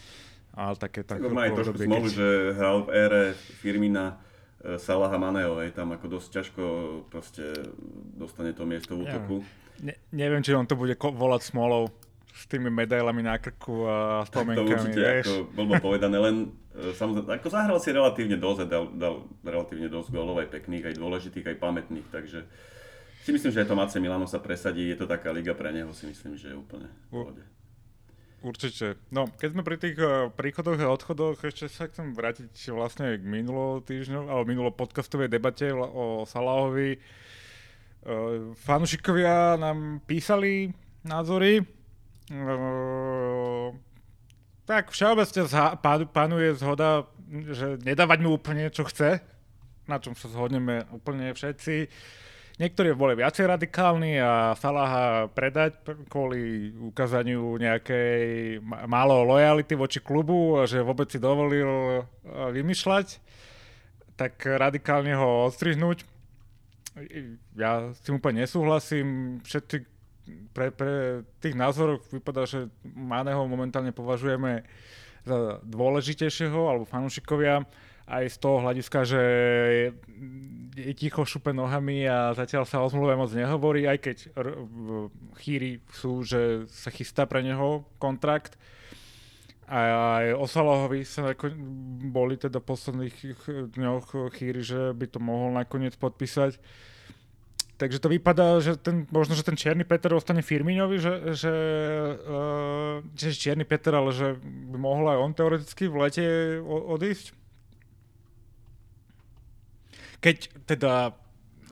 ale 0.59 0.75
také... 0.75 1.07
Tak, 1.07 1.23
má 1.31 1.47
aj 1.47 1.55
trošku 1.55 1.79
smolu, 1.79 2.11
že 2.11 2.27
hral 2.59 2.83
v 2.83 2.89
ére 2.91 3.23
Firmina 3.63 4.19
e, 4.59 4.75
Salaha 4.83 5.15
Maného, 5.15 5.55
aj 5.63 5.71
tam 5.79 5.95
ako 5.95 6.19
dosť 6.19 6.29
ťažko 6.35 6.63
proste 7.07 7.47
dostane 8.19 8.51
to 8.51 8.67
miesto 8.67 8.99
v 8.99 9.07
útoku. 9.07 9.47
Ne, 9.79 9.95
neviem, 10.11 10.43
či 10.43 10.59
on 10.59 10.67
to 10.67 10.75
bude 10.75 10.99
volať 10.99 11.47
smolou 11.47 11.87
s 12.35 12.51
tými 12.51 12.67
medailami 12.71 13.23
na 13.23 13.39
krku 13.39 13.87
a 13.87 14.27
spomenkami, 14.27 14.67
To 14.67 14.75
určite, 14.75 14.99
vieš? 14.99 15.27
ako 15.31 15.35
bolo 15.55 15.73
povedané, 15.79 16.17
len 16.19 16.37
e, 16.75 16.91
samozrejme, 16.91 17.39
ako 17.39 17.49
zahral 17.55 17.79
si 17.79 17.95
relatívne 17.95 18.35
dosť, 18.35 18.67
dal, 18.67 18.91
dal 18.99 19.15
relatívne 19.47 19.87
dosť 19.87 20.11
gólov, 20.11 20.43
aj 20.43 20.51
pekných, 20.51 20.91
aj 20.91 20.95
dôležitých, 20.99 21.47
aj 21.55 21.57
pamätných, 21.63 22.09
takže 22.11 22.43
Si 23.29 23.37
myslím, 23.37 23.53
že 23.53 23.61
aj 23.61 23.69
to 23.69 23.77
Mace 23.77 24.01
Milano 24.01 24.25
sa 24.25 24.41
presadí, 24.41 24.89
je 24.89 24.97
to 24.97 25.05
taká 25.05 25.29
liga 25.37 25.53
pre 25.53 25.69
neho, 25.69 25.93
si 25.93 26.09
myslím, 26.09 26.41
že 26.41 26.49
je 26.49 26.57
úplne 26.57 26.89
v 26.89 27.09
pohode. 27.13 27.45
Určite. 28.39 28.95
No, 29.11 29.27
keď 29.27 29.49
sme 29.51 29.67
pri 29.67 29.77
tých 29.83 29.99
uh, 29.99 30.31
príchodoch 30.31 30.79
a 30.79 30.95
odchodoch, 30.95 31.43
ešte 31.43 31.67
sa 31.67 31.91
chcem 31.91 32.15
vrátiť 32.15 32.55
vlastne 32.71 33.19
k 33.19 33.25
minulo 33.27 33.83
týždňov, 33.83 34.31
alebo 34.31 34.47
minulo 34.47 34.71
podcastovej 34.71 35.27
debate 35.27 35.75
o 35.75 36.23
Salahovi. 36.23 37.03
Uh, 38.07 38.55
fanúšikovia 38.63 39.59
nám 39.59 39.99
písali 40.07 40.71
názory. 41.03 41.67
Uh, 42.31 43.75
tak 44.71 44.95
všeobecne 44.95 45.43
zha- 45.49 45.75
panuje 46.13 46.55
zhoda, 46.55 47.11
že 47.51 47.81
nedávať 47.83 48.19
mu 48.23 48.39
úplne, 48.39 48.71
čo 48.71 48.87
chce, 48.87 49.19
na 49.91 49.99
čom 49.99 50.15
sa 50.15 50.31
zhodneme 50.31 50.87
úplne 50.95 51.35
všetci. 51.35 51.91
Niektorí 52.59 52.91
boli 52.91 53.15
viacej 53.15 53.47
radikálni 53.47 54.19
a 54.19 54.51
Salaha 54.59 55.31
predať 55.31 55.79
kvôli 56.11 56.75
ukázaniu 56.75 57.55
nejakej 57.55 58.59
málo 58.91 59.23
lojality 59.23 59.79
voči 59.79 60.03
klubu 60.03 60.59
a 60.59 60.67
že 60.67 60.83
vôbec 60.83 61.07
si 61.07 61.23
dovolil 61.23 61.71
e, 61.71 62.03
vymýšľať, 62.59 63.23
tak 64.19 64.43
radikálne 64.43 65.15
ho 65.15 65.47
odstrihnúť. 65.47 66.03
Ja 67.55 67.95
s 67.95 68.03
tým 68.03 68.19
úplne 68.19 68.43
nesúhlasím. 68.43 69.39
Všetci 69.47 69.87
pre, 70.51 70.75
pre 70.75 71.23
tých 71.39 71.55
názorov 71.55 72.03
vypadá, 72.11 72.43
že 72.43 72.67
Maného 72.83 73.47
momentálne 73.47 73.95
považujeme 73.95 74.67
za 75.23 75.63
dôležitejšieho, 75.63 76.59
alebo 76.59 76.91
fanúšikovia 76.91 77.63
aj 78.09 78.25
z 78.33 78.37
toho 78.41 78.65
hľadiska, 78.65 79.05
že 79.05 79.23
je 80.79 80.93
ticho 80.97 81.29
šupe 81.29 81.53
nohami 81.53 82.09
a 82.09 82.33
zatiaľ 82.33 82.65
sa 82.65 82.81
o 82.81 82.89
zmluve 82.89 83.21
moc 83.21 83.29
nehovorí, 83.37 83.85
aj 83.85 83.99
keď 84.01 84.17
chýry 85.45 85.85
sú, 85.93 86.25
že 86.25 86.65
sa 86.73 86.89
chystá 86.89 87.29
pre 87.29 87.45
neho 87.45 87.85
kontrakt. 88.01 88.57
A 89.69 89.79
aj 90.25 90.27
o 90.41 90.47
Salahovi 90.49 91.05
sa 91.05 91.37
ako, 91.37 91.53
boli 92.09 92.41
teda 92.41 92.57
v 92.57 92.69
posledných 92.73 93.17
dňoch 93.77 94.33
chýry, 94.33 94.65
že 94.65 94.97
by 94.97 95.07
to 95.13 95.21
mohol 95.21 95.53
nakoniec 95.53 95.93
podpísať. 96.01 96.57
Takže 97.79 98.03
to 98.03 98.11
vypadá, 98.11 98.59
že 98.59 98.75
ten, 98.75 99.07
možno, 99.13 99.39
že 99.39 99.47
ten 99.47 99.55
Čierny 99.55 99.87
Peter 99.87 100.11
ostane 100.11 100.43
Firminovi, 100.43 100.99
že, 100.99 101.15
že, 101.37 101.55
uh, 102.27 102.99
že 103.15 103.31
Čierny 103.31 103.63
Peter, 103.63 103.95
ale 103.95 104.11
že 104.11 104.35
by 104.43 104.79
mohol 104.83 105.07
aj 105.15 105.19
on 105.23 105.33
teoreticky 105.37 105.87
v 105.87 106.01
lete 106.01 106.27
odísť 106.67 107.38
keď 110.19 110.37
teda 110.67 111.15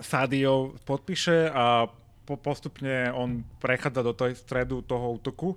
Sadio 0.01 0.77
podpíše 0.85 1.49
a 1.51 1.89
po, 2.27 2.35
postupne 2.37 3.11
on 3.15 3.47
prechádza 3.63 4.03
do 4.03 4.13
tej 4.13 4.35
stredu 4.35 4.83
toho 4.83 5.15
útoku, 5.15 5.55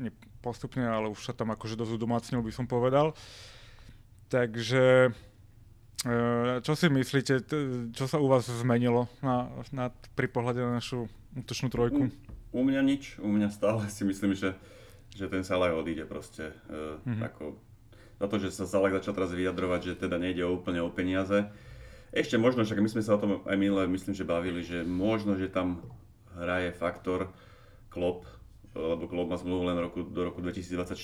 nie 0.00 0.10
postupne, 0.44 0.84
ale 0.84 1.08
už 1.08 1.24
sa 1.24 1.32
tam 1.32 1.56
akože 1.56 1.78
dosť 1.78 1.96
udomácnil, 1.96 2.44
by 2.44 2.52
som 2.52 2.66
povedal. 2.68 3.16
Takže 4.28 5.08
e, 6.04 6.10
čo 6.60 6.72
si 6.76 6.92
myslíte, 6.92 7.48
čo 7.96 8.04
sa 8.04 8.20
u 8.20 8.28
vás 8.28 8.44
zmenilo 8.44 9.08
na, 9.24 9.48
na, 9.72 9.88
pri 10.12 10.28
pohľade 10.28 10.60
na 10.60 10.76
našu 10.76 11.08
útočnú 11.32 11.72
trojku? 11.72 12.12
U, 12.52 12.60
u 12.60 12.62
mňa 12.66 12.80
nič, 12.84 13.16
u 13.22 13.28
mňa 13.30 13.48
stále 13.48 13.88
si 13.88 14.04
myslím, 14.04 14.36
že, 14.36 14.52
že 15.16 15.30
ten 15.32 15.46
Salah 15.46 15.72
odíde 15.72 16.04
proste. 16.04 16.52
E, 16.68 17.00
mm-hmm. 17.00 17.22
ako, 17.24 17.44
za 18.20 18.26
to, 18.28 18.36
že 18.36 18.48
sa 18.52 18.64
Salah 18.68 18.92
začal 18.92 19.16
teraz 19.16 19.32
vyjadrovať, 19.32 19.80
že 19.80 19.94
teda 19.96 20.20
nejde 20.20 20.44
úplne 20.44 20.84
o 20.84 20.92
peniaze, 20.92 21.48
ešte 22.14 22.38
možno, 22.38 22.62
však 22.62 22.78
my 22.78 22.88
sme 22.88 23.02
sa 23.02 23.18
o 23.18 23.20
tom 23.20 23.42
aj 23.42 23.56
minule, 23.58 23.90
myslím, 23.90 24.14
že 24.14 24.22
bavili, 24.22 24.62
že 24.62 24.86
možno, 24.86 25.34
že 25.34 25.50
tam 25.50 25.82
hraje 26.38 26.70
faktor 26.70 27.34
Klopp, 27.90 28.30
lebo 28.74 29.10
Klopp 29.10 29.34
má 29.34 29.36
zmluvu 29.38 29.62
len 29.66 29.78
roku, 29.82 30.06
do 30.06 30.22
roku 30.22 30.38
2024 30.38 30.94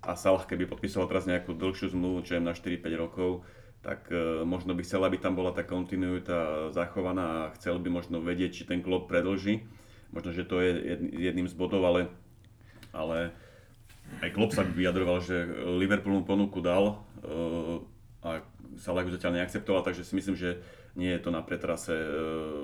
a 0.00 0.16
Salah, 0.16 0.48
keby 0.48 0.64
podpísal 0.64 1.04
teraz 1.10 1.28
nejakú 1.28 1.52
dlhšiu 1.52 1.92
zmluvu, 1.92 2.24
čo 2.24 2.40
je 2.40 2.42
na 2.44 2.56
4-5 2.56 2.88
rokov, 2.96 3.44
tak 3.84 4.08
e, 4.08 4.44
možno 4.48 4.72
by 4.72 4.80
chcel, 4.80 5.04
aby 5.04 5.20
tam 5.20 5.36
bola 5.36 5.52
tá 5.52 5.66
kontinuita 5.66 6.70
zachovaná 6.72 7.48
a 7.48 7.52
chcel 7.60 7.76
by 7.76 7.88
možno 7.92 8.24
vedieť, 8.24 8.50
či 8.62 8.68
ten 8.68 8.80
Klopp 8.80 9.12
predlží. 9.12 9.64
Možno, 10.08 10.32
že 10.32 10.48
to 10.48 10.64
je 10.64 10.98
jedným 11.20 11.44
z 11.50 11.54
bodov, 11.56 11.84
ale, 11.84 12.08
ale 12.96 13.36
aj 14.24 14.32
Klopp 14.32 14.56
sa 14.56 14.64
vyjadroval, 14.64 15.20
že 15.20 15.36
Liverpool 15.76 16.16
mu 16.16 16.24
ponuku 16.24 16.64
dal 16.64 16.96
e, 17.20 17.97
a 18.22 18.42
Salah 18.82 19.06
ju 19.06 19.14
zatiaľ 19.14 19.42
neakceptoval, 19.42 19.86
takže 19.86 20.02
si 20.02 20.14
myslím, 20.18 20.34
že 20.34 20.58
nie 20.98 21.14
je 21.14 21.22
to 21.22 21.30
na 21.30 21.42
pretrase 21.42 21.94
e, 21.94 22.08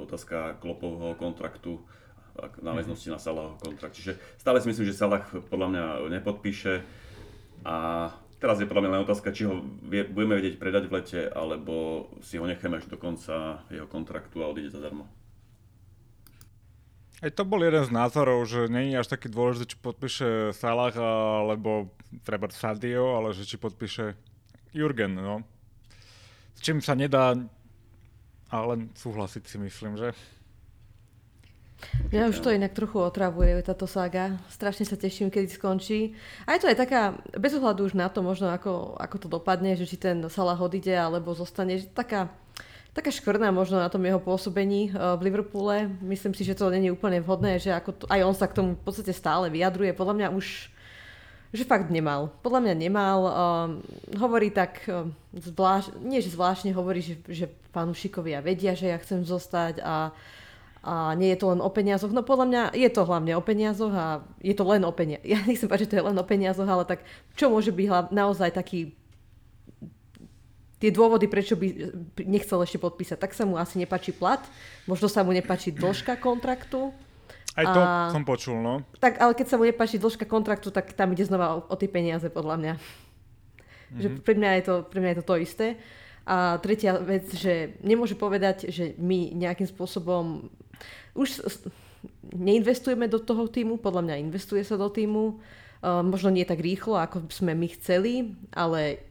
otázka 0.02 0.59
klopového 0.59 1.14
kontraktu 1.14 1.78
náväznosti 2.59 3.14
na 3.14 3.22
Salahovho 3.22 3.62
kontrakt. 3.62 3.94
Čiže 3.94 4.18
stále 4.42 4.59
si 4.59 4.66
myslím, 4.66 4.90
že 4.90 4.98
Salah 4.98 5.22
podľa 5.50 5.68
mňa 5.70 5.84
nepodpíše 6.18 6.82
a 7.62 8.11
teraz 8.42 8.59
je 8.59 8.66
podľa 8.66 8.82
mňa 8.82 8.92
len 8.98 9.07
otázka, 9.07 9.30
či 9.30 9.46
ho 9.46 9.62
vie, 9.86 10.02
budeme 10.02 10.42
vedieť 10.42 10.59
predať 10.59 10.90
v 10.90 10.94
lete, 10.98 11.20
alebo 11.30 12.07
si 12.26 12.36
ho 12.36 12.44
necháme 12.44 12.82
až 12.82 12.90
do 12.90 12.98
konca 12.98 13.62
jeho 13.70 13.86
kontraktu 13.86 14.42
a 14.42 14.50
odíde 14.50 14.74
zadarmo. 14.74 15.07
Aj 17.22 17.30
to 17.30 17.46
bol 17.46 17.62
jeden 17.62 17.86
z 17.86 17.94
názorov, 17.94 18.44
že 18.44 18.68
není 18.68 18.98
až 18.98 19.09
taký 19.09 19.30
dôležité, 19.32 19.64
či 19.72 19.76
podpíše 19.80 20.52
Salah 20.52 20.92
alebo 20.92 21.88
treba 22.26 22.50
Sadio, 22.50 23.16
ale 23.16 23.32
že 23.32 23.48
či 23.48 23.57
podpíše 23.57 24.18
Jurgen, 24.74 25.14
no. 25.14 25.46
S 26.58 26.60
čím 26.60 26.82
sa 26.82 26.98
nedá 26.98 27.38
ale 28.54 28.64
len 28.70 28.80
súhlasiť 28.94 29.42
si 29.50 29.56
myslím, 29.58 29.98
že? 29.98 30.14
Ja 32.14 32.30
už 32.30 32.40
to 32.40 32.54
inak 32.54 32.72
trochu 32.72 32.96
otravuje, 32.96 33.60
táto 33.60 33.84
saga. 33.84 34.40
Strašne 34.48 34.88
sa 34.88 34.96
teším, 34.96 35.28
kedy 35.28 35.50
skončí. 35.50 36.14
A 36.48 36.56
je 36.56 36.64
to 36.64 36.70
aj 36.70 36.78
taká, 36.80 37.18
bez 37.34 37.52
ohľadu 37.52 37.90
už 37.90 37.98
na 37.98 38.08
to 38.08 38.24
možno, 38.24 38.48
ako, 38.54 38.96
ako 38.96 39.16
to 39.20 39.28
dopadne, 39.28 39.76
že 39.76 39.84
či 39.84 40.00
ten 40.00 40.22
Salah 40.30 40.56
odíde, 40.56 40.94
alebo 40.94 41.36
zostane, 41.36 41.76
že 41.82 41.90
taká, 41.90 42.32
taká 42.96 43.12
škvrná 43.12 43.52
možno 43.52 43.82
na 43.82 43.90
tom 43.92 44.00
jeho 44.00 44.22
pôsobení 44.22 44.94
uh, 44.94 45.18
v 45.20 45.28
Liverpoole. 45.28 45.90
Myslím 46.00 46.32
si, 46.32 46.46
že 46.46 46.56
to 46.56 46.72
není 46.72 46.88
úplne 46.88 47.20
vhodné, 47.20 47.60
že 47.60 47.74
ako 47.74 47.90
to, 47.92 48.04
aj 48.08 48.20
on 48.22 48.36
sa 48.38 48.48
k 48.48 48.56
tomu 48.56 48.80
v 48.80 48.84
podstate 48.86 49.12
stále 49.12 49.52
vyjadruje. 49.52 49.92
Podľa 49.92 50.14
mňa 50.14 50.28
už 50.32 50.72
že 51.55 51.62
fakt 51.62 51.86
nemal. 51.86 52.34
Podľa 52.42 52.61
mňa 52.66 52.74
nemal. 52.74 53.18
Um, 53.22 53.30
hovorí 54.18 54.50
tak 54.50 54.82
um, 54.90 55.14
zvlášť, 55.30 56.02
nie 56.02 56.18
že 56.18 56.34
zvláštne 56.34 56.74
hovorí, 56.74 56.98
že, 56.98 57.14
že 57.30 57.46
fanúšikovia 57.70 58.42
vedia, 58.42 58.74
že 58.74 58.90
ja 58.90 58.98
chcem 58.98 59.22
zostať 59.22 59.78
a, 59.78 60.11
a 60.82 61.14
nie 61.14 61.30
je 61.30 61.38
to 61.38 61.55
len 61.55 61.62
o 61.62 61.70
peniazoch. 61.70 62.11
No 62.11 62.26
podľa 62.26 62.46
mňa 62.50 62.62
je 62.74 62.90
to 62.90 63.07
hlavne 63.07 63.38
o 63.38 63.42
peniazoch 63.46 63.94
a 63.94 64.26
je 64.42 64.50
to 64.50 64.66
len 64.66 64.82
o 64.82 64.90
peniazoch. 64.90 65.30
Ja 65.30 65.38
nechcem 65.46 65.70
povedať, 65.70 65.86
že 65.86 65.90
to 65.94 65.98
je 66.02 66.09
len 66.11 66.18
o 66.18 66.26
peniazoch, 66.26 66.66
ale 66.66 66.82
tak 66.90 67.07
čo 67.38 67.46
môže 67.46 67.70
byť 67.70 67.86
hlavne, 67.86 68.11
naozaj 68.11 68.50
taký 68.50 68.98
tie 70.82 70.90
dôvody, 70.90 71.30
prečo 71.30 71.55
by 71.55 71.70
nechcel 72.26 72.59
ešte 72.61 72.82
podpísať. 72.82 73.16
Tak 73.16 73.30
sa 73.30 73.46
mu 73.46 73.57
asi 73.57 73.78
nepačí 73.78 74.11
plat, 74.11 74.42
možno 74.90 75.07
sa 75.07 75.22
mu 75.22 75.30
nepačí 75.30 75.70
dĺžka 75.70 76.18
kontraktu, 76.18 76.90
aj 77.55 77.66
to 77.70 77.80
a, 77.80 78.11
som 78.11 78.26
počul, 78.26 78.59
no. 78.59 78.82
Tak, 78.98 79.22
ale 79.22 79.32
keď 79.38 79.46
sa 79.46 79.57
mu 79.59 79.62
nepáči 79.62 79.96
dĺžka 80.02 80.26
kontraktu, 80.26 80.74
tak 80.74 80.90
tam 80.94 81.14
ide 81.14 81.22
znova 81.22 81.55
o, 81.55 81.59
o 81.70 81.74
tie 81.78 81.86
peniaze, 81.86 82.26
podľa 82.26 82.57
mňa. 82.59 82.74
Mm-hmm. 82.74 84.00
Že 84.02 84.09
pre 84.26 84.34
mňa, 84.34 84.50
je 84.59 84.64
to, 84.66 84.74
pre 84.90 84.98
mňa 84.98 85.11
je 85.14 85.18
to 85.22 85.26
to 85.30 85.36
isté. 85.38 85.66
A 86.24 86.57
tretia 86.59 86.98
vec, 86.98 87.28
že 87.36 87.76
nemôže 87.84 88.16
povedať, 88.16 88.72
že 88.72 88.96
my 88.96 89.36
nejakým 89.36 89.68
spôsobom 89.68 90.48
už 91.14 91.44
neinvestujeme 92.32 93.07
do 93.07 93.20
toho 93.20 93.46
týmu, 93.46 93.76
podľa 93.76 94.02
mňa 94.09 94.24
investuje 94.24 94.64
sa 94.64 94.80
do 94.80 94.88
týmu, 94.88 95.38
uh, 95.38 96.02
možno 96.02 96.32
nie 96.32 96.48
tak 96.48 96.64
rýchlo, 96.64 96.96
ako 96.96 97.28
sme 97.28 97.52
my 97.52 97.68
chceli, 97.76 98.34
ale 98.57 99.05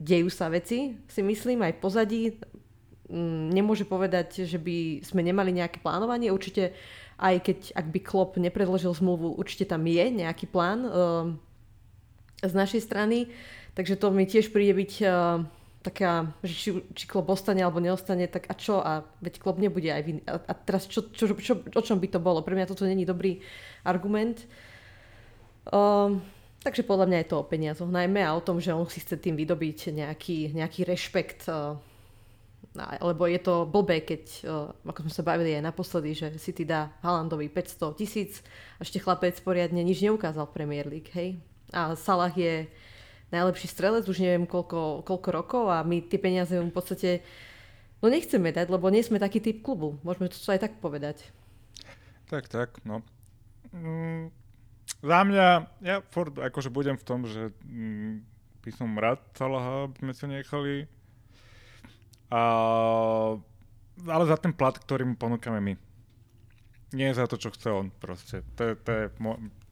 dejú 0.00 0.32
sa 0.32 0.48
veci, 0.48 0.96
si 1.06 1.20
myslím, 1.20 1.64
aj 1.64 1.78
pozadí. 1.80 2.40
Um, 3.06 3.52
nemôže 3.52 3.86
povedať, 3.86 4.48
že 4.48 4.58
by 4.58 5.06
sme 5.06 5.22
nemali 5.22 5.54
nejaké 5.54 5.78
plánovanie. 5.78 6.34
Určite 6.34 6.74
aj 7.16 7.34
keď 7.42 7.58
ak 7.72 7.86
by 7.88 8.00
Klopp 8.04 8.36
nepredložil 8.36 8.92
zmluvu, 8.92 9.36
určite 9.40 9.64
tam 9.68 9.84
je 9.88 10.04
nejaký 10.12 10.46
plán 10.48 10.84
uh, 10.84 10.92
z 12.44 12.52
našej 12.52 12.84
strany, 12.84 13.32
takže 13.72 13.96
to 13.96 14.12
mi 14.12 14.28
tiež 14.28 14.52
príde 14.52 14.76
byť 14.76 14.92
uh, 15.04 15.40
taká, 15.86 16.34
že 16.42 16.54
či, 16.54 16.70
či 16.92 17.04
Klopp 17.06 17.30
ostane 17.30 17.62
alebo 17.62 17.78
neostane, 17.78 18.26
tak 18.26 18.50
a 18.50 18.54
čo? 18.58 18.82
A 18.82 19.06
veď 19.22 19.38
Klopp 19.38 19.62
nebude 19.62 19.86
aj 19.86 20.02
vin- 20.02 20.26
a, 20.26 20.42
a 20.42 20.52
teraz 20.52 20.90
čo, 20.90 21.06
čo, 21.14 21.30
čo, 21.38 21.62
o 21.62 21.82
čom 21.82 22.02
by 22.02 22.08
to 22.10 22.18
bolo? 22.18 22.42
Pre 22.42 22.58
mňa 22.58 22.66
toto 22.66 22.82
není 22.82 23.06
dobrý 23.06 23.38
argument. 23.86 24.42
Um, 25.70 26.20
takže 26.66 26.82
podľa 26.82 27.06
mňa 27.06 27.18
je 27.22 27.28
to 27.30 27.36
o 27.38 27.48
peniazoch 27.48 27.90
najmä 27.90 28.26
a 28.26 28.34
o 28.34 28.42
tom, 28.42 28.58
že 28.58 28.74
on 28.74 28.90
si 28.90 28.98
chce 28.98 29.14
tým 29.22 29.38
vydobiť 29.38 29.94
nejaký, 29.94 30.38
nejaký 30.58 30.82
rešpekt 30.82 31.46
uh, 31.46 31.78
lebo 32.76 33.24
je 33.26 33.40
to 33.40 33.64
blbé, 33.64 34.04
keď, 34.04 34.46
ako 34.84 35.08
sme 35.08 35.12
sa 35.12 35.24
bavili 35.24 35.56
aj 35.56 35.64
naposledy, 35.64 36.12
že 36.12 36.36
City 36.36 36.68
dá 36.68 36.92
Halandovi 37.00 37.48
500 37.48 37.98
tisíc 37.98 38.44
a 38.76 38.84
ešte 38.84 39.00
chlapec 39.00 39.36
poriadne 39.40 39.80
nič 39.80 40.04
neukázal 40.04 40.44
v 40.48 40.56
Premier 40.56 40.86
League, 40.86 41.08
hej. 41.16 41.40
A 41.72 41.96
Salah 41.96 42.30
je 42.30 42.68
najlepší 43.32 43.66
strelec, 43.66 44.06
už 44.06 44.22
neviem 44.22 44.46
koľko, 44.46 45.02
koľko 45.02 45.28
rokov 45.32 45.64
a 45.72 45.82
my 45.82 46.04
tie 46.04 46.20
peniaze 46.20 46.54
mu 46.60 46.70
v 46.70 46.76
podstate 46.76 47.10
No 48.04 48.12
nechceme 48.12 48.52
dať, 48.52 48.68
lebo 48.68 48.92
nie 48.92 49.00
sme 49.00 49.16
taký 49.16 49.40
typ 49.40 49.64
klubu. 49.64 49.96
Môžeme 50.04 50.28
to 50.28 50.36
aj 50.36 50.60
tak 50.60 50.76
povedať. 50.84 51.24
Tak, 52.28 52.46
tak, 52.46 52.76
no. 52.84 53.00
Mm, 53.72 54.28
za 55.00 55.20
mňa, 55.24 55.46
ja 55.80 55.96
furt 56.12 56.36
akože 56.36 56.68
budem 56.68 57.00
v 57.00 57.06
tom, 57.06 57.24
že 57.24 57.50
mm, 57.64 58.20
by 58.62 58.70
som 58.74 58.98
rád 59.00 59.18
Salaha, 59.32 59.88
sme 59.96 60.12
sa 60.12 60.26
nechali. 60.28 60.86
A, 62.30 62.42
ale 64.06 64.24
za 64.26 64.36
ten 64.36 64.50
plat, 64.50 64.74
ktorý 64.74 65.06
mu 65.06 65.14
ponúkame 65.14 65.62
my. 65.62 65.74
Nie 66.94 67.14
za 67.14 67.26
to, 67.26 67.38
čo 67.38 67.50
chce 67.50 67.68
on 67.70 67.90
proste. 67.90 68.46
To, 68.58 68.74
to 68.78 68.90
je, 68.90 69.04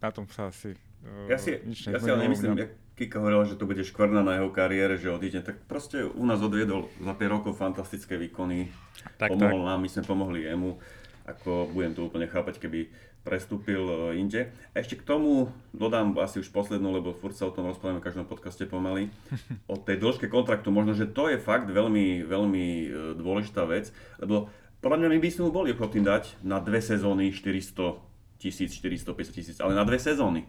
na 0.03 0.11
tom 0.11 0.27
sa 0.31 0.51
asi 0.51 0.75
uh, 1.07 1.31
ja 1.31 1.39
si, 1.39 1.57
nič 1.63 1.89
ja 1.89 1.99
si 1.99 2.11
ale 2.11 2.27
nemyslím, 2.27 2.59
ja, 2.59 2.69
Kika 2.95 3.19
hovoril, 3.19 3.51
že 3.51 3.59
to 3.59 3.67
bude 3.67 3.83
škvrna 3.83 4.23
na 4.23 4.39
jeho 4.39 4.55
kariére, 4.55 4.95
že 4.95 5.11
odíde, 5.11 5.43
tak 5.43 5.59
proste 5.67 6.07
u 6.07 6.23
nás 6.23 6.39
odviedol 6.39 6.87
za 7.03 7.11
5 7.11 7.27
rokov 7.27 7.59
fantastické 7.59 8.15
výkony, 8.15 8.71
tak, 9.19 9.35
pomohol 9.35 9.67
tak. 9.67 9.69
nám, 9.75 9.79
my 9.83 9.89
sme 9.91 10.03
pomohli 10.07 10.47
jemu, 10.47 10.79
ako 11.25 11.73
budem 11.73 11.97
to 11.97 12.05
úplne 12.05 12.29
chápať, 12.29 12.61
keby 12.61 12.93
prestúpil 13.25 13.81
e, 13.81 14.21
inde. 14.21 14.53
A 14.77 14.85
ešte 14.85 15.01
k 15.01 15.09
tomu 15.09 15.49
dodám 15.73 16.13
asi 16.21 16.45
už 16.45 16.53
poslednú, 16.53 16.93
lebo 16.93 17.17
furt 17.17 17.33
sa 17.33 17.49
o 17.49 17.55
tom 17.57 17.67
rozprávame 17.67 18.05
v 18.05 18.07
každom 18.07 18.29
podcaste 18.29 18.69
pomaly, 18.69 19.09
o 19.73 19.81
tej 19.81 19.97
dĺžke 19.97 20.29
kontraktu. 20.29 20.69
Možno, 20.69 20.93
že 20.93 21.09
to 21.09 21.33
je 21.33 21.41
fakt 21.41 21.73
veľmi, 21.73 22.23
veľmi 22.29 22.65
e, 22.85 22.87
dôležitá 23.17 23.65
vec, 23.65 23.91
lebo 24.21 24.53
podľa 24.85 25.01
mňa 25.01 25.09
my 25.17 25.19
by 25.25 25.29
sme 25.33 25.43
mu 25.49 25.53
boli 25.57 25.73
ochotní 25.73 26.05
dať 26.05 26.45
na 26.45 26.61
dve 26.61 26.85
sezóny 26.85 27.33
400 27.33 27.97
tisíc, 28.37 28.77
450 28.77 29.33
tisíc, 29.33 29.57
ale 29.65 29.73
na 29.73 29.89
dve 29.89 29.97
sezóny. 29.97 30.45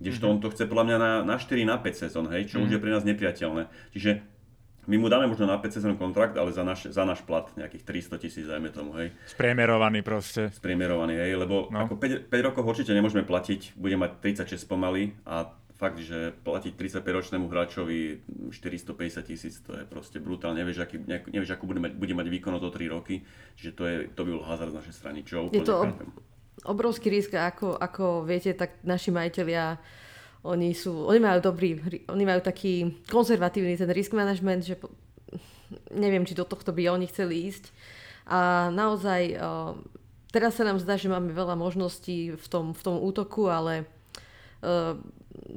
Kdežto 0.00 0.26
mm-hmm. 0.26 0.40
on 0.40 0.42
to 0.42 0.48
chce 0.50 0.64
podľa 0.64 0.84
mňa 0.88 0.96
na, 0.96 1.12
na 1.22 1.36
4, 1.36 1.68
na 1.68 1.76
5 1.76 2.02
sezón, 2.08 2.26
hej, 2.32 2.48
čo 2.48 2.58
mm-hmm. 2.58 2.64
už 2.64 2.68
mhm. 2.72 2.74
je 2.74 2.82
pre 2.82 2.90
nás 2.90 3.04
nepriateľné. 3.04 3.62
Čiže 3.92 4.10
my 4.86 4.96
mu 5.00 5.06
dáme 5.08 5.26
možno 5.26 5.48
na 5.48 5.56
5 5.56 5.76
sezón 5.80 5.94
kontrakt, 5.96 6.36
ale 6.36 6.52
za 6.52 6.62
náš, 6.64 6.88
za 6.92 7.04
náš 7.04 7.24
plat 7.24 7.48
nejakých 7.56 7.84
300 8.10 8.22
tisíc, 8.22 8.46
dajme 8.48 8.68
tomu, 8.70 8.92
hej. 9.00 9.12
Spriemerovaný 9.28 10.04
proste. 10.04 10.52
Spriemerovaný, 10.52 11.16
hej, 11.16 11.32
lebo 11.36 11.68
no. 11.72 11.84
ako 11.84 11.96
5, 11.96 12.28
5 12.28 12.46
rokov 12.52 12.62
určite 12.64 12.92
nemôžeme 12.92 13.24
platiť, 13.24 13.76
bude 13.76 13.96
mať 13.96 14.20
36 14.44 14.64
pomaly 14.68 15.16
a 15.24 15.50
fakt, 15.74 15.98
že 15.98 16.32
platiť 16.46 16.72
35-ročnému 16.78 17.50
hráčovi 17.50 18.22
450 18.54 19.26
tisíc, 19.26 19.58
to 19.60 19.74
je 19.74 19.82
proste 19.84 20.22
brutálne, 20.22 20.62
nevieš, 20.62 20.86
aký, 20.86 21.02
nevieš 21.06 21.58
ako 21.58 21.66
bude 21.66 21.82
mať, 21.82 21.92
bude 21.98 22.14
mať 22.14 22.26
výkon 22.30 22.54
o 22.54 22.60
to 22.62 22.70
3 22.70 22.94
roky, 22.94 23.26
čiže 23.58 23.72
to, 23.74 23.82
je, 23.84 23.96
to 24.14 24.20
by 24.22 24.30
bol 24.38 24.46
hazard 24.46 24.70
z 24.70 24.78
našej 24.80 24.94
strany, 24.94 25.18
čo 25.26 25.50
úplne 25.50 25.60
je 25.60 25.66
to, 25.66 25.78
chápem 25.82 26.10
obrovský 26.64 27.10
risk 27.10 27.34
ako, 27.34 27.74
ako 27.74 28.22
viete, 28.22 28.54
tak 28.54 28.80
naši 28.86 29.10
majiteľia 29.10 29.76
oni 30.44 30.76
sú, 30.76 31.08
oni 31.08 31.20
majú 31.24 31.40
dobrý, 31.40 31.80
oni 32.04 32.24
majú 32.28 32.40
taký 32.44 33.00
konzervatívny 33.08 33.80
ten 33.80 33.88
risk 33.88 34.12
management, 34.12 34.68
že 34.68 34.76
neviem, 35.88 36.22
či 36.28 36.36
do 36.36 36.44
tohto 36.44 36.70
by 36.70 36.92
oni 36.92 37.08
chceli 37.08 37.48
ísť. 37.48 37.72
A 38.28 38.68
naozaj 38.68 39.40
teraz 40.28 40.56
sa 40.56 40.68
nám 40.68 40.80
zdá, 40.80 41.00
že 41.00 41.08
máme 41.08 41.32
veľa 41.32 41.56
možností 41.56 42.36
v 42.36 42.46
tom, 42.52 42.76
v 42.76 42.82
tom 42.84 42.96
útoku, 43.00 43.48
ale 43.48 43.88
uh, 44.60 44.96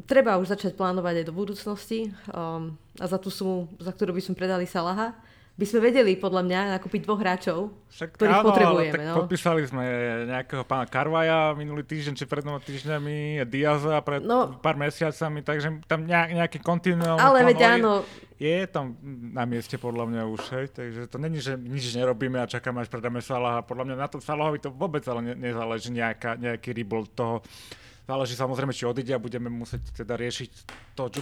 treba 0.06 0.40
už 0.40 0.54
začať 0.54 0.78
plánovať 0.78 1.24
aj 1.24 1.26
do 1.26 1.34
budúcnosti 1.34 2.14
um, 2.32 2.76
a 3.02 3.06
za 3.10 3.18
tú 3.18 3.34
sumu, 3.34 3.72
za 3.82 3.92
ktorú 3.92 4.14
by 4.14 4.22
sme 4.22 4.40
predali 4.40 4.70
Salaha, 4.70 5.18
by 5.58 5.66
sme 5.66 5.80
vedeli 5.90 6.14
podľa 6.14 6.46
mňa 6.46 6.60
nakúpiť 6.78 7.02
dvoch 7.02 7.18
hráčov, 7.18 7.74
Však, 7.90 8.14
ktorých 8.14 8.38
áno, 8.40 8.46
potrebujeme. 8.46 8.94
tak 8.94 9.02
no. 9.10 9.16
podpísali 9.26 9.62
sme 9.66 9.84
nejakého 10.30 10.62
pána 10.62 10.86
Karvaja 10.86 11.58
minulý 11.58 11.82
týždeň, 11.82 12.14
či 12.14 12.30
pred 12.30 12.46
dvoma 12.46 12.62
týždňami, 12.62 13.42
Diaza 13.50 13.98
pred 14.06 14.22
no, 14.22 14.54
pár 14.62 14.78
mesiacami, 14.78 15.42
takže 15.42 15.82
tam 15.90 16.06
nejaký 16.06 16.62
kontinuálny 16.62 17.18
Ale 17.18 17.42
veď 17.42 17.82
áno. 17.82 18.06
Je 18.38 18.70
tam 18.70 18.94
na 19.34 19.50
mieste 19.50 19.82
podľa 19.82 20.06
mňa 20.06 20.22
už, 20.30 20.42
hej, 20.54 20.66
takže 20.70 21.02
to 21.10 21.18
není, 21.18 21.42
že 21.42 21.58
nič 21.58 21.90
nerobíme 21.98 22.38
a 22.38 22.46
čakáme, 22.46 22.86
až 22.86 22.94
predáme 22.94 23.18
Salaha. 23.18 23.66
Podľa 23.66 23.84
mňa 23.90 23.96
na 23.98 24.06
to 24.06 24.22
Salahovi 24.22 24.62
to 24.62 24.70
vôbec 24.70 25.02
ale 25.10 25.26
ne, 25.26 25.34
nezáleží 25.34 25.90
nejaká, 25.90 26.38
nejaký 26.38 26.70
rebuild 26.70 27.10
toho 27.18 27.42
Záleží 28.08 28.40
samozrejme, 28.40 28.72
či 28.72 28.88
odíde 28.88 29.12
a 29.12 29.20
budeme 29.20 29.52
musieť 29.52 29.92
teda 29.92 30.16
riešiť 30.16 30.52
to, 30.96 31.12
čo, 31.12 31.20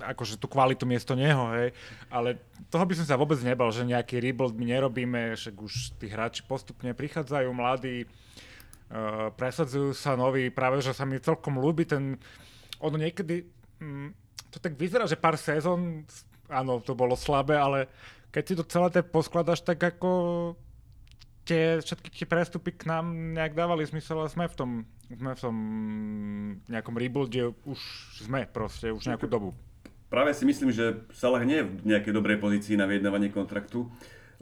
akože 0.00 0.40
tú 0.40 0.48
kvalitu 0.48 0.88
miesto 0.88 1.12
neho, 1.12 1.52
hej. 1.52 1.76
Ale 2.08 2.40
toho 2.72 2.88
by 2.88 2.96
som 2.96 3.04
sa 3.04 3.20
vôbec 3.20 3.36
nebal, 3.44 3.68
že 3.68 3.84
nejaký 3.84 4.16
rebuild 4.16 4.56
my 4.56 4.64
nerobíme, 4.64 5.36
však 5.36 5.52
už 5.60 6.00
tí 6.00 6.08
hráči 6.08 6.40
postupne 6.48 6.96
prichádzajú, 6.96 7.52
mladí, 7.52 8.08
uh, 8.08 9.28
presadzujú 9.36 9.92
sa 9.92 10.16
noví, 10.16 10.48
práve 10.48 10.80
že 10.80 10.96
sa 10.96 11.04
mi 11.04 11.20
celkom 11.20 11.60
ľúbi 11.60 11.84
ten, 11.84 12.16
ono 12.80 12.96
niekedy, 12.96 13.44
mm, 13.84 14.08
to 14.48 14.56
tak 14.56 14.72
vyzerá, 14.80 15.04
že 15.04 15.20
pár 15.20 15.36
sezón, 15.36 16.08
áno, 16.48 16.80
to 16.80 16.96
bolo 16.96 17.12
slabé, 17.12 17.60
ale 17.60 17.92
keď 18.32 18.42
si 18.48 18.54
to 18.56 18.64
celé 18.64 18.88
tak 18.88 19.12
poskladaš, 19.12 19.60
tak 19.60 19.84
ako 19.84 20.08
tie, 21.44 21.82
všetky 21.82 22.08
tie 22.08 22.26
prestupy 22.26 22.72
k 22.72 22.88
nám 22.88 23.36
nejak 23.36 23.52
dávali 23.52 23.84
zmysel 23.84 24.22
a 24.22 24.32
sme 24.32 24.46
v 24.46 24.56
tom 24.56 24.70
sme 25.18 25.32
v 25.36 25.40
tom 25.40 25.56
nejakom 26.68 26.96
rebuilde 26.96 27.52
už 27.68 27.80
sme 28.24 28.48
proste, 28.48 28.92
už 28.92 29.08
nejakú 29.08 29.28
dobu. 29.28 29.52
Práve 30.12 30.36
si 30.36 30.44
myslím, 30.44 30.68
že 30.68 31.08
Salah 31.16 31.40
nie 31.40 31.64
je 31.64 31.68
v 31.68 31.72
nejakej 31.88 32.12
dobrej 32.12 32.36
pozícii 32.36 32.76
na 32.76 32.84
vyjednávanie 32.84 33.32
kontraktu, 33.32 33.88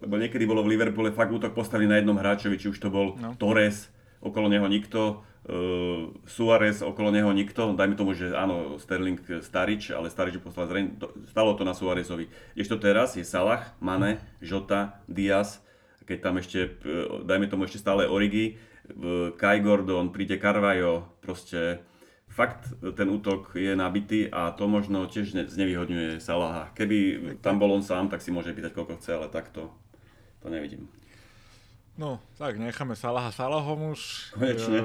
lebo 0.02 0.14
niekedy 0.18 0.42
bolo 0.42 0.66
v 0.66 0.74
Liverpoole 0.74 1.14
fakt 1.14 1.30
útok 1.30 1.54
postavený 1.54 1.86
na 1.86 1.98
jednom 2.02 2.18
hráčovi, 2.18 2.58
či 2.58 2.74
už 2.74 2.78
to 2.82 2.90
bol 2.90 3.14
no. 3.14 3.38
Torres, 3.38 3.86
okolo 4.18 4.50
neho 4.50 4.66
nikto, 4.66 5.22
uh, 5.46 6.10
Suarez, 6.26 6.82
okolo 6.82 7.14
neho 7.14 7.30
nikto, 7.30 7.76
dajme 7.78 7.94
tomu, 7.94 8.18
že 8.18 8.34
áno, 8.34 8.82
Sterling 8.82 9.22
Starič, 9.46 9.94
ale 9.94 10.10
Starič 10.10 10.42
poslal 10.42 10.66
zreň, 10.66 10.84
stalo 11.30 11.54
to 11.54 11.62
na 11.62 11.76
Suarezovi. 11.76 12.26
Ešte 12.58 12.76
teraz 12.80 13.14
je 13.14 13.22
Salah, 13.22 13.70
Mane, 13.78 14.18
Jota, 14.42 14.98
Diaz, 15.06 15.62
keď 16.02 16.18
tam 16.18 16.34
ešte, 16.42 16.74
e, 16.82 17.22
dajme 17.22 17.46
tomu 17.46 17.70
ešte 17.70 17.78
stále 17.78 18.10
Origi, 18.10 18.58
Kai 19.36 19.58
Gordon, 19.60 20.10
príde 20.14 20.40
Carvajo, 20.40 21.20
proste 21.20 21.84
fakt 22.30 22.70
ten 22.94 23.10
útok 23.10 23.58
je 23.58 23.74
nabitý 23.74 24.30
a 24.30 24.54
to 24.54 24.70
možno 24.70 25.10
tiež 25.10 25.34
znevýhodňuje 25.34 26.22
Salaha. 26.22 26.70
Keby 26.78 26.98
tam 27.42 27.58
bol 27.58 27.74
on 27.74 27.82
sám, 27.82 28.06
tak 28.06 28.22
si 28.22 28.30
môže 28.30 28.54
pýtať 28.54 28.70
koľko 28.70 29.02
chce, 29.02 29.10
ale 29.18 29.26
takto 29.28 29.74
to 30.40 30.46
nevidím. 30.48 30.86
No, 31.98 32.22
tak 32.38 32.56
necháme 32.56 32.96
Salaha 32.96 33.28
Salahom 33.34 33.92
už. 33.92 34.32
Konečne. 34.32 34.78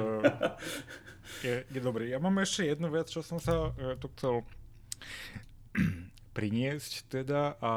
Je, 1.42 1.64
je 1.66 1.80
dobrý. 1.82 2.10
Ja 2.12 2.22
mám 2.22 2.38
ešte 2.38 2.70
jednu 2.70 2.86
vec, 2.92 3.10
čo 3.10 3.18
som 3.18 3.42
sa 3.42 3.72
uh, 3.72 3.98
tu 3.98 4.06
chcel 4.14 4.46
priniesť 6.36 7.08
teda. 7.08 7.56
A 7.58 7.72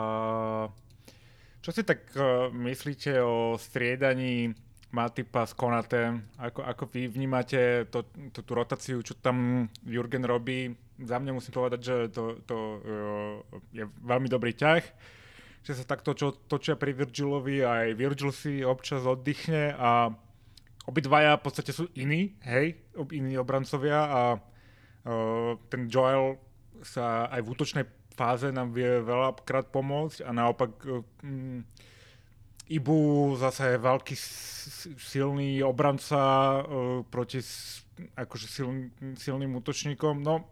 čo 1.64 1.70
si 1.74 1.82
tak 1.82 2.04
uh, 2.14 2.54
myslíte 2.54 3.22
o 3.24 3.58
striedaní 3.58 4.54
Matipa 4.90 5.46
s 5.46 5.54
Konatem, 5.54 6.26
ako, 6.42 6.66
ako 6.66 6.84
vy 6.90 7.06
vnímate 7.06 7.86
to, 7.94 8.10
to, 8.34 8.42
tú 8.42 8.52
rotáciu, 8.58 8.98
čo 9.06 9.14
tam 9.14 9.70
Jurgen 9.86 10.26
robí. 10.26 10.74
Za 10.98 11.22
mňa 11.22 11.32
musím 11.32 11.54
povedať, 11.54 11.80
že 11.86 11.96
to, 12.10 12.42
to 12.50 12.58
uh, 12.58 13.36
je 13.70 13.86
veľmi 13.86 14.26
dobrý 14.26 14.58
ťah, 14.58 14.82
že 15.62 15.74
sa 15.78 15.86
takto 15.86 16.18
čo, 16.18 16.34
točia 16.50 16.74
pri 16.74 16.98
Virgilovi, 16.98 17.62
aj 17.62 17.94
Virgil 17.94 18.34
si 18.34 18.66
občas 18.66 19.06
oddychne 19.06 19.78
a 19.78 20.10
obidvaja 20.90 21.38
v 21.38 21.44
podstate 21.46 21.70
sú 21.70 21.86
iní, 21.94 22.34
hej, 22.42 22.82
iní 23.14 23.38
obrancovia 23.38 24.10
a 24.10 24.22
uh, 24.42 25.54
ten 25.70 25.86
Joel 25.86 26.42
sa 26.82 27.30
aj 27.30 27.46
v 27.46 27.52
útočnej 27.54 27.86
fáze 28.18 28.50
nám 28.50 28.74
vie 28.74 29.06
veľakrát 29.06 29.70
pomôcť 29.70 30.26
a 30.26 30.34
naopak 30.34 30.72
uh, 30.90 31.06
Ibu 32.70 33.34
zase 33.42 33.74
je 33.74 33.78
veľký 33.82 34.16
silný 35.02 35.66
obranca 35.66 36.22
uh, 36.22 37.02
proti 37.02 37.42
akože 38.14 38.46
siln, 38.46 38.94
silným 39.18 39.58
útočníkom. 39.58 40.22
No, 40.22 40.46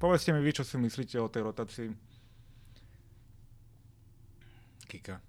povedzte 0.00 0.32
mi 0.32 0.40
vy, 0.40 0.56
čo 0.56 0.64
si 0.64 0.80
myslíte 0.80 1.20
o 1.20 1.28
tej 1.28 1.44
rotácii. 1.44 1.88
Kika. 4.88 5.20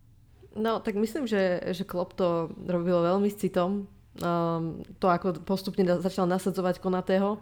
No, 0.55 0.79
tak 0.79 0.95
myslím, 0.95 1.27
že, 1.27 1.61
že 1.75 1.83
Klopp 1.83 2.15
to 2.15 2.49
robilo 2.65 3.03
veľmi 3.03 3.27
s 3.29 3.37
citom. 3.37 3.85
Um, 4.19 4.81
to, 4.97 5.11
ako 5.11 5.43
postupne 5.43 5.85
začal 5.99 6.25
nasadzovať 6.25 6.81
Konatého. 6.81 7.37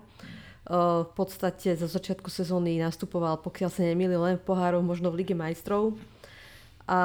Uh, 0.68 1.08
v 1.08 1.12
podstate 1.16 1.80
za 1.80 1.88
začiatku 1.88 2.28
sezóny 2.28 2.82
nastupoval, 2.84 3.39
pokiaľ 3.39 3.70
sa 3.72 3.88
nemýli, 3.88 4.20
len 4.20 4.36
v 4.36 4.43
pohároch, 4.43 4.84
možno 4.84 5.14
v 5.14 5.24
Lige 5.24 5.38
majstrov. 5.38 5.95
A 6.88 7.00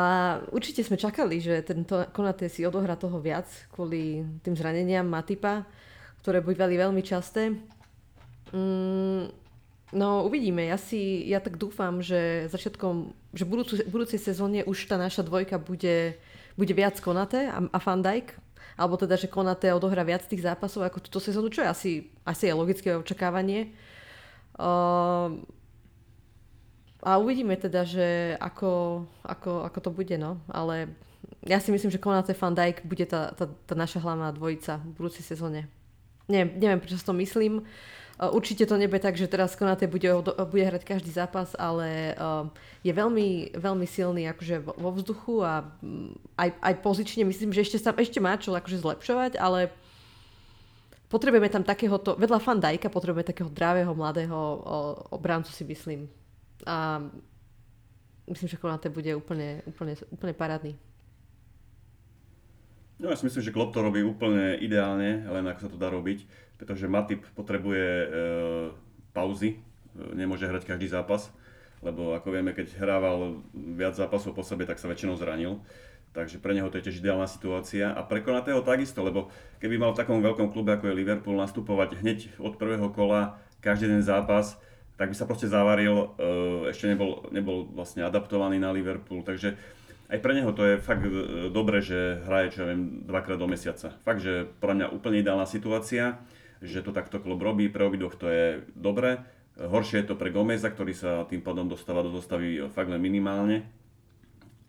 určite 0.54 0.86
sme 0.86 0.94
čakali, 0.94 1.42
že 1.42 1.58
tento 1.66 2.06
Konaté 2.14 2.46
si 2.46 2.62
odohrá 2.62 2.94
toho 2.94 3.18
viac 3.18 3.50
kvôli 3.74 4.22
tým 4.46 4.54
zraneniam 4.54 5.02
Matipa, 5.02 5.66
ktoré 6.22 6.38
bývali 6.38 6.78
veľmi 6.78 7.02
časté. 7.02 7.50
Mm, 8.54 9.26
no 9.90 10.08
uvidíme. 10.22 10.70
Ja, 10.70 10.78
si, 10.78 11.26
ja 11.26 11.42
tak 11.42 11.58
dúfam, 11.58 11.98
že 11.98 12.46
začiatkom, 12.54 13.10
že 13.34 13.42
budúcu, 13.42 13.82
budúcej 13.90 14.22
sezóne 14.22 14.62
už 14.62 14.86
tá 14.86 14.94
naša 14.94 15.26
dvojka 15.26 15.58
bude, 15.58 16.14
bude 16.54 16.72
viac 16.78 17.02
Konaté 17.02 17.50
a, 17.50 17.58
a 17.58 17.78
Van 17.82 17.98
Dijk. 17.98 18.38
Alebo 18.78 18.94
teda, 18.94 19.18
že 19.18 19.26
Konaté 19.26 19.74
odohrá 19.74 20.06
viac 20.06 20.22
tých 20.30 20.46
zápasov 20.46 20.86
ako 20.86 21.02
túto 21.02 21.18
sezónu, 21.18 21.50
čo 21.50 21.66
je 21.66 21.68
asi, 21.68 21.92
asi 22.22 22.46
je 22.46 22.54
logické 22.54 22.94
očakávanie. 22.94 23.74
Uh, 24.54 25.42
a 27.02 27.18
uvidíme 27.18 27.58
teda, 27.58 27.82
že 27.82 28.38
ako, 28.38 29.02
ako, 29.26 29.66
ako 29.66 29.78
to 29.82 29.90
bude, 29.90 30.14
no. 30.14 30.38
Ale 30.46 30.86
ja 31.42 31.58
si 31.58 31.74
myslím, 31.74 31.90
že 31.90 31.98
Konate 31.98 32.30
Van 32.38 32.54
Dijk 32.54 32.86
bude 32.86 33.02
tá, 33.10 33.34
tá, 33.34 33.50
tá 33.50 33.74
naša 33.74 33.98
hlavná 33.98 34.30
dvojica 34.30 34.78
v 34.78 34.90
budúcej 34.94 35.26
sezóne. 35.26 35.66
Neviem, 36.30 36.54
neviem, 36.62 36.78
prečo 36.78 37.02
to 37.02 37.10
myslím. 37.18 37.66
Určite 38.22 38.70
to 38.70 38.78
nebude 38.78 39.02
tak, 39.02 39.18
že 39.18 39.26
teraz 39.26 39.58
Konate 39.58 39.90
bude, 39.90 40.06
bude 40.22 40.62
hrať 40.62 40.86
každý 40.86 41.10
zápas, 41.10 41.58
ale 41.58 42.14
je 42.86 42.92
veľmi, 42.94 43.58
veľmi 43.58 43.86
silný 43.90 44.30
akože 44.30 44.62
vo 44.62 44.90
vzduchu 44.94 45.42
a 45.42 45.66
mm, 45.82 46.38
aj, 46.38 46.48
aj 46.54 46.74
pozične 46.86 47.26
myslím, 47.26 47.50
že 47.50 47.66
ešte, 47.66 47.82
sa, 47.82 47.90
ešte 47.98 48.22
má 48.22 48.38
čo 48.38 48.54
akože 48.54 48.78
zlepšovať, 48.78 49.42
ale 49.42 49.74
potrebujeme 51.10 51.50
tam 51.50 51.66
takéhoto, 51.66 52.14
vedľa 52.14 52.38
Fandajka 52.38 52.86
potrebujeme 52.94 53.26
takého 53.26 53.50
dravého, 53.50 53.90
mladého 53.90 54.38
obráncu 55.10 55.50
si 55.50 55.66
myslím. 55.66 56.06
A 56.66 57.02
myslím, 58.30 58.48
že 58.48 58.60
Konate 58.60 58.88
bude 58.88 59.12
úplne, 59.14 59.62
úplne, 59.66 59.98
úplne 60.10 60.34
parádny. 60.34 60.72
No 63.02 63.10
ja 63.10 63.18
si 63.18 63.26
myslím, 63.26 63.42
že 63.42 63.54
Klopp 63.54 63.74
to 63.74 63.82
robí 63.82 63.98
úplne 64.06 64.54
ideálne, 64.62 65.26
len 65.26 65.44
ako 65.50 65.60
sa 65.66 65.70
to 65.74 65.80
dá 65.80 65.90
robiť, 65.90 66.22
pretože 66.54 66.86
Matip 66.86 67.26
potrebuje 67.34 67.82
e, 67.82 68.06
pauzy, 69.10 69.58
e, 69.58 70.14
nemôže 70.14 70.46
hrať 70.46 70.62
každý 70.62 70.86
zápas, 70.86 71.34
lebo 71.82 72.14
ako 72.14 72.30
vieme, 72.30 72.54
keď 72.54 72.78
hrával 72.78 73.42
viac 73.52 73.98
zápasov 73.98 74.38
po 74.38 74.46
sebe, 74.46 74.70
tak 74.70 74.78
sa 74.78 74.86
väčšinou 74.86 75.18
zranil. 75.18 75.58
Takže 76.12 76.38
pre 76.38 76.54
neho 76.54 76.68
to 76.68 76.78
je 76.78 76.86
tiež 76.86 77.02
ideálna 77.02 77.26
situácia 77.26 77.90
a 77.90 78.04
pre 78.06 78.22
Konatého 78.22 78.62
takisto, 78.62 79.02
lebo 79.02 79.32
keby 79.58 79.80
mal 79.82 79.96
v 79.96 80.04
takom 80.04 80.22
veľkom 80.22 80.54
klube 80.54 80.76
ako 80.76 80.92
je 80.92 80.98
Liverpool 81.02 81.40
nastupovať 81.40 81.98
hneď 82.04 82.36
od 82.38 82.54
prvého 82.54 82.86
kola 82.92 83.40
každý 83.64 83.88
ten 83.88 84.04
zápas, 84.04 84.60
tak 85.02 85.10
by 85.10 85.18
sa 85.18 85.26
proste 85.26 85.50
zavaril, 85.50 86.14
e, 86.14 86.70
ešte 86.70 86.86
nebol, 86.86 87.26
nebol 87.34 87.66
vlastne 87.74 88.06
adaptovaný 88.06 88.62
na 88.62 88.70
Liverpool, 88.70 89.26
takže 89.26 89.58
aj 90.06 90.18
pre 90.22 90.30
neho 90.38 90.54
to 90.54 90.62
je 90.62 90.74
fakt 90.78 91.02
e, 91.02 91.50
dobre, 91.50 91.82
že 91.82 92.22
hraje, 92.22 92.54
čo 92.54 92.62
ja 92.62 92.70
viem, 92.70 93.02
dvakrát 93.02 93.34
do 93.34 93.50
mesiaca. 93.50 93.98
Fakt, 94.06 94.22
že 94.22 94.46
pre 94.62 94.78
mňa 94.78 94.94
úplne 94.94 95.18
ideálna 95.18 95.42
situácia, 95.42 96.22
že 96.62 96.86
to 96.86 96.94
takto 96.94 97.18
klub 97.18 97.42
robí, 97.42 97.66
pre 97.66 97.82
obidvoch 97.82 98.14
to 98.14 98.30
je 98.30 98.62
dobre. 98.78 99.18
Horšie 99.58 100.06
je 100.06 100.14
to 100.14 100.14
pre 100.14 100.30
Gomeza, 100.30 100.70
ktorý 100.70 100.94
sa 100.94 101.26
tým 101.26 101.42
pádom 101.42 101.66
dostáva 101.66 102.06
do 102.06 102.14
zostavy 102.14 102.62
fakt 102.70 102.86
len 102.86 103.02
minimálne. 103.02 103.66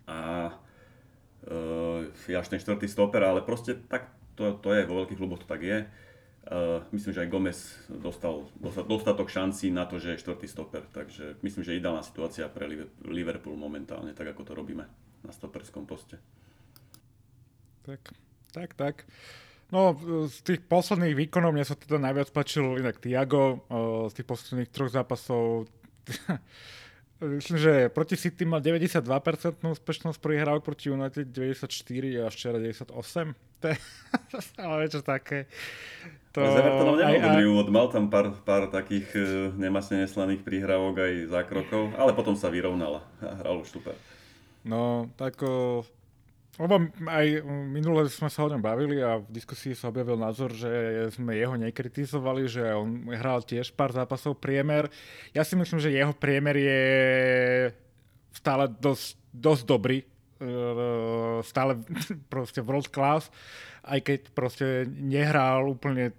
A 0.09 0.49
e, 1.45 2.33
až 2.33 2.49
ten 2.49 2.57
štvrtý 2.57 2.89
stoper, 2.89 3.21
ale 3.21 3.45
proste 3.45 3.77
tak 3.77 4.09
to, 4.33 4.57
to 4.57 4.73
je, 4.73 4.89
vo 4.89 5.05
veľkých 5.05 5.19
kluboch 5.21 5.45
to 5.45 5.47
tak 5.47 5.61
je. 5.61 5.85
Uh, 6.43 6.83
myslím, 6.91 7.15
že 7.15 7.21
aj 7.23 7.31
Gomez 7.31 7.59
dostal 7.87 8.43
dostatok 8.83 9.31
šancí 9.31 9.71
na 9.71 9.87
to, 9.87 9.95
že 9.95 10.15
je 10.15 10.21
štvrtý 10.27 10.47
stoper, 10.51 10.83
takže 10.91 11.39
myslím, 11.39 11.63
že 11.63 11.79
ideálna 11.79 12.03
situácia 12.03 12.51
pre 12.51 12.67
Liverpool 13.07 13.55
momentálne, 13.55 14.11
tak 14.11 14.35
ako 14.35 14.43
to 14.43 14.51
robíme 14.51 14.83
na 15.23 15.31
stoperskom 15.31 15.87
poste. 15.87 16.19
Tak, 17.87 18.11
tak, 18.51 18.75
tak. 18.75 18.95
No, 19.71 19.95
z 20.27 20.37
tých 20.43 20.61
posledných 20.67 21.15
výkonov 21.15 21.55
mne 21.55 21.63
sa 21.63 21.79
teda 21.79 21.95
najviac 21.95 22.29
páčil 22.35 22.75
inak 22.75 22.99
Tiago. 22.99 23.63
Z 24.11 24.13
tých 24.19 24.27
posledných 24.27 24.69
troch 24.69 24.91
zápasov 24.91 25.71
Myslím, 27.23 27.57
že 27.57 27.87
proti 27.87 28.19
City 28.19 28.43
mal 28.43 28.59
92% 28.59 29.07
úspešnosť 29.63 30.19
prihrávok, 30.19 30.67
proti 30.67 30.91
United 30.91 31.31
94 31.31 31.71
a 32.19 32.27
včera 32.27 32.59
98. 32.59 32.91
To 33.63 33.71
je 33.71 33.77
ale 34.67 34.85
niečo 34.85 35.01
také. 35.01 35.47
To... 36.35 36.43
Z 36.43 36.59
Evertonom 36.59 36.97
nemal 36.99 37.17
dobrý 37.23 37.43
úvod, 37.47 37.67
mal 37.71 37.87
tam 37.93 38.11
pár, 38.11 38.35
pár 38.43 38.67
takých 38.67 39.07
uh, 39.15 39.25
nemasne 39.55 40.03
neslaných 40.03 40.43
prihrávok 40.43 40.99
aj 40.99 41.13
zákrokov, 41.31 41.95
ale 41.95 42.11
potom 42.11 42.35
sa 42.35 42.51
vyrovnala 42.51 43.05
a 43.23 43.39
hral 43.39 43.63
už 43.63 43.69
super. 43.71 43.95
No, 44.65 45.07
tak 45.15 45.39
lebo 46.61 46.85
aj 47.09 47.41
minule 47.49 48.05
sme 48.13 48.29
sa 48.29 48.45
o 48.45 48.51
ňom 48.53 48.61
bavili 48.61 49.01
a 49.01 49.17
v 49.17 49.25
diskusii 49.25 49.73
sa 49.73 49.89
objavil 49.89 50.21
názor, 50.21 50.53
že 50.53 50.69
sme 51.09 51.33
jeho 51.33 51.57
nekritizovali, 51.57 52.45
že 52.45 52.61
on 52.77 53.09
hral 53.09 53.41
tiež 53.41 53.73
pár 53.73 53.89
zápasov 53.89 54.37
priemer. 54.37 54.85
Ja 55.33 55.41
si 55.41 55.57
myslím, 55.57 55.81
že 55.81 55.89
jeho 55.89 56.13
priemer 56.13 56.53
je 56.53 56.83
stále 58.37 58.69
dosť, 58.69 59.17
dosť 59.33 59.63
dobrý. 59.65 59.97
Stále 61.43 61.79
proste 62.33 62.59
world 62.59 62.91
class 62.91 63.31
aj 63.83 63.99
keď 63.99 64.19
proste 64.31 64.67
nehral 64.87 65.67
úplne 65.67 66.15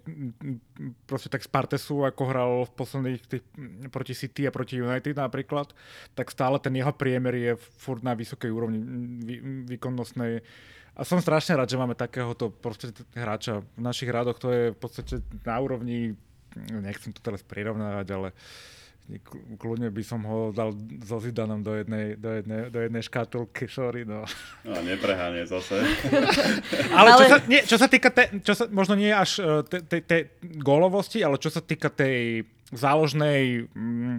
proste 1.09 1.33
tak 1.33 1.41
z 1.41 1.49
Partesu, 1.49 2.05
ako 2.05 2.23
hral 2.29 2.51
v 2.69 2.71
posledných 2.77 3.21
tých, 3.25 3.43
proti 3.89 4.13
City 4.13 4.45
a 4.45 4.53
proti 4.53 4.77
United 4.77 5.17
napríklad, 5.17 5.73
tak 6.13 6.29
stále 6.29 6.61
ten 6.61 6.77
jeho 6.77 6.93
priemer 6.93 7.33
je 7.33 7.53
furt 7.57 8.05
na 8.05 8.13
vysokej 8.13 8.53
úrovni 8.53 8.79
vý, 9.25 9.35
výkonnostnej. 9.65 10.45
A 10.95 11.01
som 11.01 11.17
strašne 11.17 11.57
rád, 11.57 11.73
že 11.73 11.81
máme 11.81 11.97
takéhoto 11.97 12.53
proste 12.53 12.93
hráča. 13.17 13.65
V 13.75 13.81
našich 13.81 14.13
rádoch 14.13 14.37
to 14.37 14.47
je 14.53 14.63
v 14.71 14.77
podstate 14.77 15.25
na 15.41 15.57
úrovni, 15.57 16.13
nechcem 16.69 17.11
to 17.17 17.19
teraz 17.19 17.41
prirovnávať, 17.41 18.07
ale 18.13 18.29
uh, 18.29 18.84
kľudne 19.61 19.93
by 19.93 20.03
som 20.03 20.25
ho 20.25 20.49
dal 20.49 20.73
so 21.05 21.21
Zidanom 21.21 21.61
do 21.61 21.77
jednej, 21.77 22.17
do 22.17 22.29
jednej, 22.33 22.73
do 22.73 22.79
jednej 22.81 23.03
škatulky, 23.05 23.69
sorry, 23.69 24.01
no. 24.01 24.25
No, 24.65 24.81
nepreháne 24.81 25.45
zase. 25.45 25.77
ale 26.97 27.09
čo 27.13 27.25
sa, 27.29 27.37
nie, 27.45 27.61
čo 27.61 27.77
sa 27.77 27.85
týka, 27.85 28.09
te, 28.09 28.41
čo 28.41 28.57
sa, 28.57 28.65
možno 28.73 28.97
nie 28.97 29.13
až 29.13 29.45
e, 29.45 29.61
tej 29.61 29.81
te, 29.85 29.97
te 30.01 30.17
gólovosti, 30.57 31.21
ale 31.21 31.37
čo 31.37 31.53
sa 31.53 31.61
týka 31.61 31.93
tej 31.93 32.49
záložnej 32.73 33.69
mm, 33.69 34.17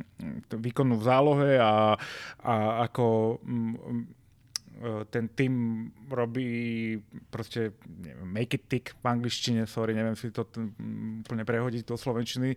výkonu 0.54 1.02
v 1.02 1.02
zálohe 1.02 1.50
a, 1.58 1.98
a 2.46 2.54
ako 2.86 3.38
mm, 3.42 3.74
e, 3.74 4.04
ten 5.10 5.26
tým 5.34 5.54
robí 6.06 6.94
proste 7.26 7.74
neviem, 7.82 8.30
make 8.30 8.54
it 8.54 8.70
tick 8.70 8.94
v 9.02 9.04
angličtine, 9.18 9.66
sorry, 9.66 9.98
neviem 9.98 10.14
si 10.14 10.30
to 10.30 10.46
úplne 11.26 11.42
prehodiť 11.42 11.82
do 11.90 11.98
slovenčiny. 11.98 12.54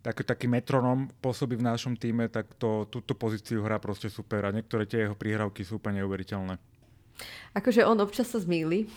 Uh, 0.00 0.24
taký, 0.24 0.48
metronom 0.48 1.12
pôsobí 1.20 1.60
v 1.60 1.66
našom 1.68 1.92
týme, 1.92 2.32
tak 2.32 2.56
to, 2.56 2.88
túto 2.88 3.12
pozíciu 3.12 3.60
hrá 3.60 3.76
proste 3.76 4.08
super 4.08 4.48
a 4.48 4.54
niektoré 4.54 4.88
tie 4.88 5.04
jeho 5.04 5.12
príhrávky 5.16 5.60
sú 5.60 5.76
úplne 5.76 6.00
neuveriteľné. 6.00 6.56
Akože 7.52 7.84
on 7.84 8.00
občas 8.00 8.32
sa 8.32 8.40
zmýli 8.40 8.88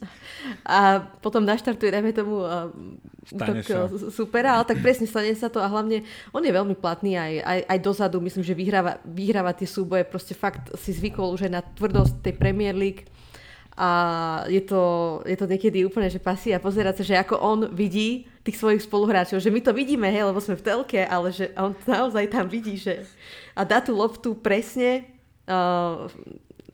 a 0.66 0.98
potom 1.22 1.46
naštartuje, 1.46 1.94
dajme 1.94 2.10
tomu, 2.10 2.42
tak 3.38 3.62
super, 4.10 4.42
ale 4.50 4.66
tak 4.66 4.82
presne 4.82 5.06
stane 5.06 5.30
sa 5.38 5.46
to 5.46 5.62
a 5.62 5.70
hlavne 5.70 6.02
on 6.34 6.42
je 6.42 6.50
veľmi 6.50 6.74
platný 6.74 7.14
aj, 7.14 7.32
aj, 7.38 7.60
aj 7.70 7.78
dozadu, 7.78 8.18
myslím, 8.18 8.42
že 8.42 8.58
vyhráva, 8.58 8.98
vyhráva 9.06 9.54
tie 9.54 9.70
súboje, 9.70 10.02
proste 10.02 10.34
fakt 10.34 10.74
si 10.74 10.90
zvykol 10.90 11.38
už 11.38 11.46
aj 11.46 11.52
na 11.54 11.62
tvrdosť 11.62 12.18
tej 12.18 12.34
Premier 12.34 12.74
League 12.74 13.06
a 13.78 13.88
je 14.50 14.60
to, 14.66 14.82
je 15.22 15.36
to 15.38 15.46
niekedy 15.46 15.86
úplne, 15.86 16.10
že 16.10 16.18
pasí 16.18 16.50
a 16.50 16.58
pozerať 16.58 17.00
sa, 17.00 17.14
že 17.14 17.20
ako 17.22 17.38
on 17.38 17.58
vidí 17.70 18.31
tých 18.42 18.58
svojich 18.58 18.82
spoluhráčov, 18.82 19.38
že 19.38 19.54
my 19.54 19.62
to 19.62 19.70
vidíme, 19.70 20.10
hej, 20.10 20.26
lebo 20.26 20.42
sme 20.42 20.58
v 20.58 20.66
telke, 20.66 21.02
ale 21.06 21.30
že 21.30 21.54
on 21.54 21.78
naozaj 21.86 22.26
tam 22.26 22.50
vidí, 22.50 22.74
že 22.74 23.06
a 23.54 23.62
dá 23.62 23.78
tú 23.78 23.94
loptu 23.94 24.34
presne, 24.34 25.06
uh, 25.46 26.10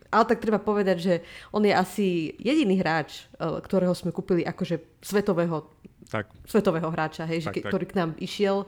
ale 0.09 0.25
tak 0.25 0.41
treba 0.41 0.57
povedať, 0.57 0.97
že 0.97 1.14
on 1.53 1.61
je 1.61 1.75
asi 1.77 2.33
jediný 2.41 2.81
hráč, 2.81 3.29
uh, 3.37 3.61
ktorého 3.61 3.93
sme 3.93 4.16
kúpili 4.16 4.49
akože 4.49 4.81
svetového, 5.05 5.69
tak. 6.09 6.33
svetového 6.49 6.89
hráča, 6.89 7.29
hej, 7.29 7.45
tak, 7.45 7.53
že, 7.53 7.61
tak. 7.61 7.69
ktorý 7.69 7.85
k 7.85 7.99
nám 8.01 8.11
išiel. 8.16 8.64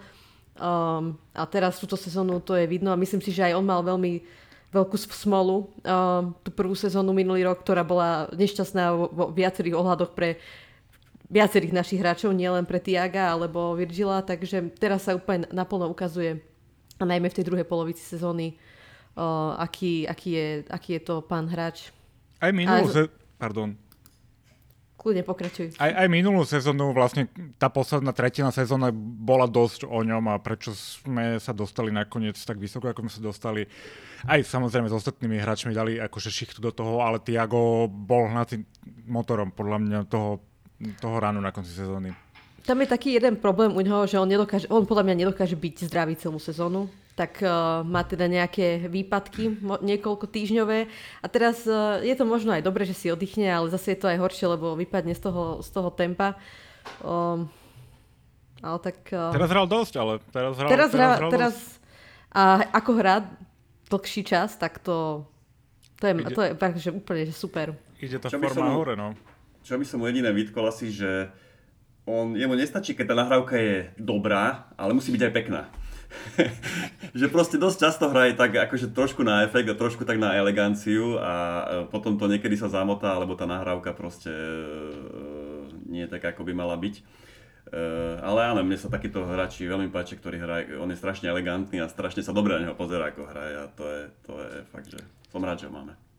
Um, 0.60 1.16
a 1.32 1.48
teraz 1.48 1.80
túto 1.80 1.96
sezónu 1.96 2.44
to 2.44 2.52
je 2.52 2.68
vidno 2.68 2.92
a 2.92 3.00
myslím 3.00 3.24
si, 3.24 3.32
že 3.32 3.48
aj 3.48 3.56
on 3.56 3.64
mal 3.64 3.80
veľmi 3.80 4.20
veľkú 4.70 4.96
smolu 5.00 5.72
uh, 5.82 6.30
tú 6.44 6.52
prvú 6.52 6.76
sezónu 6.76 7.16
minulý 7.16 7.48
rok, 7.48 7.64
ktorá 7.64 7.80
bola 7.80 8.28
nešťastná 8.36 8.92
vo, 8.92 9.08
vo 9.08 9.24
viacerých 9.32 9.72
ohľadoch 9.72 10.12
pre 10.12 10.36
viacerých 11.30 11.72
našich 11.72 12.02
hráčov, 12.02 12.34
nielen 12.34 12.66
pre 12.66 12.82
Tiaga 12.82 13.30
alebo 13.30 13.78
Virgila, 13.78 14.20
takže 14.20 14.74
teraz 14.76 15.06
sa 15.06 15.14
úplne 15.14 15.46
naplno 15.54 15.86
ukazuje, 15.86 16.42
a 17.00 17.04
najmä 17.08 17.32
v 17.32 17.36
tej 17.40 17.46
druhej 17.48 17.64
polovici 17.64 18.04
sezóny, 18.04 18.58
uh, 19.16 19.56
aký, 19.56 20.04
aký, 20.04 20.28
je, 20.36 20.46
aký 20.68 21.00
je 21.00 21.02
to 21.06 21.24
pán 21.24 21.48
hráč. 21.48 21.94
Aj 22.42 22.52
minulú, 22.52 22.90
a... 22.90 22.92
se... 22.92 23.02
pardon, 23.40 23.72
Kľudne 25.00 25.24
pokračuj. 25.24 25.80
Aj, 25.80 25.96
aj 25.96 26.12
minulú 26.12 26.44
sezónu, 26.44 26.92
vlastne 26.92 27.24
tá 27.56 27.72
posledná 27.72 28.12
tretina 28.12 28.52
sezóna 28.52 28.92
bola 28.92 29.48
dosť 29.48 29.88
o 29.88 30.04
ňom 30.04 30.28
a 30.28 30.36
prečo 30.36 30.76
sme 30.76 31.40
sa 31.40 31.56
dostali 31.56 31.88
nakoniec 31.88 32.36
tak 32.36 32.60
vysoko, 32.60 32.92
ako 32.92 33.08
sme 33.08 33.12
sa 33.16 33.22
dostali. 33.24 33.64
Aj 34.28 34.36
samozrejme 34.36 34.92
s 34.92 34.98
ostatnými 35.00 35.40
hráčmi 35.40 35.72
dali 35.72 35.96
akože 35.96 36.28
šichtu 36.28 36.60
do 36.60 36.68
toho, 36.68 37.00
ale 37.00 37.16
Tiago 37.24 37.88
bol 37.88 38.28
hnacím 38.28 38.68
motorom 39.08 39.56
podľa 39.56 39.78
mňa 39.80 39.98
toho, 40.04 40.44
toho 41.00 41.16
ránu 41.20 41.40
na 41.40 41.52
konci 41.52 41.70
sezóny. 41.70 42.12
Tam 42.64 42.76
je 42.80 42.88
taký 42.88 43.16
jeden 43.16 43.40
problém 43.40 43.72
u 43.72 43.80
neho, 43.80 44.04
že 44.04 44.20
on, 44.20 44.28
nedokáže, 44.28 44.68
on 44.68 44.84
podľa 44.84 45.08
mňa 45.08 45.16
nedokáže 45.26 45.56
byť 45.56 45.88
zdravý 45.88 46.14
celú 46.16 46.36
sezónu 46.36 46.88
tak 47.20 47.44
uh, 47.44 47.84
má 47.84 48.00
teda 48.00 48.24
nejaké 48.24 48.88
výpadky 48.88 49.60
mo- 49.60 49.76
niekoľko 49.84 50.24
týždňové 50.24 50.88
a 51.20 51.26
teraz 51.28 51.68
uh, 51.68 52.00
je 52.00 52.16
to 52.16 52.24
možno 52.24 52.56
aj 52.56 52.64
dobre, 52.64 52.88
že 52.88 52.96
si 52.96 53.12
oddychne, 53.12 53.44
ale 53.44 53.68
zase 53.68 53.92
je 53.92 54.00
to 54.00 54.08
aj 54.08 54.16
horšie, 54.16 54.48
lebo 54.48 54.72
vypadne 54.72 55.12
z 55.12 55.28
toho, 55.28 55.60
z 55.60 55.68
toho 55.68 55.92
tempa. 55.92 56.40
Um, 57.04 57.52
ale 58.64 58.78
tak... 58.80 59.04
Uh, 59.12 59.36
teraz 59.36 59.52
hral 59.52 59.68
dosť, 59.68 59.94
ale 60.00 60.12
teraz 60.32 60.56
hral, 60.56 60.70
teraz, 60.72 60.88
teraz, 60.96 61.16
hral 61.20 61.28
teraz. 61.28 61.54
A 62.32 62.64
ako 62.72 62.90
hrá 62.96 63.28
dlhší 63.92 64.22
čas, 64.24 64.56
tak 64.56 64.80
to 64.80 65.28
To 66.00 66.08
je, 66.08 66.12
ide, 66.16 66.32
to 66.32 66.40
je 66.40 66.50
fakt, 66.56 66.78
že 66.80 66.88
úplne 66.88 67.28
že 67.28 67.36
super. 67.36 67.76
Ide 68.00 68.16
tá 68.16 68.32
čo 68.32 68.40
forma 68.40 68.72
som, 68.72 68.80
hore, 68.80 68.96
no. 68.96 69.12
Čo 69.70 69.78
by 69.78 69.86
som 69.86 70.02
mu 70.02 70.10
jediné 70.10 70.34
vytkol 70.34 70.66
asi, 70.66 70.90
že 70.90 71.30
on, 72.02 72.34
jemu 72.34 72.58
nestačí, 72.58 72.90
keď 72.98 73.06
tá 73.06 73.14
nahrávka 73.14 73.54
je 73.54 73.94
dobrá, 74.02 74.66
ale 74.74 74.98
musí 74.98 75.14
byť 75.14 75.22
aj 75.30 75.30
pekná. 75.30 75.70
že 77.18 77.30
proste 77.30 77.54
dosť 77.54 77.78
často 77.78 78.10
hraje 78.10 78.34
tak 78.34 78.50
akože 78.50 78.90
trošku 78.90 79.22
na 79.22 79.46
efekt 79.46 79.70
a 79.70 79.78
trošku 79.78 80.02
tak 80.02 80.18
na 80.18 80.34
eleganciu 80.34 81.22
a 81.22 81.34
e, 81.62 81.64
potom 81.86 82.18
to 82.18 82.26
niekedy 82.26 82.58
sa 82.58 82.66
zamotá, 82.66 83.14
alebo 83.14 83.38
tá 83.38 83.46
nahrávka 83.46 83.94
proste 83.94 84.34
e, 84.34 84.66
nie 85.86 86.02
je 86.02 86.10
tak, 86.18 86.34
ako 86.34 86.42
by 86.42 86.50
mala 86.50 86.74
byť. 86.74 86.94
E, 86.98 87.02
ale 88.26 88.50
áno, 88.50 88.66
mne 88.66 88.74
sa 88.74 88.90
takýto 88.90 89.22
hráči 89.22 89.70
veľmi 89.70 89.86
páči, 89.94 90.18
ktorý 90.18 90.42
hraje, 90.42 90.82
on 90.82 90.90
je 90.90 90.98
strašne 90.98 91.30
elegantný 91.30 91.78
a 91.78 91.86
strašne 91.86 92.26
sa 92.26 92.34
dobre 92.34 92.58
na 92.58 92.66
neho 92.66 92.74
pozerá, 92.74 93.14
ako 93.14 93.22
hraje 93.22 93.54
a 93.54 93.70
to 93.70 93.86
je, 93.86 94.02
to 94.26 94.34
je 94.34 94.54
fakt, 94.66 94.90
že 94.90 94.98
som 95.30 95.38
rád, 95.46 95.62
že 95.62 95.70
ho 95.70 95.74
máme 95.78 96.09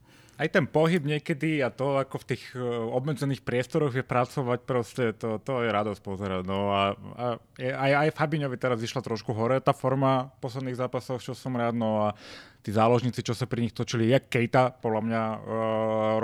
aj 0.42 0.50
ten 0.50 0.66
pohyb 0.66 1.06
niekedy 1.06 1.62
a 1.62 1.70
to, 1.70 2.02
ako 2.02 2.26
v 2.26 2.28
tých 2.34 2.44
uh, 2.58 2.90
obmedzených 2.98 3.46
priestoroch 3.46 3.94
je 3.94 4.02
pracovať, 4.02 4.60
proste 4.66 5.14
to, 5.14 5.38
to 5.38 5.62
je 5.62 5.70
radosť 5.70 6.02
pozerať. 6.02 6.42
No 6.50 6.74
a, 6.74 6.98
a 6.98 7.26
aj, 7.62 7.92
aj 8.10 8.16
Fabiňovi 8.18 8.58
teraz 8.58 8.82
išla 8.82 9.06
trošku 9.06 9.38
hore 9.38 9.62
tá 9.62 9.70
forma 9.70 10.34
v 10.34 10.38
posledných 10.42 10.82
zápasoch, 10.82 11.22
čo 11.22 11.38
som 11.38 11.54
rád, 11.54 11.78
no 11.78 12.10
a 12.10 12.18
tí 12.66 12.74
záložníci, 12.74 13.22
čo 13.22 13.38
sa 13.38 13.46
pri 13.46 13.70
nich 13.70 13.78
točili, 13.78 14.10
jak 14.10 14.34
Kejta, 14.34 14.74
podľa 14.82 15.02
mňa 15.06 15.24
uh, 15.30 15.40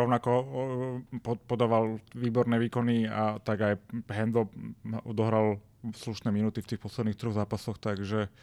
rovnako 0.01 0.31
uh, 0.33 0.45
pod, 1.21 1.37
podával 1.45 2.01
výborné 2.17 2.57
výkony 2.57 3.05
a 3.05 3.37
tak 3.37 3.61
aj 3.61 3.73
Hendo 4.09 4.49
odohral 5.05 5.61
slušné 5.93 6.33
minuty 6.33 6.65
v 6.65 6.73
tých 6.73 6.81
posledných 6.81 7.15
troch 7.21 7.37
zápasoch, 7.37 7.77
takže 7.77 8.33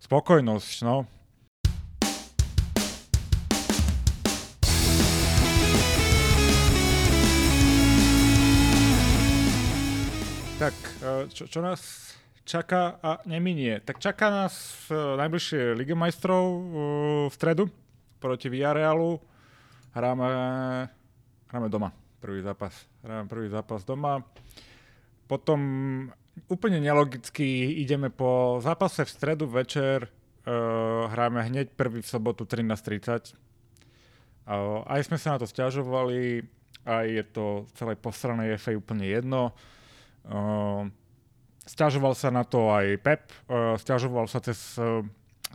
spokojnosť, 0.00 0.76
no. 0.88 1.04
Tak, 10.56 10.72
e, 11.04 11.28
čo, 11.28 11.44
čo 11.44 11.60
nás 11.60 11.80
čaká 12.48 12.96
a 13.04 13.20
neminie? 13.28 13.76
Tak 13.84 14.00
čaká 14.00 14.32
nás 14.32 14.72
v 14.88 15.20
najbližšie 15.20 15.76
Lige 15.76 15.92
majstrov 15.92 16.44
e, 16.48 16.60
v 17.28 17.34
stredu 17.36 17.68
proti 18.16 18.48
Villarealu. 18.48 19.20
Hráme, 19.92 20.28
hráme 21.52 21.68
doma, 21.68 21.92
prvý 22.24 22.40
zápas. 22.40 22.72
Hráme 23.04 23.28
prvý 23.28 23.52
zápas 23.52 23.84
doma. 23.84 24.24
Potom 25.28 25.60
úplne 26.48 26.80
nelogicky 26.80 27.76
ideme 27.76 28.08
po 28.08 28.56
zápase 28.64 29.04
v 29.04 29.12
stredu 29.12 29.44
večer. 29.44 30.08
Hráme 31.12 31.52
hneď 31.52 31.76
prvý 31.76 32.00
v 32.00 32.08
sobotu 32.08 32.48
13.30. 32.48 33.36
Uh, 34.46 34.80
aj 34.88 35.04
sme 35.04 35.18
sa 35.20 35.34
na 35.34 35.42
to 35.42 35.46
stiažovali, 35.50 36.46
aj 36.86 37.06
je 37.10 37.24
to 37.34 37.44
celé 37.74 37.98
posrané 37.98 38.54
FA 38.56 38.78
úplne 38.78 39.02
jedno. 39.02 39.52
Uh, 40.26 40.90
stiažoval 41.66 42.18
sa 42.18 42.34
na 42.34 42.42
to 42.42 42.70
aj 42.74 42.98
Pep, 42.98 43.30
uh, 43.46 43.78
stiažoval 43.78 44.26
sa 44.26 44.42
cez, 44.42 44.58
uh, 44.78 45.06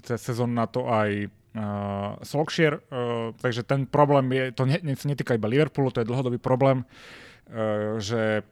cez 0.04 0.20
sezón 0.24 0.56
na 0.56 0.64
to 0.68 0.88
aj 0.88 1.28
uh, 1.28 2.16
Solskjaer, 2.24 2.80
uh, 2.80 3.36
takže 3.36 3.68
ten 3.68 3.84
problém 3.84 4.32
je, 4.32 4.44
to 4.56 4.64
ne, 4.64 4.80
ne, 4.80 4.96
netýka 4.96 5.36
iba 5.36 5.52
Liverpoolu, 5.52 5.92
to 5.92 6.00
je 6.04 6.08
dlhodobý 6.08 6.40
problém, 6.40 6.84
uh, 6.84 8.00
že 8.00 8.48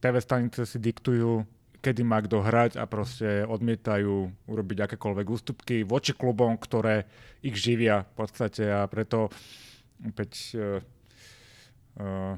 TV 0.00 0.14
stanice 0.24 0.64
si 0.64 0.78
diktujú, 0.80 1.44
kedy 1.84 2.02
má 2.02 2.24
kto 2.24 2.42
hrať 2.42 2.80
a 2.80 2.88
proste 2.88 3.44
odmietajú 3.46 4.48
urobiť 4.50 4.78
akékoľvek 4.88 5.26
ústupky 5.28 5.76
voči 5.84 6.14
klubom, 6.14 6.58
ktoré 6.58 7.06
ich 7.44 7.54
živia 7.54 8.02
v 8.02 8.12
podstate. 8.24 8.66
A 8.66 8.86
preto 8.90 9.30
opäť 10.02 10.58
uh, 10.58 10.82
uh, 11.98 12.34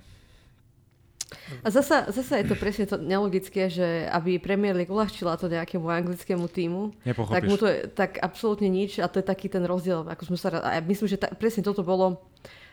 a 1.62 1.68
zasa, 1.70 2.10
zasa 2.10 2.42
je 2.42 2.50
to 2.50 2.56
presne 2.58 2.84
to 2.90 2.98
nelogické, 2.98 3.70
že 3.70 4.06
aby 4.10 4.42
Premier 4.42 4.74
League 4.74 4.90
uľahčila 4.90 5.38
to 5.38 5.46
nejakému 5.46 5.86
anglickému 5.86 6.46
týmu, 6.50 6.90
tak 7.06 7.46
mu 7.46 7.54
to 7.54 7.66
je 7.70 7.86
tak 7.90 8.18
absolútne 8.18 8.66
nič 8.66 8.98
a 8.98 9.06
to 9.06 9.22
je 9.22 9.26
taký 9.26 9.46
ten 9.46 9.62
rozdiel. 9.62 10.02
Ako 10.06 10.26
sme 10.26 10.38
sa, 10.38 10.50
a 10.58 10.78
ja 10.78 10.82
myslím, 10.82 11.06
že 11.06 11.20
ta, 11.20 11.30
presne 11.30 11.62
toto 11.62 11.86
bolo 11.86 12.18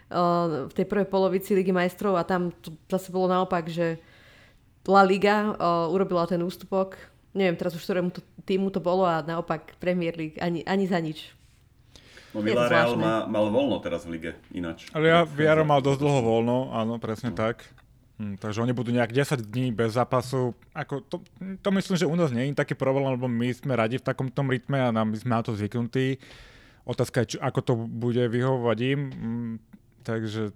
uh, 0.09 0.65
v 0.69 0.73
tej 0.73 0.85
prvej 0.89 1.07
polovici 1.09 1.53
Ligy 1.53 1.73
majstrov 1.73 2.17
a 2.17 2.25
tam 2.25 2.49
to 2.63 2.73
zase 2.89 3.13
bolo 3.13 3.29
naopak, 3.29 3.69
že 3.69 4.01
La 4.87 5.03
Liga 5.03 5.53
uh, 5.53 5.91
urobila 5.91 6.25
ten 6.25 6.39
ústupok, 6.41 6.97
neviem 7.35 7.59
teraz 7.59 7.75
už 7.75 7.83
ktorému 7.83 8.09
to, 8.09 8.23
týmu 8.47 8.71
to 8.73 8.79
bolo 8.79 9.03
a 9.05 9.21
naopak 9.21 9.75
Premier 9.77 10.15
League 10.15 10.39
ani, 10.41 10.65
ani 10.65 10.87
za 10.87 10.97
nič. 10.97 11.37
No 12.35 12.43
Villarreal 12.43 12.93
má, 12.99 13.25
mal 13.25 13.49
voľno 13.49 13.81
teraz 13.81 14.03
v 14.05 14.19
lige, 14.19 14.31
ináč. 14.53 14.87
Ale 14.93 15.09
ja 15.09 15.19
Villarreal 15.25 15.67
mal 15.67 15.81
dosť 15.81 15.99
dlho 15.99 16.21
voľno, 16.21 16.69
áno, 16.75 16.99
presne 17.01 17.33
no. 17.33 17.37
tak. 17.37 17.65
Hm, 18.17 18.41
takže 18.41 18.65
oni 18.65 18.73
budú 18.73 18.89
nejak 18.89 19.13
10 19.13 19.45
dní 19.45 19.69
bez 19.69 19.93
zápasu. 19.93 20.57
Ako 20.73 21.05
to, 21.05 21.21
to 21.61 21.69
myslím, 21.69 21.95
že 22.01 22.09
u 22.09 22.15
nás 22.17 22.33
nie 22.33 22.49
je 22.49 22.57
taký 22.57 22.73
problém, 22.73 23.13
lebo 23.13 23.29
my 23.29 23.53
sme 23.53 23.77
radi 23.77 24.01
v 24.01 24.07
takomto 24.09 24.41
rytme 24.41 24.81
a 24.81 24.89
nám, 24.89 25.13
my 25.13 25.17
sme 25.21 25.37
na 25.37 25.45
to 25.45 25.53
zvyknutí. 25.53 26.17
Otázka 26.89 27.21
je, 27.21 27.35
či, 27.35 27.37
ako 27.37 27.59
to 27.61 27.73
bude 27.77 28.21
vyhovovať 28.25 28.77
im. 28.89 29.01
Hm, 29.13 29.53
takže 30.01 30.55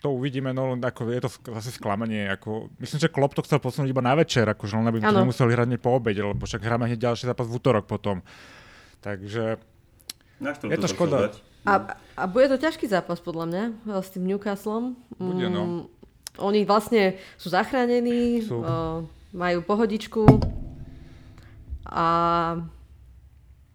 to 0.00 0.14
uvidíme, 0.14 0.54
no 0.56 0.78
ako 0.80 1.12
je 1.12 1.20
to 1.26 1.30
zase 1.60 1.76
sklamanie. 1.76 2.24
Ako, 2.30 2.72
myslím, 2.80 2.98
že 3.04 3.12
Klopp 3.12 3.36
to 3.36 3.44
chcel 3.44 3.60
posunúť 3.60 3.90
iba 3.90 4.00
na 4.00 4.16
večer, 4.16 4.48
akože 4.48 4.78
len 4.78 4.88
aby 4.88 5.04
to 5.04 5.12
nemuseli 5.12 5.50
hrať 5.52 5.76
po 5.82 5.98
obede, 5.98 6.22
lebo 6.24 6.46
však 6.46 6.62
hráme 6.62 6.88
hneď 6.88 7.12
ďalší 7.12 7.28
zápas 7.28 7.50
v 7.50 7.58
útorok 7.58 7.84
potom. 7.84 8.24
Takže 9.04 9.58
je 10.40 10.78
to 10.78 10.88
škoda. 10.88 11.34
A, 11.66 11.98
a 12.16 12.22
bude 12.30 12.48
to 12.48 12.56
ťažký 12.56 12.86
zápas 12.86 13.18
podľa 13.20 13.44
mňa 13.50 13.64
s 14.00 14.08
tým 14.14 14.24
Newcastlom. 14.24 14.96
Bude, 15.18 15.50
no. 15.50 15.90
Oni 16.38 16.62
vlastne 16.64 17.18
sú 17.36 17.50
zachránení, 17.50 18.46
sú. 18.46 18.62
Uh, 18.62 19.04
majú 19.34 19.60
pohodičku 19.60 20.24
a 21.88 22.06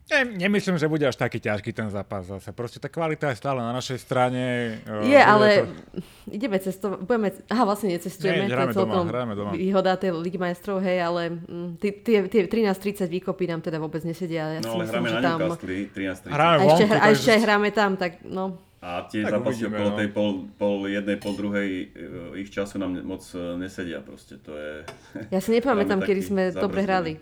ne, 0.10 0.22
nemyslím, 0.38 0.78
že 0.78 0.86
bude 0.86 1.06
až 1.10 1.18
taký 1.18 1.42
ťažký 1.42 1.74
ten 1.74 1.90
zápas 1.90 2.30
zase. 2.30 2.54
Proste 2.54 2.78
tá 2.78 2.90
kvalita 2.90 3.34
je 3.34 3.38
stále 3.42 3.58
na 3.62 3.74
našej 3.74 3.98
strane. 3.98 4.78
Je, 5.06 5.18
ale 5.18 5.66
to... 5.66 6.02
ideme 6.30 6.58
cestovať. 6.62 6.98
Budeme... 7.02 7.34
Aha, 7.50 7.64
vlastne 7.66 7.90
necestujeme. 7.90 8.46
Nie, 8.46 8.54
to 8.54 8.70
je 8.70 8.78
celkom 8.78 9.10
doma, 9.10 9.34
doma. 9.34 9.52
výhoda 9.58 9.98
tej 9.98 10.14
Ligy 10.14 10.38
majstrov, 10.38 10.78
hej, 10.86 11.02
ale 11.02 11.34
mm, 11.34 11.82
tie, 11.82 11.92
tie 12.30 12.42
13.30 12.46 13.10
výkopy 13.10 13.50
nám 13.50 13.66
teda 13.66 13.82
vôbec 13.82 14.06
nesedia. 14.06 14.58
Ja 14.58 14.60
no 14.62 14.78
ale 14.78 14.86
myslím, 14.86 15.02
hráme 15.02 15.10
na 15.10 15.22
tam... 15.22 15.38
13.30. 15.58 16.30
Hráme 16.30 16.62
a 16.62 16.64
ešte, 16.70 16.84
a 16.94 17.06
ešte 17.10 17.32
hráme 17.42 17.70
tam, 17.74 17.92
tak 17.98 18.22
no. 18.22 18.62
A 18.84 19.08
tie 19.08 19.24
tak 19.24 19.40
zápasy 19.40 19.64
uvidíme, 19.64 19.80
okolo 19.80 19.90
no. 19.90 19.96
tej 19.96 20.10
pol, 20.12 20.30
pol 20.60 20.76
jednej, 20.92 21.16
pol 21.16 21.40
druhej 21.40 21.70
uh, 21.88 22.36
ich 22.36 22.52
času 22.52 22.76
nám 22.76 23.00
moc 23.08 23.24
uh, 23.32 23.56
nesedia 23.56 24.04
proste. 24.04 24.36
To 24.44 24.60
je... 24.60 24.84
Ja 25.34 25.40
si 25.40 25.56
nepamätám, 25.56 26.04
kedy 26.04 26.22
sme 26.22 26.52
dobre 26.52 26.84
hrali. 26.84 27.16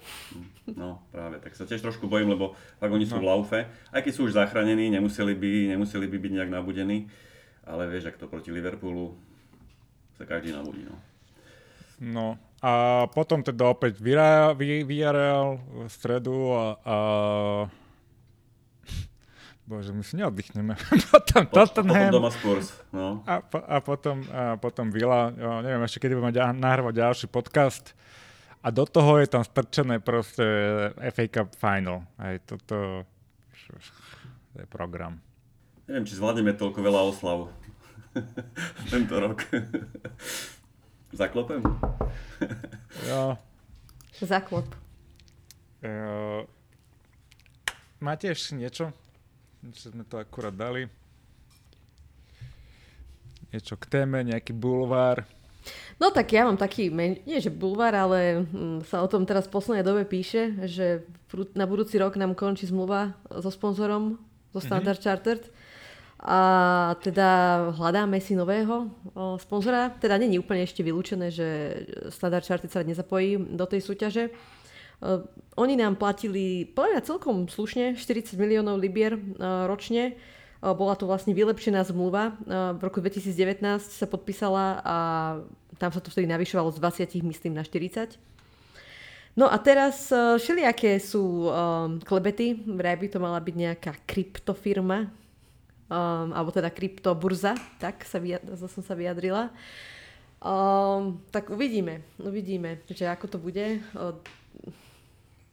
No 0.66 1.06
práve, 1.14 1.38
tak 1.38 1.54
sa 1.54 1.70
tiež 1.70 1.86
trošku 1.86 2.10
bojím, 2.10 2.34
lebo 2.34 2.58
fakt 2.82 2.90
oni 2.90 3.06
sú 3.06 3.22
no. 3.22 3.22
v 3.22 3.30
laufe. 3.30 3.60
Aj 3.94 4.02
keď 4.02 4.10
sú 4.10 4.26
už 4.26 4.34
zachránení, 4.34 4.90
nemuseli 4.90 5.38
by, 5.38 5.78
nemuseli 5.78 6.10
by 6.10 6.18
byť 6.18 6.32
nejak 6.34 6.50
nabudení. 6.50 7.06
Ale 7.62 7.86
vieš, 7.86 8.10
ak 8.10 8.18
to 8.18 8.26
proti 8.26 8.50
Liverpoolu 8.50 9.14
sa 10.18 10.26
každý 10.26 10.58
nabudí. 10.58 10.82
No. 10.90 10.98
no 12.02 12.28
a 12.62 13.06
potom 13.14 13.46
teda 13.46 13.70
opäť 13.70 14.02
Villarreal 14.02 15.62
v 15.62 15.90
stredu 15.94 16.58
a, 16.58 16.66
a 16.82 16.98
Bože, 19.72 19.96
my 19.96 20.04
si 20.04 20.20
neoddychneme. 20.20 20.76
potom 21.16 21.48
po, 21.48 21.64
Tottenham. 21.64 22.12
Potom 22.12 22.18
doma 22.20 22.32
Spurs, 22.36 22.76
no. 22.92 23.24
A, 23.24 23.40
po, 23.40 23.64
a 23.64 23.80
potom, 23.80 24.20
a 24.28 24.60
potom 24.60 24.92
Vila. 24.92 25.32
Jo, 25.32 25.64
neviem 25.64 25.80
ešte, 25.88 26.04
kedy 26.04 26.20
budeme 26.20 26.36
nahrávať 26.60 27.00
ďalší 27.00 27.28
podcast. 27.32 27.96
A 28.60 28.68
do 28.68 28.84
toho 28.84 29.24
je 29.24 29.32
tam 29.32 29.48
strčené 29.48 30.04
proste 30.04 30.44
FA 30.92 31.26
Cup 31.32 31.56
Final. 31.56 32.04
Aj 32.20 32.36
toto 32.44 33.08
to 34.52 34.60
je 34.60 34.68
program. 34.68 35.24
Neviem, 35.88 36.04
či 36.04 36.20
zvládneme 36.20 36.52
toľko 36.60 36.84
veľa 36.84 37.02
oslav 37.08 37.48
tento 38.92 39.16
rok. 39.16 39.48
Zaklopem? 41.16 41.64
jo. 43.08 43.40
Zaklop. 44.20 44.68
Jo. 45.80 46.44
Máte 48.04 48.28
ešte 48.30 48.60
niečo? 48.60 48.92
Že 49.70 49.94
sme 49.94 50.02
to 50.02 50.18
akurát 50.18 50.54
dali. 50.54 50.90
Niečo 53.54 53.78
k 53.78 53.86
téme, 53.86 54.26
nejaký 54.26 54.56
bulvár. 54.56 55.22
No 56.02 56.10
tak 56.10 56.34
ja 56.34 56.42
mám 56.50 56.58
taký, 56.58 56.90
nie 56.90 57.38
že 57.38 57.54
bulvár, 57.54 57.94
ale 57.94 58.42
hm, 58.42 58.82
sa 58.90 59.06
o 59.06 59.08
tom 59.12 59.22
teraz 59.30 59.46
v 59.46 59.54
poslednej 59.54 59.86
dobe 59.86 60.02
píše, 60.10 60.58
že 60.66 61.06
na 61.54 61.70
budúci 61.70 62.02
rok 62.02 62.18
nám 62.18 62.34
končí 62.34 62.66
zmluva 62.66 63.14
so 63.30 63.54
sponzorom, 63.54 64.18
so 64.50 64.60
mhm. 64.60 64.66
Standard 64.66 64.98
mm-hmm. 64.98 65.06
Chartered. 65.06 65.46
A 66.22 66.40
teda 67.02 67.30
hľadáme 67.74 68.22
si 68.22 68.38
nového 68.38 68.94
o, 69.18 69.42
sponzora. 69.42 69.90
Teda 69.98 70.22
není 70.22 70.38
úplne 70.38 70.62
ešte 70.62 70.86
vylúčené, 70.86 71.34
že 71.34 71.82
Standard 72.14 72.46
Chartered 72.46 72.70
sa 72.70 72.86
nezapojí 72.86 73.58
do 73.58 73.66
tej 73.66 73.82
súťaže. 73.82 74.30
Uh, 75.02 75.26
oni 75.60 75.76
nám 75.76 76.00
platili, 76.00 76.64
podľa 76.64 77.04
celkom 77.04 77.50
slušne, 77.50 78.00
40 78.00 78.38
miliónov 78.40 78.80
libier 78.80 79.18
uh, 79.18 79.66
ročne 79.68 80.16
bola 80.62 80.94
to 80.94 81.10
vlastne 81.10 81.34
vylepšená 81.34 81.82
zmluva. 81.90 82.38
V 82.46 82.82
roku 82.86 83.02
2019 83.02 83.66
sa 83.82 84.06
podpísala 84.06 84.78
a 84.86 84.98
tam 85.82 85.90
sa 85.90 85.98
to 85.98 86.14
vtedy 86.14 86.30
navyšovalo 86.30 86.70
z 86.70 86.78
20, 86.78 87.26
myslím, 87.26 87.58
na 87.58 87.66
40. 87.66 88.14
No 89.34 89.50
a 89.50 89.58
teraz 89.58 90.14
všelijaké 90.14 91.02
sú 91.02 91.50
um, 91.50 91.98
klebety. 92.04 92.62
Vraj 92.62 92.94
by 93.00 93.08
to 93.10 93.18
mala 93.18 93.42
byť 93.42 93.56
nejaká 93.58 93.92
kryptofirma, 94.06 95.10
um, 95.90 96.30
alebo 96.36 96.54
teda 96.54 96.70
kryptoburza, 96.70 97.58
tak 97.82 98.06
sa 98.06 98.22
vyjad- 98.22 98.46
som 98.70 98.86
sa 98.86 98.94
vyjadrila. 98.94 99.50
Um, 100.46 101.26
tak 101.34 101.50
uvidíme, 101.50 102.06
uvidíme, 102.22 102.86
že 102.86 103.10
ako 103.10 103.26
to 103.34 103.38
bude. 103.42 103.82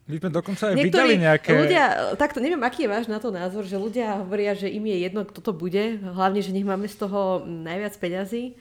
My 0.08 0.16
sme 0.16 0.32
dokonca 0.32 0.72
aj 0.72 0.74
Niektorí 0.80 0.88
vydali 0.88 1.14
nejaké... 1.20 1.52
ľudia, 1.52 1.84
takto 2.16 2.40
neviem, 2.40 2.64
aký 2.64 2.88
je 2.88 2.92
váš 2.96 3.12
na 3.12 3.20
to 3.20 3.28
názor, 3.28 3.68
že 3.68 3.76
ľudia 3.76 4.24
hovoria, 4.24 4.56
že 4.56 4.72
im 4.72 4.88
je 4.88 5.04
jedno, 5.04 5.20
kto 5.28 5.44
to 5.44 5.52
bude, 5.52 6.00
hlavne, 6.00 6.40
že 6.40 6.56
nech 6.56 6.64
máme 6.64 6.88
z 6.88 6.96
toho 6.96 7.44
najviac 7.44 7.92
peňazí. 8.00 8.56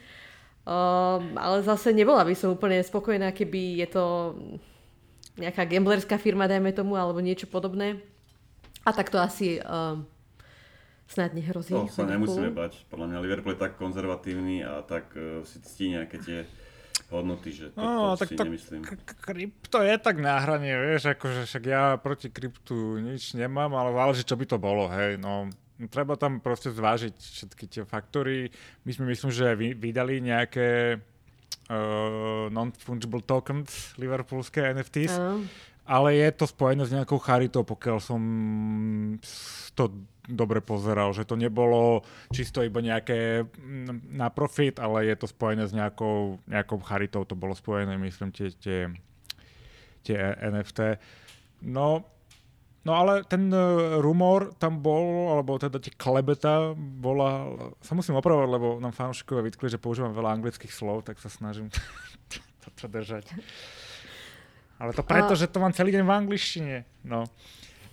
Um, 0.68 1.40
ale 1.40 1.64
zase 1.64 1.96
nebola 1.96 2.28
by 2.28 2.36
som 2.36 2.52
úplne 2.52 2.84
spokojná, 2.84 3.32
keby 3.32 3.80
je 3.80 3.88
to 3.88 4.04
nejaká 5.40 5.64
gamblerská 5.64 6.20
firma, 6.20 6.52
dajme 6.52 6.76
tomu, 6.76 7.00
alebo 7.00 7.24
niečo 7.24 7.48
podobné. 7.48 8.04
A 8.84 8.92
tak 8.92 9.08
to 9.08 9.16
asi 9.16 9.64
um, 9.64 10.04
snad 11.08 11.32
nehrozí. 11.32 11.72
To 11.72 11.88
sa 11.88 12.04
nemusíme 12.04 12.52
bať. 12.52 12.84
Podľa 12.92 13.08
mňa 13.08 13.24
Liverpool 13.24 13.56
je 13.56 13.64
tak 13.64 13.80
konzervatívny 13.80 14.68
a 14.68 14.84
tak 14.84 15.16
uh, 15.16 15.48
si 15.48 15.64
ctí 15.64 15.96
nejaké 15.96 16.20
tie 16.20 16.40
hodnoty, 17.08 17.50
že 17.56 17.72
to, 17.72 17.80
no, 17.80 18.14
to 18.16 18.26
tak 18.26 18.30
si 18.30 18.36
to, 18.36 18.44
nemyslím. 18.44 18.82
K- 18.84 19.18
krypto 19.24 19.80
je 19.80 19.96
tak 19.96 20.20
na 20.20 20.44
hrane, 20.44 20.68
vieš, 20.68 21.16
akože 21.16 21.48
však 21.48 21.64
ja 21.64 21.96
proti 21.96 22.28
kryptu 22.28 23.00
nič 23.00 23.32
nemám, 23.36 23.72
ale 23.76 23.96
záleží, 23.96 24.24
čo 24.28 24.36
by 24.36 24.46
to 24.46 24.58
bolo, 24.60 24.92
hej, 24.92 25.16
no 25.16 25.48
treba 25.86 26.18
tam 26.18 26.42
proste 26.42 26.74
zvážiť 26.74 27.14
všetky 27.14 27.66
tie 27.70 27.84
faktory. 27.86 28.50
My 28.82 28.92
sme 28.98 29.14
myslím, 29.14 29.30
že 29.30 29.54
vy, 29.54 29.78
vydali 29.78 30.26
nejaké 30.26 30.98
uh, 30.98 32.50
non-fungible 32.50 33.22
tokens, 33.22 33.94
liverpoolské 34.02 34.74
NFTs, 34.74 35.14
uh. 35.22 35.38
Ale 35.88 36.20
je 36.20 36.30
to 36.36 36.46
spojené 36.46 36.84
s 36.84 36.92
nejakou 36.92 37.16
charitou, 37.18 37.64
pokiaľ 37.64 37.98
som 38.04 38.22
to 39.72 39.84
dobre 40.28 40.60
pozeral, 40.60 41.16
že 41.16 41.24
to 41.24 41.40
nebolo 41.40 42.04
čisto 42.36 42.60
iba 42.60 42.84
nejaké 42.84 43.48
mm, 43.48 44.12
na 44.20 44.28
profit, 44.28 44.78
ale 44.84 45.08
je 45.08 45.16
to 45.16 45.32
spojené 45.32 45.64
s 45.64 45.72
nejakou, 45.72 46.44
nejakou 46.44 46.84
charitou, 46.84 47.24
to 47.24 47.40
bolo 47.40 47.56
spojené, 47.56 47.96
myslím, 47.96 48.36
tie, 48.36 48.52
tie, 48.60 48.92
tie 50.04 50.20
NFT. 50.44 51.00
No, 51.64 52.04
no 52.84 52.92
ale 52.92 53.24
ten 53.24 53.48
uh, 53.48 54.04
rumor 54.04 54.52
tam 54.60 54.84
bol, 54.84 55.32
alebo 55.40 55.56
teda 55.56 55.80
tie 55.80 55.96
klebeta 55.96 56.76
bola, 56.76 57.48
sa 57.80 57.96
musím 57.96 58.20
opravovať, 58.20 58.50
lebo 58.52 58.68
nám 58.84 58.92
fanúšikovia 58.92 59.48
vytkli, 59.48 59.72
že 59.72 59.80
používam 59.80 60.12
veľa 60.12 60.36
anglických 60.36 60.76
slov, 60.76 61.08
tak 61.08 61.24
sa 61.24 61.32
snažím 61.32 61.72
to 62.76 62.86
držať. 62.92 63.32
Ale 64.78 64.94
to 64.94 65.02
preto, 65.02 65.34
a... 65.34 65.40
že 65.40 65.50
to 65.50 65.58
mám 65.58 65.74
celý 65.74 65.94
deň 65.94 66.04
v 66.06 66.12
angličtine. 66.14 66.76
No. 67.06 67.26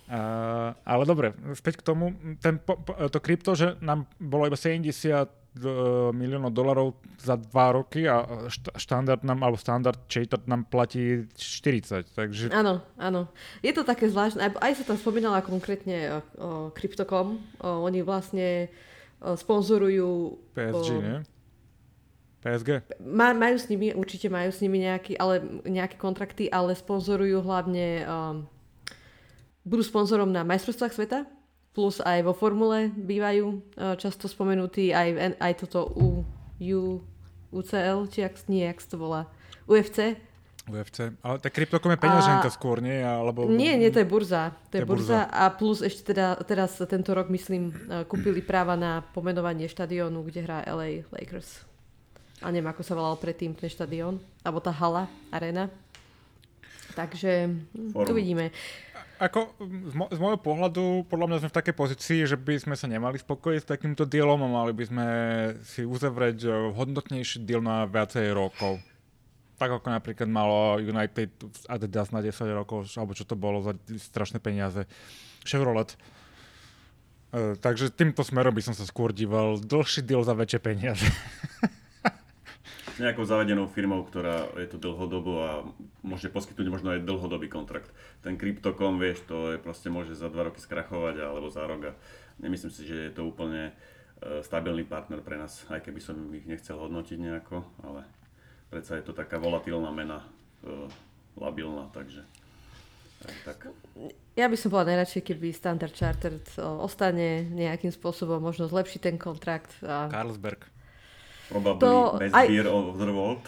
Uh, 0.05 0.69
ale 0.85 1.01
dobre, 1.01 1.33
späť 1.57 1.81
k 1.81 1.85
tomu. 1.85 2.13
Ten, 2.37 2.61
po, 2.61 2.77
po, 2.77 2.93
to 3.09 3.17
krypto, 3.17 3.57
že 3.57 3.73
nám 3.81 4.05
bolo 4.21 4.45
iba 4.45 4.53
70 4.53 4.85
uh, 4.85 6.13
miliónov 6.13 6.53
dolarov 6.53 7.01
za 7.17 7.33
dva 7.33 7.73
roky 7.73 8.05
a 8.05 8.21
štandard 8.77 9.25
nám, 9.25 9.41
alebo 9.41 9.57
standard 9.57 9.97
chater 10.05 10.37
nám 10.45 10.69
platí 10.69 11.25
40. 11.33 12.05
Takže... 12.13 12.53
Áno, 12.53 12.85
áno. 13.01 13.33
Je 13.65 13.73
to 13.73 13.81
také 13.81 14.05
zvláštne. 14.05 14.45
Aj, 14.45 14.53
aj 14.61 14.85
sa 14.85 14.93
tam 14.93 14.97
spomínala 15.01 15.41
konkrétne 15.41 15.97
o, 16.13 16.19
o 16.37 16.49
Crypto.com. 16.69 17.41
O, 17.65 17.81
oni 17.89 18.05
vlastne 18.05 18.69
o, 19.17 19.33
sponzorujú... 19.33 20.37
PSG, 20.53 20.91
o, 20.93 21.01
nie? 21.01 21.17
PSG? 22.45 22.85
Má, 23.01 23.33
majú 23.33 23.57
s 23.57 23.65
nimi, 23.65 23.89
určite 23.97 24.29
majú 24.29 24.53
s 24.53 24.61
nimi 24.61 24.85
nejaký, 24.85 25.17
ale, 25.17 25.41
nejaké 25.65 25.97
kontrakty, 25.97 26.45
ale 26.45 26.77
sponzorujú 26.77 27.41
hlavne 27.41 28.05
um, 28.05 28.45
budú 29.65 29.81
sponzorom 29.81 30.29
na 30.29 30.45
majstrovstvách 30.45 30.93
sveta, 30.93 31.19
plus 31.73 31.97
aj 32.05 32.21
vo 32.21 32.37
formule 32.37 32.93
bývajú 32.93 33.45
uh, 33.49 33.97
často 33.97 34.29
spomenutí, 34.29 34.93
aj, 34.93 35.41
aj 35.41 35.53
toto 35.65 35.89
U, 35.97 36.21
U, 36.61 37.01
UCL, 37.49 38.05
či 38.13 38.21
jak, 38.21 38.37
nie, 38.45 38.61
jak 38.61 38.77
to 38.85 39.01
volá, 39.01 39.25
UFC. 39.65 40.13
UFC, 40.69 41.17
ale 41.25 41.37
tak 41.41 41.49
kryptokom 41.57 41.93
je 41.93 41.99
peňaženka 42.01 42.49
a... 42.49 42.53
skôr, 42.53 42.77
nie? 42.77 43.01
Alebo... 43.01 43.49
Nie, 43.49 43.73
nie, 43.73 43.89
to 43.89 44.01
je 44.01 44.07
burza. 44.09 44.53
To 44.69 44.77
je, 44.77 44.81
je 44.81 44.89
burza. 44.89 45.01
burza 45.01 45.21
a 45.33 45.43
plus 45.49 45.81
ešte 45.81 46.13
teda 46.13 46.37
teraz 46.45 46.77
tento 46.77 47.09
rok, 47.17 47.33
myslím, 47.33 47.73
uh, 47.73 48.05
kúpili 48.05 48.45
práva 48.45 48.77
na 48.77 49.01
pomenovanie 49.01 49.65
štadiónu, 49.65 50.21
kde 50.29 50.45
hrá 50.45 50.61
LA 50.61 51.09
Lakers. 51.09 51.74
A 52.43 52.51
neviem, 52.51 52.67
ako 52.67 52.83
sa 52.83 52.97
volal 52.97 53.15
predtým 53.15 53.55
ten 53.55 53.71
štadión, 53.71 54.19
alebo 54.43 54.59
tá 54.59 54.73
hala, 54.73 55.07
arena. 55.31 55.71
Takže 56.95 57.51
Forum. 57.91 58.11
uvidíme. 58.15 58.51
Ako 59.15 59.55
z, 59.63 59.95
mo- 59.95 60.11
z 60.11 60.19
môjho 60.19 60.39
pohľadu, 60.39 61.07
podľa 61.07 61.27
mňa 61.31 61.37
sme 61.39 61.51
v 61.51 61.57
takej 61.63 61.75
pozícii, 61.75 62.19
že 62.27 62.35
by 62.35 62.59
sme 62.59 62.75
sa 62.75 62.91
nemali 62.91 63.15
spokojiť 63.15 63.59
s 63.63 63.67
takýmto 63.67 64.03
dielom 64.03 64.43
a 64.43 64.51
mali 64.51 64.75
by 64.75 64.83
sme 64.83 65.07
si 65.63 65.87
uzavrieť 65.87 66.71
hodnotnejší 66.75 67.47
deal 67.47 67.63
na 67.63 67.87
viacej 67.87 68.35
rokov. 68.35 68.83
Tak 69.55 69.71
ako 69.71 69.87
napríklad 69.87 70.27
malo 70.27 70.83
United 70.83 71.31
Adidas 71.71 72.11
na 72.11 72.19
10 72.19 72.35
rokov, 72.51 72.91
alebo 72.99 73.15
čo 73.15 73.23
to 73.23 73.39
bolo 73.39 73.63
za 73.63 73.71
strašné 73.87 74.43
peniaze. 74.43 74.83
Chevrolet. 75.47 75.95
Uh, 77.31 77.55
takže 77.55 77.87
týmto 77.95 78.19
smerom 78.19 78.51
by 78.51 78.63
som 78.63 78.75
sa 78.75 78.83
skôr 78.83 79.15
díval. 79.15 79.63
Dlhší 79.63 80.03
deal 80.03 80.27
za 80.27 80.35
väčšie 80.35 80.59
peniaze. 80.59 81.07
nejakou 82.99 83.25
zavedenou 83.27 83.67
firmou, 83.67 84.03
ktorá 84.05 84.51
je 84.55 84.67
tu 84.71 84.77
dlhodobo 84.79 85.33
a 85.43 85.51
môže 86.05 86.31
poskytnúť 86.31 86.67
možno 86.69 86.93
aj 86.95 87.03
dlhodobý 87.03 87.51
kontrakt. 87.51 87.91
Ten 88.21 88.39
Crypto.com, 88.39 88.99
vieš, 89.01 89.25
to 89.27 89.55
je 89.55 89.57
proste 89.59 89.91
môže 89.91 90.15
za 90.15 90.31
dva 90.31 90.51
roky 90.51 90.61
skrachovať 90.61 91.23
alebo 91.23 91.47
za 91.51 91.63
rok 91.65 91.91
a 91.91 91.97
nemyslím 92.39 92.71
si, 92.71 92.87
že 92.87 93.09
je 93.09 93.13
to 93.13 93.27
úplne 93.27 93.71
uh, 93.71 94.43
stabilný 94.45 94.87
partner 94.87 95.19
pre 95.19 95.35
nás, 95.39 95.65
aj 95.67 95.83
keby 95.83 95.99
som 95.99 96.15
ich 96.31 96.47
nechcel 96.47 96.79
hodnotiť 96.79 97.17
nejako, 97.19 97.63
ale 97.83 98.07
predsa 98.71 98.99
je 98.99 99.07
to 99.07 99.13
taká 99.15 99.39
volatilná 99.39 99.91
mena, 99.91 100.23
uh, 100.63 100.87
labilná, 101.35 101.91
takže 101.91 102.23
tak. 103.41 103.73
Ja 104.37 104.45
by 104.45 104.57
som 104.59 104.69
bola 104.69 104.93
najradšej, 104.93 105.33
keby 105.33 105.49
Standard 105.55 105.95
Chartered 105.95 106.45
ostane 106.61 107.47
nejakým 107.49 107.89
spôsobom, 107.89 108.37
možno 108.37 108.69
zlepší 108.69 109.01
ten 109.01 109.17
kontrakt. 109.17 109.71
A... 109.81 110.11
Carlsberg. 110.11 110.74
Probably 111.45 111.77
to 111.77 111.93
best 112.17 112.33
aj... 112.33 112.47
beer 112.49 112.65
of 112.65 112.97
the 112.97 113.13
world. 113.13 113.41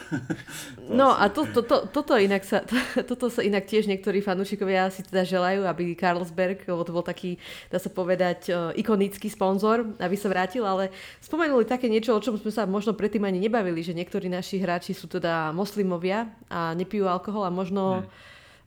no 0.86 1.18
a 1.18 1.34
to, 1.34 1.50
to, 1.50 1.66
to, 1.66 1.90
toto, 1.90 2.14
inak 2.14 2.46
sa, 2.46 2.62
to, 2.62 2.78
toto 3.10 3.34
sa 3.34 3.42
inak 3.42 3.66
tiež 3.66 3.90
niektorí 3.90 4.22
fanúšikovia 4.22 4.94
si 4.94 5.02
teda 5.02 5.26
želajú, 5.26 5.66
aby 5.66 5.98
Carlsberg, 5.98 6.62
lebo 6.70 6.86
to 6.86 6.94
bol 6.94 7.02
taký, 7.02 7.42
dá 7.74 7.82
sa 7.82 7.90
povedať, 7.90 8.54
uh, 8.54 8.70
ikonický 8.78 9.34
sponzor, 9.34 9.98
aby 9.98 10.14
sa 10.14 10.30
vrátil, 10.30 10.62
ale 10.62 10.94
spomenuli 11.26 11.66
také 11.66 11.90
niečo, 11.90 12.14
o 12.14 12.22
čom 12.22 12.38
sme 12.38 12.54
sa 12.54 12.70
možno 12.70 12.94
predtým 12.94 13.26
ani 13.26 13.42
nebavili, 13.42 13.82
že 13.82 13.98
niektorí 13.98 14.30
naši 14.30 14.62
hráči 14.62 14.94
sú 14.94 15.10
teda 15.10 15.50
moslimovia 15.50 16.30
a 16.54 16.78
nepijú 16.78 17.10
alkohol 17.10 17.50
a 17.50 17.52
možno 17.52 18.06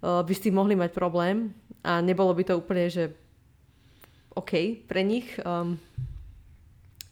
uh, 0.03 0.27
by 0.27 0.33
s 0.35 0.43
tým 0.43 0.59
mohli 0.59 0.75
mať 0.75 0.91
problém 0.91 1.55
a 1.87 2.03
nebolo 2.03 2.35
by 2.35 2.43
to 2.45 2.59
úplne, 2.59 2.91
že 2.91 3.15
OK 4.35 4.87
pre 4.87 5.03
nich. 5.03 5.27
Um, 5.43 5.79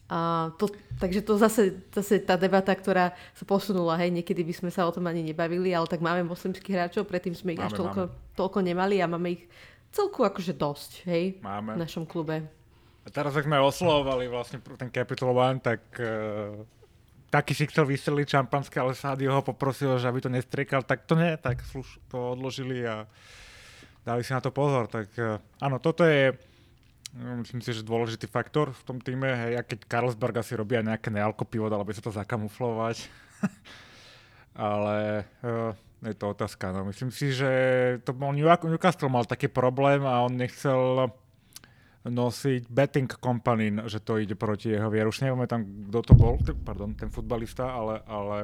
a 0.08 0.48
to, 0.56 0.72
takže 0.96 1.20
to 1.20 1.36
zase, 1.36 1.84
zase 1.92 2.24
tá 2.24 2.40
debata, 2.40 2.72
ktorá 2.72 3.12
sa 3.36 3.44
posunula, 3.44 4.00
hej, 4.00 4.08
niekedy 4.08 4.40
by 4.40 4.56
sme 4.56 4.70
sa 4.72 4.88
o 4.88 4.92
tom 4.92 5.04
ani 5.04 5.20
nebavili, 5.20 5.76
ale 5.76 5.84
tak 5.84 6.00
máme 6.00 6.24
moslimských 6.24 6.80
hráčov, 6.80 7.04
predtým 7.04 7.36
sme 7.36 7.52
ich 7.52 7.60
máme, 7.60 7.68
až 7.68 7.76
toľko, 7.76 8.02
toľko 8.32 8.58
nemali 8.64 9.04
a 9.04 9.06
máme 9.06 9.36
ich 9.36 9.44
celku 9.92 10.24
akože 10.24 10.56
dosť, 10.56 10.90
hej, 11.12 11.36
máme. 11.44 11.76
v 11.76 11.84
našom 11.84 12.08
klube. 12.08 12.40
A 13.04 13.08
teraz, 13.12 13.36
ak 13.36 13.44
sme 13.44 13.60
oslovovali 13.60 14.32
vlastne 14.32 14.64
ten 14.80 14.88
Capital 14.88 15.28
One, 15.28 15.60
tak 15.60 15.80
uh, 16.00 16.56
taký 17.28 17.52
si 17.52 17.68
chcel 17.68 17.84
vystreliť 17.84 18.32
šampanské, 18.32 18.80
ale 18.80 18.96
Sádio 18.96 19.36
ho 19.36 19.44
poprosil, 19.44 19.92
že 20.00 20.08
aby 20.08 20.24
to 20.24 20.32
nestriekal, 20.32 20.80
tak 20.88 21.04
to 21.04 21.20
nie, 21.20 21.36
tak 21.36 21.60
sluš, 21.68 22.00
to 22.08 22.32
odložili 22.32 22.80
a 22.88 23.04
dali 24.08 24.24
si 24.24 24.32
na 24.32 24.40
to 24.40 24.48
pozor. 24.56 24.88
Tak 24.88 25.08
uh, 25.20 25.36
áno, 25.60 25.76
toto 25.84 26.08
je 26.08 26.32
myslím 27.18 27.60
si, 27.60 27.74
že 27.74 27.86
dôležitý 27.86 28.30
faktor 28.30 28.70
v 28.70 28.82
tom 28.86 28.98
týme, 29.02 29.26
hej, 29.26 29.58
a 29.58 29.62
keď 29.66 29.90
Carlsberg 29.90 30.38
asi 30.38 30.54
robia 30.54 30.82
nejaké 30.82 31.10
nealko 31.10 31.42
pivo, 31.42 31.66
dalo 31.66 31.82
by 31.82 31.92
sa 31.94 32.02
to 32.02 32.14
zakamuflovať. 32.14 33.06
Ale 34.58 35.26
uh, 35.42 35.74
je 36.02 36.14
to 36.14 36.34
otázka. 36.34 36.70
No. 36.70 36.86
Myslím 36.86 37.10
si, 37.10 37.34
že 37.34 37.50
to 38.02 38.14
bol 38.14 38.30
Newcastle 38.34 39.10
mal 39.10 39.26
taký 39.26 39.50
problém 39.50 40.02
a 40.06 40.22
on 40.22 40.34
nechcel 40.34 41.10
nosiť 42.06 42.70
betting 42.70 43.10
company, 43.18 43.74
že 43.90 43.98
to 44.00 44.22
ide 44.22 44.38
proti 44.38 44.74
jeho 44.74 44.88
vieru. 44.88 45.10
Už 45.10 45.26
nevieme 45.26 45.50
tam, 45.50 45.66
kto 45.90 46.00
to 46.02 46.14
bol, 46.14 46.38
pardon, 46.62 46.94
ten 46.94 47.10
futbalista, 47.10 47.68
ale, 47.68 48.00
ale 48.06 48.36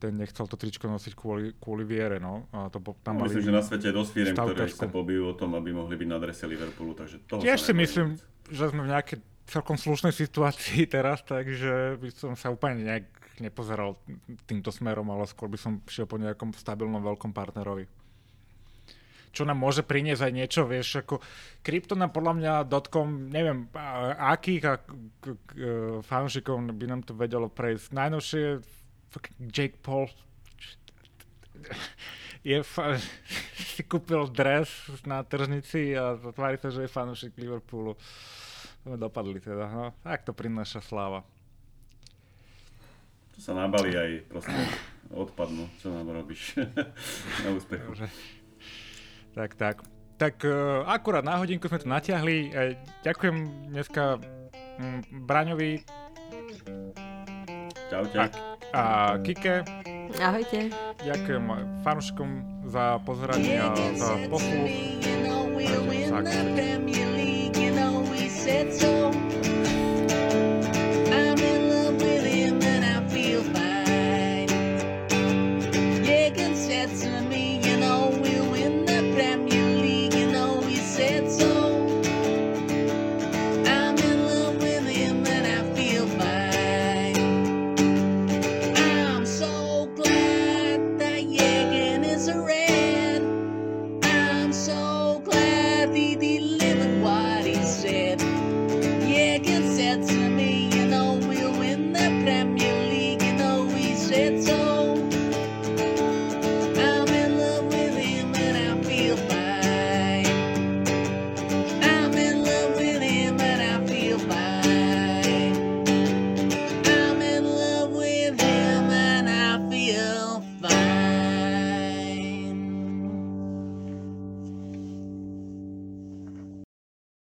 ten 0.00 0.16
nechcel 0.16 0.48
to 0.48 0.56
tričko 0.56 0.88
nosiť 0.88 1.12
kvôli, 1.12 1.52
kvôli 1.60 1.84
viere, 1.84 2.16
no. 2.16 2.48
A 2.56 2.72
to, 2.72 2.80
tam 3.04 3.20
no, 3.20 3.28
myslím, 3.28 3.44
že 3.44 3.52
na 3.52 3.60
svete 3.60 3.92
je 3.92 3.94
dosť 3.94 4.10
firm, 4.16 4.34
ktoré 4.34 4.72
sa 4.72 4.88
pobijú 4.88 5.30
o 5.30 5.34
tom, 5.36 5.52
aby 5.60 5.76
mohli 5.76 5.94
byť 6.00 6.08
na 6.08 6.16
adrese 6.16 6.48
Liverpoolu, 6.48 6.96
takže 6.96 7.20
toho 7.28 7.44
Tiež 7.44 7.60
si 7.60 7.76
myslím, 7.76 8.16
že 8.48 8.72
sme 8.72 8.88
v 8.88 8.90
nejakej 8.96 9.18
celkom 9.44 9.76
slušnej 9.76 10.16
situácii 10.16 10.88
teraz, 10.96 11.20
takže 11.20 12.00
by 12.00 12.08
som 12.16 12.32
sa 12.32 12.48
úplne 12.48 12.80
nejak 12.88 13.06
nepozeral 13.44 14.00
týmto 14.48 14.72
smerom, 14.72 15.08
ale 15.12 15.28
skôr 15.28 15.52
by 15.52 15.60
som 15.60 15.84
šiel 15.88 16.08
po 16.08 16.16
nejakom 16.16 16.56
stabilnom 16.56 17.00
veľkom 17.04 17.36
partnerovi. 17.36 17.88
Čo 19.30 19.46
nám 19.46 19.62
môže 19.62 19.86
priniesť 19.86 20.26
aj 20.26 20.32
niečo, 20.34 20.66
vieš, 20.66 21.06
ako 21.06 21.22
krypto 21.62 21.94
nám 21.94 22.10
podľa 22.10 22.34
mňa 22.34 22.52
dotkom, 22.66 23.30
neviem, 23.30 23.70
akých 24.18 24.62
a 24.66 24.74
fanúšikov 26.02 26.58
by 26.74 26.86
nám 26.90 27.06
to 27.06 27.14
vedelo 27.14 27.46
prejsť. 27.46 27.94
Najnovšie 27.94 28.44
Jake 29.50 29.78
Paul 29.82 30.06
je 32.46 32.62
fa- 32.62 32.96
si 33.74 33.82
kúpil 33.84 34.30
dres 34.30 34.70
na 35.04 35.20
tržnici 35.26 35.92
a 35.98 36.16
tvári 36.16 36.56
sa, 36.56 36.70
že 36.70 36.86
je 36.86 36.90
fanúšik 36.90 37.36
Liverpoolu. 37.36 37.98
Dopadli 38.86 39.42
teda, 39.42 39.68
no. 39.68 39.92
Tak 40.00 40.24
to 40.24 40.32
prináša 40.32 40.80
sláva 40.80 41.20
sa 43.40 43.56
nabali 43.56 43.96
aj 43.96 44.10
proste 44.28 44.52
odpadnú, 45.08 45.64
čo 45.80 45.88
nám 45.88 46.12
robíš 46.12 46.60
na 47.42 47.48
úspech. 47.56 47.80
Tak, 49.32 49.56
tak. 49.56 49.76
Tak 50.20 50.36
uh, 50.44 50.84
akurát 50.84 51.24
na 51.24 51.40
hodinku 51.40 51.64
sme 51.64 51.80
to 51.80 51.88
natiahli. 51.88 52.52
Uh, 52.52 52.76
ďakujem 53.00 53.36
dneska 53.72 54.20
Braňovi. 55.24 55.80
Čaute. 57.88 58.16
A, 58.20 58.49
a 58.72 59.18
Kike. 59.22 59.64
Ahojte. 60.18 60.70
Ďakujem 61.02 61.44
fanúšikom 61.86 62.28
za 62.66 62.98
pozoranie 63.06 63.58
a 63.62 63.70
za 63.94 64.18
posluch. 64.26 64.70